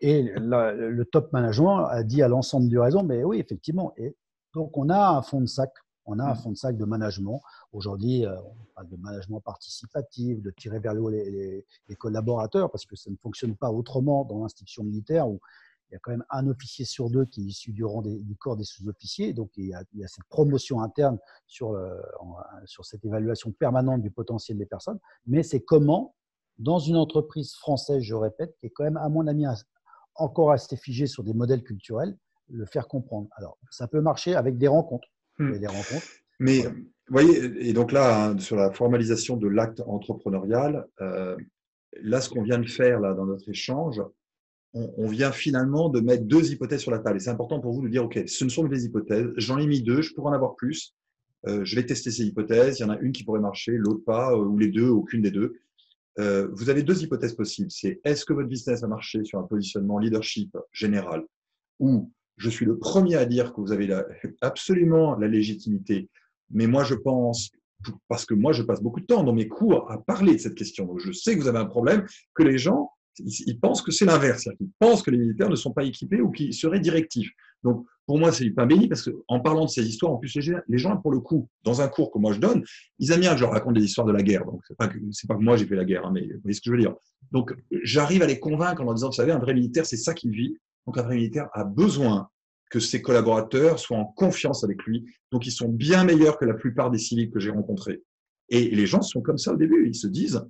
Et 0.00 0.32
le 0.36 1.04
top 1.04 1.32
management 1.32 1.86
a 1.86 2.02
dit 2.02 2.22
à 2.22 2.28
l'ensemble 2.28 2.68
du 2.68 2.78
réseau, 2.78 3.02
mais 3.02 3.24
oui, 3.24 3.38
effectivement. 3.38 3.92
Et 3.96 4.16
donc, 4.54 4.76
on 4.76 4.88
a 4.88 5.10
un 5.10 5.22
fond 5.22 5.40
de 5.40 5.46
sac. 5.46 5.70
On 6.10 6.18
a 6.18 6.24
un 6.24 6.32
mmh. 6.32 6.36
fond 6.36 6.50
de 6.52 6.56
sac 6.56 6.76
de 6.76 6.84
management. 6.86 7.40
Aujourd'hui, 7.72 8.24
euh, 8.24 8.34
on 8.40 8.64
parle 8.74 8.88
de 8.88 8.96
management 8.96 9.40
participatif, 9.40 10.40
de 10.40 10.50
tirer 10.50 10.80
vers 10.80 10.94
le 10.94 11.02
haut 11.02 11.10
les, 11.10 11.66
collaborateurs, 11.98 12.70
parce 12.70 12.86
que 12.86 12.96
ça 12.96 13.10
ne 13.10 13.16
fonctionne 13.16 13.54
pas 13.54 13.70
autrement 13.70 14.24
dans 14.24 14.42
l'institution 14.42 14.84
militaire 14.84 15.28
où 15.28 15.38
il 15.90 15.94
y 15.94 15.96
a 15.96 15.98
quand 16.00 16.10
même 16.10 16.24
un 16.30 16.46
officier 16.48 16.86
sur 16.86 17.10
deux 17.10 17.26
qui 17.26 17.42
est 17.42 17.44
issu 17.44 17.72
du 17.72 17.84
rang 17.84 18.02
du 18.02 18.36
corps 18.36 18.56
des 18.56 18.64
sous-officiers. 18.64 19.34
Donc, 19.34 19.50
il 19.56 19.66
y, 19.66 19.74
a, 19.74 19.82
il 19.92 20.00
y, 20.00 20.04
a, 20.04 20.08
cette 20.08 20.24
promotion 20.24 20.82
interne 20.82 21.18
sur, 21.46 21.72
le, 21.72 22.00
sur 22.64 22.84
cette 22.84 23.04
évaluation 23.04 23.52
permanente 23.52 24.02
du 24.02 24.10
potentiel 24.10 24.58
des 24.58 24.66
personnes. 24.66 24.98
Mais 25.26 25.42
c'est 25.42 25.60
comment, 25.60 26.14
dans 26.58 26.78
une 26.78 26.96
entreprise 26.96 27.54
française, 27.54 28.02
je 28.02 28.14
répète, 28.14 28.54
qui 28.58 28.66
est 28.66 28.70
quand 28.70 28.84
même, 28.84 28.98
à 28.98 29.08
mon 29.08 29.26
avis, 29.26 29.46
encore 30.14 30.52
assez 30.52 30.76
figé 30.76 31.06
sur 31.06 31.22
des 31.22 31.32
modèles 31.32 31.62
culturels, 31.62 32.16
le 32.48 32.66
faire 32.66 32.88
comprendre. 32.88 33.28
Alors, 33.36 33.58
ça 33.70 33.88
peut 33.88 34.00
marcher 34.00 34.34
avec 34.34 34.58
des 34.58 34.68
rencontres. 34.68 35.08
Hmm. 35.38 35.52
rencontres? 35.66 36.06
Mais, 36.40 36.62
vous 36.62 36.72
voyez, 37.10 37.68
et 37.68 37.72
donc 37.72 37.92
là, 37.92 38.30
hein, 38.30 38.38
sur 38.38 38.56
la 38.56 38.70
formalisation 38.70 39.36
de 39.36 39.48
l'acte 39.48 39.80
entrepreneurial, 39.86 40.86
euh, 41.00 41.36
là, 42.00 42.20
ce 42.20 42.28
qu'on 42.28 42.42
vient 42.42 42.58
de 42.58 42.68
faire 42.68 43.00
là, 43.00 43.14
dans 43.14 43.26
notre 43.26 43.48
échange, 43.48 44.02
on, 44.74 45.06
vient 45.08 45.32
finalement 45.32 45.88
de 45.88 46.00
mettre 46.00 46.24
deux 46.24 46.52
hypothèses 46.52 46.80
sur 46.80 46.90
la 46.90 46.98
table. 46.98 47.16
Et 47.16 47.20
c'est 47.20 47.30
important 47.30 47.60
pour 47.60 47.72
vous 47.72 47.82
de 47.82 47.88
dire, 47.88 48.04
OK, 48.04 48.20
ce 48.26 48.44
ne 48.44 48.50
sont 48.50 48.64
que 48.64 48.68
des 48.68 48.84
hypothèses, 48.84 49.28
j'en 49.36 49.58
ai 49.58 49.66
mis 49.66 49.82
deux, 49.82 50.02
je 50.02 50.12
pourrais 50.14 50.30
en 50.30 50.34
avoir 50.34 50.56
plus. 50.56 50.94
Euh, 51.46 51.64
je 51.64 51.76
vais 51.76 51.86
tester 51.86 52.10
ces 52.10 52.26
hypothèses. 52.26 52.78
Il 52.78 52.82
y 52.82 52.84
en 52.84 52.90
a 52.90 52.98
une 52.98 53.12
qui 53.12 53.24
pourrait 53.24 53.40
marcher, 53.40 53.72
l'autre 53.72 54.04
pas, 54.04 54.32
euh, 54.32 54.44
ou 54.44 54.58
les 54.58 54.68
deux, 54.68 54.88
aucune 54.88 55.22
des 55.22 55.30
deux. 55.30 55.54
Euh, 56.18 56.48
vous 56.52 56.68
avez 56.68 56.82
deux 56.82 57.02
hypothèses 57.02 57.34
possibles. 57.34 57.70
C'est 57.70 58.00
est-ce 58.04 58.24
que 58.24 58.32
votre 58.32 58.48
business 58.48 58.82
a 58.82 58.88
marché 58.88 59.24
sur 59.24 59.38
un 59.38 59.44
positionnement 59.44 59.98
leadership 59.98 60.56
général 60.72 61.24
ou 61.78 62.10
je 62.38 62.50
suis 62.50 62.64
le 62.64 62.78
premier 62.78 63.16
à 63.16 63.26
dire 63.26 63.52
que 63.52 63.60
vous 63.60 63.72
avez 63.72 63.88
absolument 64.40 65.16
la 65.16 65.28
légitimité, 65.28 66.08
mais 66.50 66.66
moi 66.66 66.84
je 66.84 66.94
pense, 66.94 67.50
parce 68.08 68.24
que 68.24 68.34
moi 68.34 68.52
je 68.52 68.62
passe 68.62 68.82
beaucoup 68.82 69.00
de 69.00 69.06
temps 69.06 69.24
dans 69.24 69.34
mes 69.34 69.48
cours 69.48 69.90
à 69.90 69.98
parler 69.98 70.34
de 70.34 70.38
cette 70.38 70.54
question, 70.54 70.86
donc 70.86 71.00
je 71.00 71.12
sais 71.12 71.36
que 71.36 71.40
vous 71.40 71.48
avez 71.48 71.58
un 71.58 71.66
problème, 71.66 72.06
que 72.34 72.42
les 72.42 72.58
gens 72.58 72.90
ils 73.20 73.58
pensent 73.58 73.82
que 73.82 73.90
c'est 73.90 74.04
l'inverse. 74.04 74.48
Ils 74.60 74.70
pensent 74.78 75.02
que 75.02 75.10
les 75.10 75.18
militaires 75.18 75.50
ne 75.50 75.56
sont 75.56 75.72
pas 75.72 75.84
équipés 75.84 76.20
ou 76.20 76.30
qu'ils 76.30 76.54
seraient 76.54 76.80
directifs. 76.80 77.30
Donc, 77.64 77.84
pour 78.06 78.18
moi, 78.18 78.32
c'est 78.32 78.44
du 78.44 78.54
pain 78.54 78.66
béni 78.66 78.88
parce 78.88 79.08
qu'en 79.08 79.40
parlant 79.40 79.64
de 79.64 79.70
ces 79.70 79.86
histoires, 79.86 80.12
en 80.12 80.16
plus, 80.16 80.34
les 80.68 80.78
gens, 80.78 80.96
pour 80.96 81.10
le 81.10 81.20
coup, 81.20 81.48
dans 81.64 81.80
un 81.80 81.88
cours 81.88 82.10
que 82.10 82.18
moi 82.18 82.32
je 82.32 82.38
donne, 82.38 82.64
ils 82.98 83.10
aiment 83.10 83.20
bien 83.20 83.32
que 83.32 83.38
je 83.38 83.42
leur 83.42 83.52
raconte 83.52 83.74
des 83.74 83.84
histoires 83.84 84.06
de 84.06 84.12
la 84.12 84.22
guerre. 84.22 84.44
Donc, 84.44 84.62
c'est 84.66 84.76
pas 84.76 84.88
que, 84.88 84.98
pas 85.26 85.34
que 85.34 85.42
moi 85.42 85.56
j'ai 85.56 85.66
fait 85.66 85.76
la 85.76 85.84
guerre, 85.84 86.06
hein, 86.06 86.12
mais 86.14 86.22
vous 86.22 86.40
voyez 86.42 86.54
ce 86.54 86.60
que 86.60 86.66
je 86.66 86.70
veux 86.70 86.80
dire. 86.80 86.94
Donc, 87.32 87.54
j'arrive 87.82 88.22
à 88.22 88.26
les 88.26 88.38
convaincre 88.38 88.80
en 88.80 88.84
leur 88.84 88.94
disant, 88.94 89.08
vous 89.08 89.14
savez, 89.14 89.32
un 89.32 89.38
vrai 89.38 89.54
militaire, 89.54 89.84
c'est 89.84 89.96
ça 89.96 90.14
qu'il 90.14 90.30
vit. 90.30 90.56
Donc, 90.88 90.96
un 90.96 91.02
vrai 91.02 91.16
militaire 91.16 91.50
a 91.52 91.64
besoin 91.64 92.30
que 92.70 92.80
ses 92.80 93.02
collaborateurs 93.02 93.78
soient 93.78 93.98
en 93.98 94.06
confiance 94.06 94.64
avec 94.64 94.82
lui. 94.84 95.04
Donc, 95.30 95.46
ils 95.46 95.52
sont 95.52 95.68
bien 95.68 96.02
meilleurs 96.02 96.38
que 96.38 96.46
la 96.46 96.54
plupart 96.54 96.90
des 96.90 96.96
civils 96.96 97.30
que 97.30 97.38
j'ai 97.38 97.50
rencontrés. 97.50 98.02
Et 98.48 98.70
les 98.70 98.86
gens 98.86 99.02
sont 99.02 99.20
comme 99.20 99.36
ça 99.36 99.52
au 99.52 99.56
début. 99.56 99.86
Ils 99.86 99.94
se 99.94 100.06
disent 100.06 100.40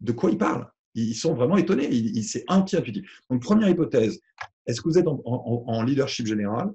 de 0.00 0.10
quoi 0.10 0.32
ils 0.32 0.38
parlent? 0.38 0.68
Ils 0.96 1.14
sont 1.14 1.34
vraiment 1.34 1.56
étonnés. 1.56 1.88
C'est 2.24 2.42
anti-intuitif. 2.48 3.22
Donc, 3.30 3.42
première 3.42 3.68
hypothèse, 3.68 4.18
est-ce 4.66 4.80
que 4.80 4.88
vous 4.88 4.98
êtes 4.98 5.06
en, 5.06 5.82
leadership 5.84 6.26
général? 6.26 6.72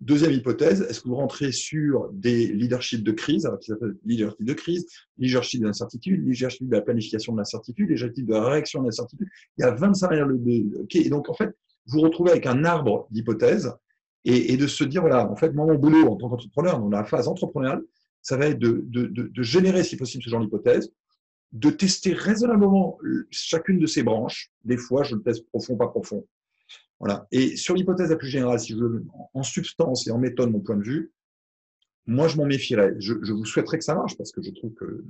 Deuxième 0.00 0.32
hypothèse, 0.32 0.82
est-ce 0.82 1.00
que 1.00 1.08
vous 1.08 1.14
rentrez 1.14 1.52
sur 1.52 2.10
des 2.12 2.48
leaderships 2.48 3.04
de 3.04 3.12
crise, 3.12 3.46
alors 3.46 3.60
qui 3.60 3.70
s'appelle 3.70 3.94
leadership 4.04 4.44
de 4.44 4.52
crise, 4.52 4.84
leadership 5.16 5.60
de 5.60 5.66
l'incertitude, 5.66 6.26
leadership 6.26 6.68
de 6.68 6.74
la 6.74 6.82
planification 6.82 7.34
de 7.34 7.38
l'incertitude, 7.38 7.88
leadership 7.88 8.26
de 8.26 8.32
la 8.32 8.48
réaction 8.48 8.80
de 8.80 8.86
l'incertitude? 8.86 9.28
Il 9.58 9.62
y 9.62 9.64
a 9.64 9.70
25 9.70 10.10
manières 10.10 10.26
de. 10.26 10.82
OK, 10.82 10.96
et 10.96 11.08
donc 11.08 11.28
en 11.28 11.34
fait, 11.34 11.54
vous 11.88 12.00
retrouvez 12.00 12.30
avec 12.30 12.46
un 12.46 12.64
arbre 12.64 13.08
d'hypothèses 13.10 13.72
et, 14.24 14.56
de 14.56 14.66
se 14.66 14.84
dire 14.84 15.00
voilà, 15.00 15.30
en 15.30 15.36
fait, 15.36 15.52
moi, 15.52 15.66
mon 15.66 15.76
boulot 15.76 16.06
en 16.06 16.16
tant 16.16 16.28
qu'entrepreneur, 16.28 16.78
dans 16.78 16.88
la 16.90 17.04
phase 17.04 17.28
entrepreneuriale, 17.28 17.82
ça 18.20 18.36
va 18.36 18.46
être 18.46 18.58
de, 18.58 18.82
de, 18.84 19.06
de 19.06 19.42
générer, 19.42 19.84
si 19.84 19.96
possible, 19.96 20.22
ce 20.22 20.28
genre 20.28 20.40
d'hypothèse, 20.40 20.92
de 21.52 21.70
tester 21.70 22.12
raisonnablement 22.12 22.98
chacune 23.30 23.78
de 23.78 23.86
ces 23.86 24.02
branches. 24.02 24.50
Des 24.64 24.76
fois, 24.76 25.02
je 25.02 25.14
le 25.14 25.22
teste 25.22 25.46
profond, 25.46 25.76
pas 25.76 25.88
profond. 25.88 26.26
Voilà. 27.00 27.26
Et 27.30 27.56
sur 27.56 27.74
l'hypothèse 27.74 28.10
la 28.10 28.16
plus 28.16 28.28
générale, 28.28 28.60
si 28.60 28.72
je 28.72 28.78
veux, 28.78 29.06
en 29.32 29.42
substance 29.42 30.06
et 30.06 30.10
en 30.10 30.18
méthode, 30.18 30.50
mon 30.50 30.60
point 30.60 30.76
de 30.76 30.82
vue, 30.82 31.12
moi, 32.06 32.28
je 32.28 32.36
m'en 32.36 32.46
méfierais. 32.46 32.94
Je, 32.98 33.14
vous 33.14 33.44
souhaiterais 33.44 33.78
que 33.78 33.84
ça 33.84 33.94
marche 33.94 34.16
parce 34.16 34.32
que 34.32 34.42
je 34.42 34.50
trouve 34.50 34.74
que 34.74 35.04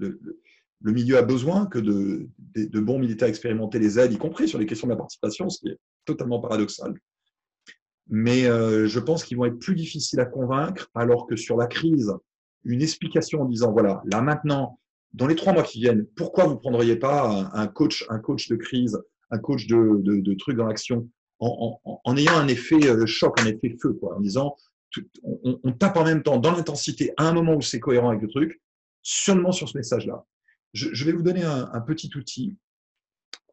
milieu 0.83 1.19
a 1.19 1.23
besoin 1.23 1.67
que 1.67 1.79
de, 1.79 2.29
bons 2.81 2.99
militaires 2.99 3.29
expérimentés 3.29 3.79
les 3.79 3.99
aident, 3.99 4.13
y 4.13 4.19
compris 4.19 4.49
sur 4.49 4.59
les 4.59 4.67
questions 4.67 4.87
de 4.87 4.93
la 4.93 4.97
participation, 4.97 5.49
ce 5.49 5.61
qui 5.61 5.69
est 5.69 5.79
totalement 6.05 6.41
paradoxal. 6.41 6.95
mais 8.09 8.47
euh, 8.47 8.87
je 8.87 9.01
pense 9.01 9.25
qu'ils 9.25 9.37
vont 9.37 9.45
être 9.45 9.59
plus 9.59 9.75
difficiles 9.75 10.21
à 10.21 10.25
convaincre, 10.25 10.89
alors 10.95 11.27
que 11.27 11.37
sur 11.37 11.57
la 11.57 11.67
crise, 11.67 12.13
une 12.65 12.83
explication 12.83 13.43
en 13.43 13.45
disant, 13.45 13.73
voilà, 13.73 14.03
là 14.07 14.21
maintenant, 14.23 14.79
dans 15.13 15.27
les 15.27 15.37
trois 15.37 15.53
mois 15.53 15.63
qui 15.63 15.81
viennent, 15.81 16.07
pourquoi 16.17 16.45
vous 16.45 16.55
ne 16.55 16.59
prendriez 16.59 16.97
pas 16.97 17.51
un 17.53 17.67
coach, 17.67 18.05
un 18.09 18.19
coach 18.19 18.49
de 18.49 18.57
crise, 18.57 18.99
un 19.31 19.39
coach 19.39 19.67
de, 19.67 20.01
de, 20.03 20.35
trucs 20.35 20.57
dans 20.57 20.67
l'action, 20.67 21.09
en, 21.39 21.81
en, 21.85 22.01
en, 22.05 22.17
ayant 22.17 22.37
un 22.37 22.49
effet 22.49 22.87
euh, 22.87 23.07
choc, 23.07 23.41
un 23.41 23.47
effet 23.47 23.77
feu, 23.81 23.93
quoi, 23.93 24.17
en 24.17 24.21
disant, 24.21 24.57
on, 25.23 25.61
on, 25.63 25.73
tape 25.73 25.97
en 25.97 26.05
même 26.05 26.23
temps 26.23 26.39
dans 26.39 26.53
l'intensité 26.53 27.13
à 27.17 27.29
un 27.29 27.33
moment 27.33 27.55
où 27.55 27.63
c'est 27.63 27.81
cohérent 27.81 28.11
avec 28.11 28.23
le 28.23 28.29
truc, 28.29 28.61
seulement 29.03 29.53
sur 29.53 29.69
ce 29.69 29.77
message-là. 29.77 30.25
Je, 30.75 31.05
vais 31.05 31.13
vous 31.13 31.23
donner 31.23 31.43
un, 31.45 31.81
petit 31.81 32.11
outil. 32.17 32.57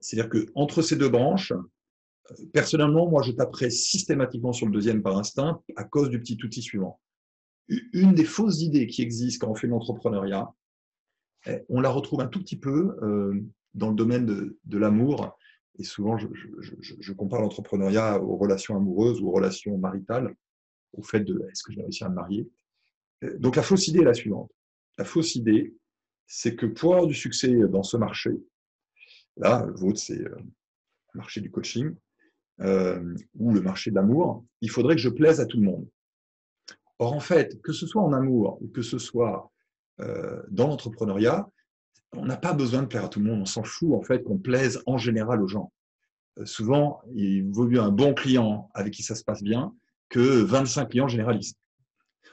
C'est-à-dire 0.01 0.29
que 0.29 0.45
entre 0.53 0.81
ces 0.81 0.95
deux 0.95 1.09
branches, 1.09 1.51
euh, 1.51 2.45
personnellement, 2.53 3.09
moi, 3.09 3.21
je 3.23 3.31
taperai 3.31 3.69
systématiquement 3.69 4.53
sur 4.53 4.65
le 4.65 4.71
deuxième 4.71 5.01
par 5.01 5.17
instinct 5.17 5.61
à 5.75 5.83
cause 5.83 6.09
du 6.09 6.19
petit 6.19 6.37
outil 6.43 6.61
suivant. 6.61 6.99
Une 7.93 8.13
des 8.13 8.25
fausses 8.25 8.61
idées 8.61 8.85
qui 8.87 9.01
existent 9.01 9.45
quand 9.45 9.51
on 9.53 9.55
fait 9.55 9.67
l'entrepreneuriat, 9.67 10.53
eh, 11.47 11.61
on 11.69 11.81
la 11.81 11.89
retrouve 11.89 12.21
un 12.21 12.27
tout 12.27 12.39
petit 12.39 12.57
peu 12.57 12.95
euh, 13.01 13.41
dans 13.73 13.89
le 13.89 13.95
domaine 13.95 14.25
de, 14.25 14.77
l'amour. 14.77 15.37
Et 15.77 15.83
souvent, 15.83 16.17
je, 16.17 16.27
je, 16.79 17.13
compare 17.13 17.41
l'entrepreneuriat 17.41 18.21
aux 18.21 18.37
relations 18.37 18.75
amoureuses 18.77 19.19
ou 19.21 19.27
aux 19.27 19.31
relations 19.31 19.77
maritales, 19.77 20.35
au 20.93 21.03
fait 21.03 21.21
de 21.21 21.47
est-ce 21.51 21.63
que 21.63 21.73
je 21.73 21.79
vais 21.79 21.85
à 22.01 22.09
me 22.09 22.15
marier? 22.15 22.49
Euh, 23.23 23.37
donc 23.39 23.55
la 23.55 23.63
fausse 23.63 23.87
idée 23.87 23.99
est 23.99 24.05
la 24.05 24.13
suivante. 24.13 24.51
La 24.97 25.05
fausse 25.05 25.35
idée, 25.35 25.73
c'est 26.27 26.55
que 26.55 26.65
pour 26.65 26.93
avoir 26.93 27.07
du 27.07 27.13
succès 27.13 27.53
dans 27.69 27.83
ce 27.83 27.97
marché, 27.97 28.31
là, 29.37 29.65
le 29.65 29.73
vôtre, 29.73 29.99
c'est 29.99 30.17
le 30.17 30.37
marché 31.13 31.41
du 31.41 31.51
coaching, 31.51 31.95
euh, 32.61 33.15
ou 33.37 33.51
le 33.53 33.61
marché 33.61 33.91
de 33.91 33.95
l'amour, 33.95 34.45
il 34.61 34.69
faudrait 34.69 34.95
que 34.95 35.01
je 35.01 35.09
plaise 35.09 35.39
à 35.39 35.45
tout 35.45 35.57
le 35.57 35.65
monde. 35.65 35.87
Or, 36.99 37.13
en 37.13 37.19
fait, 37.19 37.61
que 37.61 37.73
ce 37.73 37.85
soit 37.85 38.01
en 38.01 38.13
amour 38.13 38.57
ou 38.61 38.67
que 38.69 38.81
ce 38.81 38.97
soit 38.97 39.51
euh, 39.99 40.41
dans 40.49 40.67
l'entrepreneuriat, 40.67 41.49
on 42.13 42.25
n'a 42.25 42.37
pas 42.37 42.53
besoin 42.53 42.83
de 42.83 42.87
plaire 42.87 43.05
à 43.05 43.09
tout 43.09 43.19
le 43.19 43.25
monde. 43.25 43.41
On 43.41 43.45
s'en 43.45 43.63
fout, 43.63 43.93
en 43.93 44.01
fait, 44.01 44.23
qu'on 44.23 44.37
plaise 44.37 44.81
en 44.85 44.97
général 44.97 45.41
aux 45.41 45.47
gens. 45.47 45.73
Euh, 46.39 46.45
souvent, 46.45 47.01
il 47.13 47.43
vaut 47.51 47.67
mieux 47.67 47.81
un 47.81 47.91
bon 47.91 48.13
client 48.13 48.69
avec 48.73 48.93
qui 48.93 49.03
ça 49.03 49.15
se 49.15 49.23
passe 49.23 49.43
bien 49.43 49.73
que 50.07 50.19
25 50.19 50.89
clients 50.89 51.07
généralistes. 51.09 51.59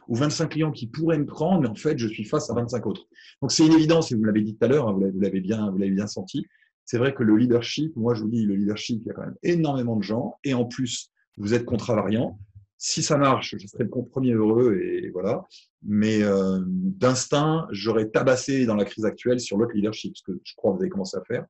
Ou 0.09 0.17
25 0.17 0.49
clients 0.49 0.73
qui 0.73 0.87
pourraient 0.87 1.19
me 1.19 1.27
prendre, 1.27 1.63
mais 1.63 1.69
en 1.69 1.75
fait, 1.75 1.99
je 1.99 2.09
suis 2.09 2.25
face 2.25 2.51
à 2.51 2.55
25 2.55 2.87
autres. 2.87 3.07
Donc, 3.41 3.53
c'est 3.53 3.67
une 3.67 3.73
évidence, 3.73 4.11
et 4.13 4.15
vous 4.15 4.25
l'avez 4.25 4.43
dit 4.43 4.57
tout 4.57 4.65
à 4.65 4.69
l'heure, 4.69 4.89
hein, 4.89 4.93
vous 4.93 5.21
l'avez 5.21 5.41
bien, 5.41 5.71
vous 5.71 5.79
bien 5.79 6.07
senti, 6.07 6.47
c'est 6.85 6.99
vrai 6.99 7.15
que 7.15 7.23
le 7.23 7.37
leadership, 7.37 7.95
moi 7.97 8.15
je 8.15 8.23
vous 8.23 8.29
dis, 8.29 8.45
le 8.45 8.55
leadership, 8.55 9.03
il 9.05 9.09
y 9.09 9.11
a 9.11 9.15
quand 9.15 9.23
même 9.23 9.37
énormément 9.43 9.97
de 9.97 10.03
gens, 10.03 10.39
et 10.45 10.55
en 10.55 10.65
plus, 10.65 11.11
vous 11.37 11.55
êtes 11.55 11.65
contravariant. 11.65 12.39
Si 12.77 13.03
ça 13.03 13.17
marche, 13.17 13.55
je 13.57 13.67
serai 13.67 13.85
le 13.85 13.91
premier 13.91 14.33
heureux, 14.33 14.77
et 14.77 15.11
voilà. 15.11 15.45
Mais 15.83 16.23
euh, 16.23 16.59
d'instinct, 16.67 17.69
j'aurais 17.71 18.09
tabassé 18.09 18.67
dans 18.67 18.75
la 18.75 18.85
crise 18.85 19.05
actuelle 19.05 19.39
sur 19.39 19.57
l'autre 19.57 19.73
leadership, 19.75 20.17
ce 20.17 20.23
que 20.23 20.41
je 20.45 20.55
crois 20.57 20.73
que 20.73 20.79
vous 20.79 20.83
avez 20.83 20.91
commencé 20.91 21.17
à 21.17 21.23
faire, 21.23 21.47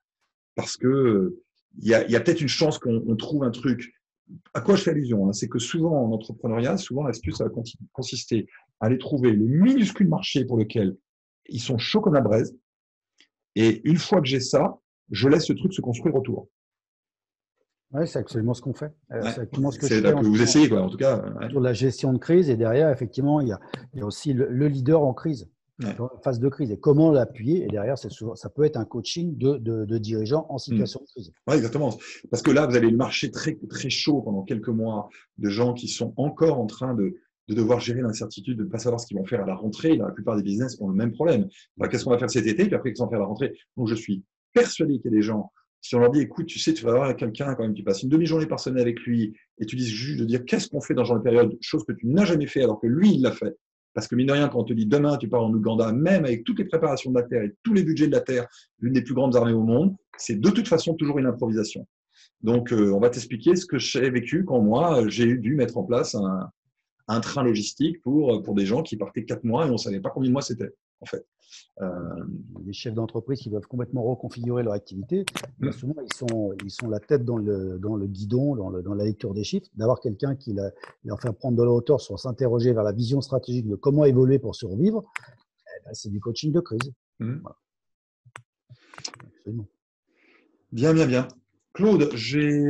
parce 0.55 0.77
que 0.77 1.39
il 1.81 1.89
y 1.89 1.95
a, 1.95 2.07
y 2.07 2.17
a 2.17 2.21
peut-être 2.21 2.43
une 2.43 2.49
chance 2.49 2.79
qu'on 2.79 3.17
trouve 3.17 3.45
un 3.45 3.51
truc. 3.51 3.95
À 4.55 4.61
quoi 4.61 4.77
je 4.77 4.83
fais 4.83 4.91
allusion 4.91 5.29
hein, 5.29 5.33
C'est 5.33 5.49
que 5.49 5.59
souvent 5.59 6.05
en 6.05 6.13
entrepreneuriat, 6.13 6.77
souvent 6.77 7.03
l'astuce, 7.03 7.41
va 7.41 7.49
consister 7.93 8.47
à 8.81 8.87
aller 8.87 8.99
trouver 8.99 9.33
le 9.33 9.45
minuscule 9.45 10.09
marché 10.09 10.45
pour 10.45 10.57
lequel 10.57 10.97
ils 11.47 11.61
sont 11.61 11.79
chauds 11.79 12.01
comme 12.01 12.15
la 12.15 12.21
braise. 12.21 12.57
Et 13.55 13.87
une 13.89 13.99
fois 13.99 14.21
que 14.21 14.27
j'ai 14.27 14.41
ça, 14.41 14.79
je 15.11 15.29
laisse 15.29 15.47
ce 15.47 15.53
truc 15.53 15.73
se 15.75 15.81
construire 15.81 16.15
autour. 16.15 16.49
Oui, 17.93 18.09
c'est 18.09 18.19
absolument 18.19 18.55
ce 18.55 18.63
qu'on 18.63 18.73
fait. 18.73 18.93
Euh, 19.13 19.21
c'est 19.23 19.45
ce 19.45 19.79
que, 19.79 19.87
je 19.87 20.01
fais 20.01 20.03
que 20.03 20.25
vous 20.25 20.43
essayez, 20.43 20.69
quoi, 20.69 20.81
en 20.81 20.89
tout 20.89 20.97
cas. 20.97 21.23
Autour 21.45 21.61
de 21.61 21.67
la 21.67 21.75
gestion 21.75 22.13
de 22.15 22.19
crise, 22.19 22.49
et 22.49 22.57
derrière, 22.57 22.89
effectivement, 22.89 23.41
il 23.41 23.49
y 23.49 23.53
a, 23.53 23.61
il 23.93 23.99
y 23.99 24.03
a 24.03 24.07
aussi 24.07 24.33
le, 24.33 24.67
leader 24.67 25.03
en 25.03 25.13
crise, 25.13 25.51
en 25.85 26.21
phase 26.23 26.39
de 26.39 26.49
crise, 26.49 26.71
et 26.71 26.79
comment 26.79 27.11
l'appuyer? 27.11 27.65
Et 27.65 27.69
derrière, 27.69 27.99
souvent, 27.99 28.35
ça 28.35 28.49
peut 28.49 28.65
être 28.65 28.77
un 28.77 28.85
coaching 28.85 29.37
de, 29.37 29.57
de, 29.57 29.85
de 29.85 29.99
dirigeants 29.99 30.47
en 30.49 30.59
situation 30.59 31.01
de 31.01 31.07
crise. 31.07 31.33
Oui, 31.49 31.57
exactement. 31.57 31.97
Parce 32.31 32.43
que 32.43 32.51
là, 32.51 32.67
vous 32.67 32.77
avez 32.77 32.91
le 32.91 32.97
marché 32.97 33.31
très, 33.31 33.59
très 33.69 33.91
chaud 33.91 34.23
pendant 34.23 34.43
quelques 34.43 34.69
mois 34.69 35.09
de 35.39 35.49
gens 35.49 35.75
qui 35.75 35.89
sont 35.89 36.15
encore 36.17 36.59
en 36.59 36.67
train 36.67 36.95
de, 36.95 37.17
de 37.49 37.55
devoir 37.55 37.81
gérer 37.81 38.01
l'incertitude, 38.01 38.59
de 38.59 38.65
ne 38.65 38.69
pas 38.69 38.79
savoir 38.79 39.01
ce 39.01 39.07
qu'ils 39.07 39.17
vont 39.17 39.25
faire 39.25 39.43
à 39.43 39.47
la 39.47 39.55
rentrée. 39.55 39.97
la 39.97 40.11
plupart 40.11 40.37
des 40.37 40.43
business 40.43 40.77
ont 40.81 40.89
le 40.89 40.95
même 40.95 41.13
problème. 41.13 41.49
Qu'est-ce 41.91 42.05
qu'on 42.05 42.11
va 42.11 42.19
faire 42.19 42.31
cet 42.31 42.47
été? 42.47 42.67
Puis 42.67 42.75
après, 42.75 42.91
qu'est-ce 42.91 43.01
qu'on 43.01 43.07
va 43.07 43.11
faire 43.11 43.19
à 43.19 43.23
la 43.23 43.29
rentrée? 43.29 43.53
Donc, 43.77 43.89
je 43.89 43.95
suis 43.95 44.25
persuadé 44.53 44.99
qu'il 44.99 45.11
y 45.11 45.15
a 45.15 45.17
des 45.17 45.23
gens, 45.23 45.51
si 45.81 45.97
on 45.97 45.99
leur 45.99 46.11
dit, 46.11 46.21
écoute, 46.21 46.47
tu 46.47 46.59
sais, 46.59 46.73
tu 46.75 46.85
vas 46.85 46.93
avoir 46.93 47.17
quelqu'un 47.17 47.55
quand 47.55 47.63
même, 47.63 47.75
tu 47.75 47.83
passes 47.83 48.03
une 48.03 48.09
demi-journée 48.09 48.47
par 48.47 48.61
semaine 48.61 48.83
avec 48.83 49.01
lui, 49.01 49.35
et 49.59 49.67
tu 49.67 49.77
dis 49.77 49.87
juste 49.87 50.21
de 50.21 50.25
dire 50.25 50.45
qu'est-ce 50.45 50.69
qu'on 50.69 50.81
fait 50.81 50.95
dans 50.95 51.05
ce 51.05 51.09
genre 51.09 51.19
de 51.19 51.23
période, 51.23 51.57
chose 51.61 51.85
que 51.85 51.93
tu 51.93 52.07
n'as 52.07 52.25
jamais 52.25 52.47
fait 52.47 52.63
alors 52.63 52.81
que 52.81 52.87
lui, 52.87 53.15
il 53.15 53.23
l'a 53.23 53.33
fait. 53.33 53.57
Parce 53.95 54.09
que 54.09 54.15
mine 54.15 54.27
de 54.27 54.33
rien, 54.33 54.49
quand 54.49 54.61
on 54.61 54.65
te 54.65 54.73
dit 54.73 54.87
demain, 54.87 55.17
tu 55.19 55.29
pars 55.29 55.45
en 55.45 55.53
Ouganda, 55.53 55.93
même 55.93 56.25
avec 56.25 56.45
toutes 56.45 56.59
les 56.59 56.65
préparations 56.65 57.11
de 57.11 57.19
la 57.19 57.25
Terre 57.25 57.43
et 57.43 57.55
tous 57.63 57.75
les 57.75 57.83
budgets 57.83 58.07
de 58.07 58.13
la 58.13 58.21
Terre, 58.21 58.47
l'une 58.79 58.95
des 58.95 59.03
plus 59.03 59.15
grandes 59.15 59.37
armées 59.37 59.53
au 59.53 59.63
monde, 59.63 59.95
c'est 60.17 60.41
de 60.41 60.51
toute 60.51 60.69
façon 60.69 60.95
toujours 60.95 61.19
une 61.19 61.27
improvisation. 61.27 61.87
Donc, 62.43 62.73
euh, 62.73 62.93
on 62.93 63.01
va 63.01 63.11
t'expliquer 63.11 63.55
ce 63.57 63.67
que 63.67 63.79
j'ai 63.79 64.11
vécu 64.11 64.45
quand 64.45 64.61
moi, 64.61 65.09
j'ai 65.09 65.37
dû 65.37 65.55
mettre 65.55 65.77
en 65.77 65.85
place 65.85 66.15
un, 66.15 67.21
train 67.21 67.43
logistique 67.43 68.01
pour, 68.01 68.43
pour 68.43 68.55
des 68.55 68.65
gens 68.65 68.83
qui 68.83 68.97
partaient 68.97 69.25
quatre 69.25 69.45
mois 69.45 69.67
et 69.67 69.69
on 69.69 69.73
ne 69.73 69.79
savait 69.79 70.01
pas 70.01 70.09
combien 70.09 70.31
de 70.31 70.33
mois 70.33 70.43
c'était, 70.43 70.73
en 71.03 71.07
fait. 71.07 71.27
Euh, 71.81 71.89
les 72.65 72.73
chefs 72.73 72.95
d'entreprise 72.95 73.41
qui 73.41 73.51
doivent 73.51 73.67
complètement 73.67 74.03
reconfigurer 74.03 74.63
leur 74.63 74.73
activité, 74.73 75.25
mm. 75.59 75.73
souvent 75.73 75.95
ils 76.03 76.15
sont, 76.15 76.55
ils 76.65 76.71
sont 76.71 76.89
la 76.89 77.01
tête 77.01 77.25
dans 77.25 77.37
le, 77.37 77.79
dans 77.79 77.97
le 77.97 78.07
guidon, 78.07 78.57
dans, 78.57 78.71
le, 78.71 78.83
dans 78.83 78.95
la 78.95 79.05
lecture 79.05 79.35
des 79.35 79.45
chiffres. 79.45 79.69
D'avoir 79.75 80.01
quelqu'un 80.01 80.35
qui 80.35 80.57
leur 81.05 81.21
fait 81.21 81.33
prendre 81.33 81.59
de 81.59 81.63
la 81.63 81.71
hauteur 81.71 82.01
sur 82.01 82.19
s'interroger 82.19 82.73
vers 82.73 82.85
la 82.85 82.93
vision 82.93 83.21
stratégique 83.21 83.69
de 83.69 83.77
comment 83.77 84.05
évoluer 84.05 84.39
pour 84.39 84.55
survivre, 84.55 85.05
eh 85.19 85.85
ben, 85.85 85.95
c'est 85.95 86.11
du 86.11 86.21
coaching 86.21 86.53
de 86.53 86.61
crise. 86.61 86.93
Mm. 87.19 87.39
Bien, 90.73 90.95
bien, 90.95 91.07
bien. 91.07 91.29
Claude, 91.75 92.11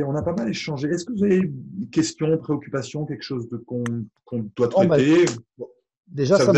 on 0.05 0.15
a 0.15 0.21
pas 0.21 0.33
mal 0.33 0.49
échangé. 0.49 0.87
Est-ce 0.89 1.05
que 1.05 1.13
vous 1.13 1.23
avez 1.23 1.41
des 1.45 1.87
questions, 1.87 2.37
préoccupations, 2.37 3.05
quelque 3.05 3.23
chose 3.23 3.47
qu'on 3.65 3.83
doit 4.55 4.69
oh, 4.75 4.85
bah, 4.85 4.97
traiter? 4.97 5.25
Déjà, 6.07 6.37
ça, 6.37 6.51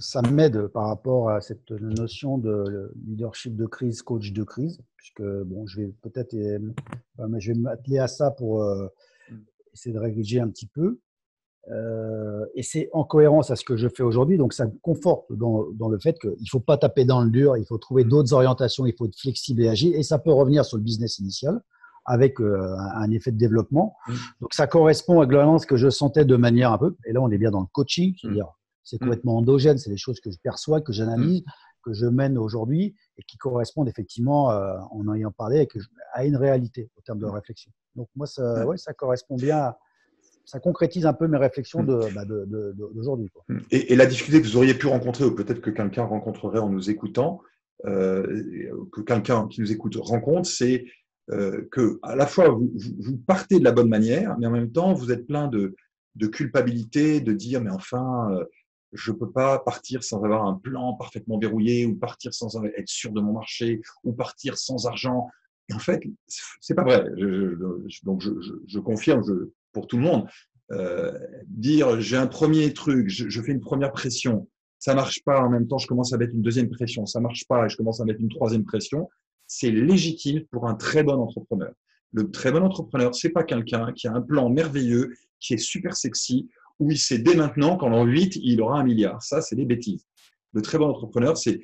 ça 0.00 0.22
m'aide 0.22 0.68
par 0.68 0.86
rapport 0.86 1.30
à 1.30 1.40
cette 1.40 1.70
notion 1.70 2.38
de 2.38 2.92
leadership 3.06 3.56
de 3.56 3.66
crise, 3.66 4.02
coach 4.02 4.32
de 4.32 4.44
crise, 4.44 4.80
puisque 4.96 5.22
bon, 5.22 5.66
je 5.66 5.80
vais 5.80 5.94
peut-être, 6.02 6.32
je 6.32 7.52
vais 7.52 7.58
m'atteler 7.58 7.98
à 7.98 8.06
ça 8.06 8.30
pour 8.30 8.62
euh, 8.62 8.86
essayer 9.72 9.94
de 9.94 9.98
rédiger 9.98 10.40
un 10.40 10.48
petit 10.48 10.66
peu. 10.66 11.00
Euh, 11.68 12.46
et 12.54 12.62
c'est 12.62 12.88
en 12.92 13.02
cohérence 13.02 13.50
à 13.50 13.56
ce 13.56 13.64
que 13.64 13.76
je 13.76 13.88
fais 13.88 14.04
aujourd'hui, 14.04 14.38
donc 14.38 14.52
ça 14.52 14.66
me 14.66 14.72
conforte 14.82 15.32
dans, 15.32 15.64
dans 15.72 15.88
le 15.88 15.98
fait 15.98 16.16
qu'il 16.20 16.30
ne 16.30 16.48
faut 16.48 16.60
pas 16.60 16.76
taper 16.76 17.04
dans 17.04 17.22
le 17.22 17.30
dur, 17.30 17.56
il 17.56 17.64
faut 17.66 17.78
trouver 17.78 18.04
mmh. 18.04 18.08
d'autres 18.08 18.32
orientations, 18.34 18.86
il 18.86 18.94
faut 18.96 19.06
être 19.06 19.18
flexible 19.18 19.62
et 19.62 19.68
agile, 19.68 19.94
et 19.96 20.04
ça 20.04 20.20
peut 20.20 20.32
revenir 20.32 20.64
sur 20.64 20.76
le 20.76 20.84
business 20.84 21.18
initial 21.18 21.60
avec 22.04 22.40
euh, 22.40 22.76
un 22.94 23.10
effet 23.10 23.32
de 23.32 23.36
développement. 23.36 23.96
Mmh. 24.06 24.12
Donc 24.42 24.54
ça 24.54 24.68
correspond 24.68 25.20
à 25.20 25.26
globalement 25.26 25.58
ce 25.58 25.66
que 25.66 25.76
je 25.76 25.90
sentais 25.90 26.24
de 26.24 26.36
manière 26.36 26.72
un 26.72 26.78
peu, 26.78 26.96
et 27.04 27.12
là 27.12 27.20
on 27.20 27.30
est 27.32 27.38
bien 27.38 27.50
dans 27.50 27.62
le 27.62 27.66
coaching, 27.72 28.14
c'est-à-dire 28.20 28.46
c'est 28.86 28.96
mmh. 28.96 29.00
complètement 29.00 29.36
endogène, 29.36 29.76
c'est 29.76 29.90
des 29.90 29.96
choses 29.96 30.20
que 30.20 30.30
je 30.30 30.38
perçois, 30.38 30.80
que 30.80 30.92
j'analyse, 30.92 31.42
mmh. 31.42 31.50
que 31.82 31.92
je 31.92 32.06
mène 32.06 32.38
aujourd'hui 32.38 32.94
et 33.18 33.22
qui 33.24 33.36
correspondent 33.36 33.88
effectivement, 33.88 34.52
euh, 34.52 34.78
en 34.92 35.12
ayant 35.12 35.32
parlé, 35.32 35.68
à 36.14 36.24
une 36.24 36.36
réalité 36.36 36.88
au 36.96 37.00
terme 37.02 37.18
de 37.18 37.26
mmh. 37.26 37.30
réflexion. 37.30 37.72
Donc 37.96 38.08
moi, 38.14 38.26
ça, 38.26 38.64
ouais, 38.66 38.76
ça 38.76 38.94
correspond 38.94 39.36
bien, 39.36 39.74
ça 40.44 40.60
concrétise 40.60 41.04
un 41.04 41.12
peu 41.12 41.26
mes 41.26 41.38
réflexions 41.38 41.82
bah, 41.82 42.24
d'aujourd'hui. 42.24 43.28
Et, 43.70 43.96
la 43.96 44.06
difficulté 44.06 44.40
que 44.40 44.46
vous 44.46 44.56
auriez 44.56 44.74
pu 44.74 44.86
rencontrer, 44.86 45.24
ou 45.24 45.34
peut-être 45.34 45.60
que 45.60 45.70
quelqu'un 45.70 46.04
rencontrerait 46.04 46.60
en 46.60 46.68
nous 46.68 46.88
écoutant, 46.88 47.40
euh, 47.84 48.86
que 48.92 49.00
quelqu'un 49.00 49.48
qui 49.48 49.60
nous 49.60 49.72
écoute 49.72 49.96
rencontre, 49.96 50.48
c'est 50.48 50.86
euh, 51.32 51.66
que 51.72 51.98
à 52.02 52.14
la 52.14 52.26
fois 52.26 52.48
vous, 52.50 52.70
vous, 53.00 53.16
partez 53.16 53.58
de 53.58 53.64
la 53.64 53.72
bonne 53.72 53.88
manière, 53.88 54.38
mais 54.38 54.46
en 54.46 54.52
même 54.52 54.70
temps 54.70 54.94
vous 54.94 55.10
êtes 55.10 55.26
plein 55.26 55.48
de, 55.48 55.74
de 56.14 56.26
culpabilité, 56.28 57.20
de 57.20 57.32
dire 57.32 57.60
mais 57.60 57.70
enfin 57.70 58.30
euh, 58.32 58.44
je 58.96 59.12
ne 59.12 59.16
peux 59.16 59.30
pas 59.30 59.58
partir 59.58 60.02
sans 60.02 60.24
avoir 60.24 60.46
un 60.46 60.54
plan 60.54 60.94
parfaitement 60.94 61.38
verrouillé, 61.38 61.86
ou 61.86 61.94
partir 61.94 62.34
sans 62.34 62.62
être 62.64 62.88
sûr 62.88 63.12
de 63.12 63.20
mon 63.20 63.32
marché, 63.32 63.80
ou 64.04 64.12
partir 64.12 64.58
sans 64.58 64.86
argent. 64.86 65.28
Et 65.68 65.74
en 65.74 65.78
fait, 65.78 66.02
c'est 66.60 66.74
pas 66.74 66.84
vrai. 66.84 67.04
donc, 68.04 68.22
je, 68.22 68.78
confirme 68.78 69.22
pour 69.72 69.86
tout 69.86 69.96
le 69.96 70.02
monde. 70.02 70.26
Euh, 70.72 71.16
dire 71.46 72.00
j'ai 72.00 72.16
un 72.16 72.26
premier 72.26 72.72
truc, 72.72 73.08
je, 73.08 73.40
fais 73.40 73.52
une 73.52 73.60
première 73.60 73.92
pression, 73.92 74.48
ça 74.78 74.94
marche 74.94 75.22
pas. 75.24 75.40
En 75.40 75.48
même 75.48 75.68
temps, 75.68 75.78
je 75.78 75.86
commence 75.86 76.12
à 76.12 76.16
mettre 76.16 76.34
une 76.34 76.42
deuxième 76.42 76.70
pression, 76.70 77.06
ça 77.06 77.20
marche 77.20 77.46
pas, 77.46 77.66
et 77.66 77.68
je 77.68 77.76
commence 77.76 78.00
à 78.00 78.04
mettre 78.04 78.20
une 78.20 78.28
troisième 78.28 78.64
pression. 78.64 79.08
C'est 79.46 79.70
légitime 79.70 80.44
pour 80.50 80.66
un 80.66 80.74
très 80.74 81.04
bon 81.04 81.20
entrepreneur. 81.20 81.72
Le 82.12 82.30
très 82.30 82.50
bon 82.50 82.62
entrepreneur, 82.62 83.14
c'est 83.14 83.30
pas 83.30 83.44
quelqu'un 83.44 83.92
qui 83.92 84.08
a 84.08 84.12
un 84.12 84.20
plan 84.20 84.48
merveilleux, 84.48 85.12
qui 85.38 85.54
est 85.54 85.58
super 85.58 85.96
sexy, 85.96 86.48
il 86.80 86.98
sait 86.98 87.18
dès 87.18 87.34
maintenant 87.34 87.76
qu'en 87.76 87.88
l'an 87.88 88.04
8, 88.04 88.36
il 88.42 88.60
aura 88.60 88.78
un 88.78 88.84
milliard. 88.84 89.22
Ça, 89.22 89.40
c'est 89.40 89.56
des 89.56 89.64
bêtises. 89.64 90.06
Le 90.52 90.62
très 90.62 90.78
bon 90.78 90.88
entrepreneur, 90.88 91.36
c'est 91.36 91.60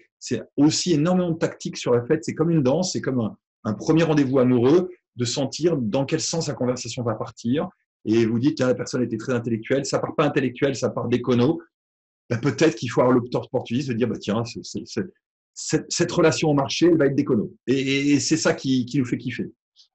aussi 0.57 0.93
énormément 0.93 1.31
de 1.31 1.39
tactique 1.39 1.77
sur 1.77 1.93
la 1.93 2.05
fête. 2.05 2.25
C'est 2.25 2.35
comme 2.35 2.51
une 2.51 2.63
danse, 2.63 2.93
c'est 2.93 3.01
comme 3.01 3.35
un, 3.65 3.75
premier 3.75 4.03
rendez-vous 4.03 4.39
amoureux, 4.39 4.91
de 5.17 5.25
sentir 5.25 5.77
dans 5.77 6.05
quel 6.05 6.21
sens 6.21 6.49
la 6.49 6.55
conversation 6.55 7.03
va 7.03 7.15
partir, 7.15 7.69
et 8.05 8.27
vous 8.27 8.39
dites, 8.39 8.57
tiens, 8.57 8.67
la 8.67 8.75
personne 8.75 9.03
était 9.03 9.17
très 9.17 9.33
intellectuelle, 9.33 9.85
ça 9.85 9.99
part 9.99 10.15
pas 10.17 10.25
intellectuel, 10.25 10.75
ça 10.75 10.91
part 10.91 11.09
d'écono, 11.09 11.61
ben, 12.29 12.39
peut-être 12.39 12.77
qu'il 12.77 12.91
faut 12.91 13.03
avoir 13.03 13.17
l'opportunisme 13.17 13.93
de 13.93 13.99
dire, 13.99 14.09
bah, 14.09 14.19
tiens, 14.19 14.43
cette, 15.55 16.13
relation 16.13 16.49
au 16.49 16.55
marché, 16.55 16.89
va 16.91 17.07
être 17.07 17.15
d'écono. 17.15 17.55
Et, 17.67 18.19
c'est 18.21 18.37
ça 18.37 18.55
qui, 18.55 18.91
nous 18.95 19.05
fait 19.05 19.19
kiffer. 19.19 19.53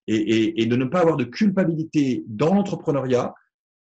Et, 0.07 0.65
de 0.65 0.75
ne 0.75 0.85
pas 0.85 0.99
avoir 1.01 1.17
de 1.17 1.25
culpabilité 1.25 2.23
dans 2.27 2.53
l'entrepreneuriat 2.53 3.33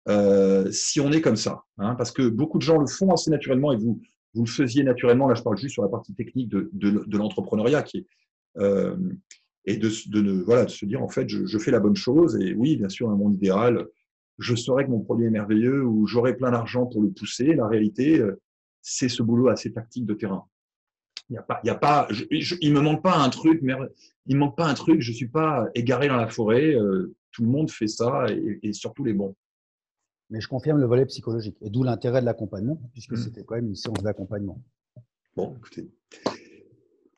euh, 0.08 0.70
si 0.70 1.00
on 1.00 1.12
est 1.12 1.20
comme 1.20 1.36
ça. 1.36 1.64
Hein, 1.78 1.94
parce 1.96 2.12
que 2.12 2.28
beaucoup 2.28 2.58
de 2.58 2.62
gens 2.62 2.78
le 2.78 2.86
font 2.86 3.12
assez 3.12 3.30
naturellement 3.30 3.72
et 3.72 3.76
vous, 3.76 4.00
vous 4.34 4.44
le 4.44 4.50
faisiez 4.50 4.84
naturellement. 4.84 5.28
Là, 5.28 5.34
je 5.34 5.42
parle 5.42 5.56
juste 5.56 5.74
sur 5.74 5.82
la 5.82 5.88
partie 5.88 6.14
technique 6.14 6.48
de, 6.48 6.70
de, 6.72 7.18
l'entrepreneuriat 7.18 7.82
qui 7.82 7.98
est. 7.98 8.06
Euh, 8.58 8.96
et 9.68 9.76
de, 9.76 9.90
de, 10.08 10.42
voilà, 10.42 10.64
de 10.64 10.70
se 10.70 10.86
dire, 10.86 11.02
en 11.02 11.08
fait, 11.08 11.28
je, 11.28 11.44
je, 11.44 11.58
fais 11.58 11.72
la 11.72 11.80
bonne 11.80 11.96
chose. 11.96 12.36
Et 12.40 12.54
oui, 12.54 12.76
bien 12.76 12.88
sûr, 12.88 13.10
un 13.10 13.16
monde 13.16 13.34
idéal, 13.34 13.86
je 14.38 14.54
saurais 14.54 14.84
que 14.84 14.90
mon 14.90 15.00
produit 15.00 15.26
est 15.26 15.30
merveilleux 15.30 15.84
ou 15.84 16.06
j'aurais 16.06 16.36
plein 16.36 16.50
d'argent 16.50 16.86
pour 16.86 17.02
le 17.02 17.10
pousser. 17.10 17.54
La 17.54 17.66
réalité, 17.66 18.20
euh, 18.20 18.40
c'est 18.82 19.08
ce 19.08 19.22
boulot 19.22 19.48
assez 19.48 19.72
tactique 19.72 20.06
de 20.06 20.14
terrain. 20.14 20.44
Il 21.28 21.34
y 21.34 21.38
a 21.38 21.42
pas, 21.42 21.60
il 21.64 21.66
y 21.66 21.70
a 21.70 21.74
pas, 21.74 22.06
il 22.30 22.72
me 22.72 22.80
manque 22.80 23.02
pas 23.02 23.16
un 23.16 23.30
truc, 23.30 23.60
mais 23.62 23.74
il 24.26 24.36
manque 24.36 24.56
pas 24.56 24.66
un 24.66 24.74
truc. 24.74 25.00
Je 25.00 25.12
suis 25.12 25.28
pas 25.28 25.66
égaré 25.74 26.06
dans 26.06 26.16
la 26.16 26.28
forêt. 26.28 26.74
Euh, 26.74 27.14
tout 27.32 27.42
le 27.42 27.48
monde 27.48 27.70
fait 27.70 27.88
ça 27.88 28.26
et, 28.30 28.72
surtout 28.72 29.04
les 29.04 29.12
bons. 29.12 29.34
Mais 30.30 30.40
je 30.40 30.48
confirme 30.48 30.78
le 30.78 30.86
volet 30.86 31.06
psychologique 31.06 31.56
et 31.60 31.70
d'où 31.70 31.82
l'intérêt 31.82 32.20
de 32.20 32.26
l'accompagnement 32.26 32.80
puisque 32.92 33.12
mmh. 33.12 33.16
c'était 33.16 33.44
quand 33.44 33.54
même 33.54 33.68
une 33.68 33.76
séance 33.76 34.02
d'accompagnement. 34.02 34.60
Bon, 35.36 35.54
écoutez, 35.56 35.90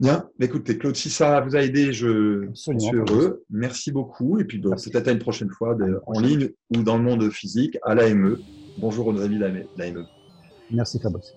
Bien, 0.01 0.29
écoutez, 0.39 0.79
Claude, 0.79 0.95
si 0.95 1.11
ça 1.11 1.41
vous 1.41 1.57
a 1.57 1.63
aidé, 1.63 1.93
je 1.93 2.49
suis 2.55 2.73
heureux. 2.93 3.45
Merci 3.51 3.91
beaucoup. 3.91 4.39
Et 4.39 4.45
puis 4.45 4.61
peut-être 4.61 5.09
à 5.09 5.11
une 5.11 5.19
prochaine 5.19 5.51
fois 5.51 5.77
en 6.07 6.21
ligne 6.21 6.51
ou 6.77 6.83
dans 6.85 6.97
le 6.97 7.03
monde 7.03 7.29
physique 7.31 7.77
à 7.83 7.97
l'AME. 7.97 8.39
Bonjour 8.79 9.09
aux 9.09 9.21
amis 9.21 9.39
de 9.39 9.41
l'AME. 9.77 10.07
Merci 10.71 11.01
Fabrice. 11.01 11.35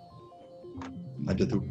À 1.28 1.34
bientôt. 1.34 1.64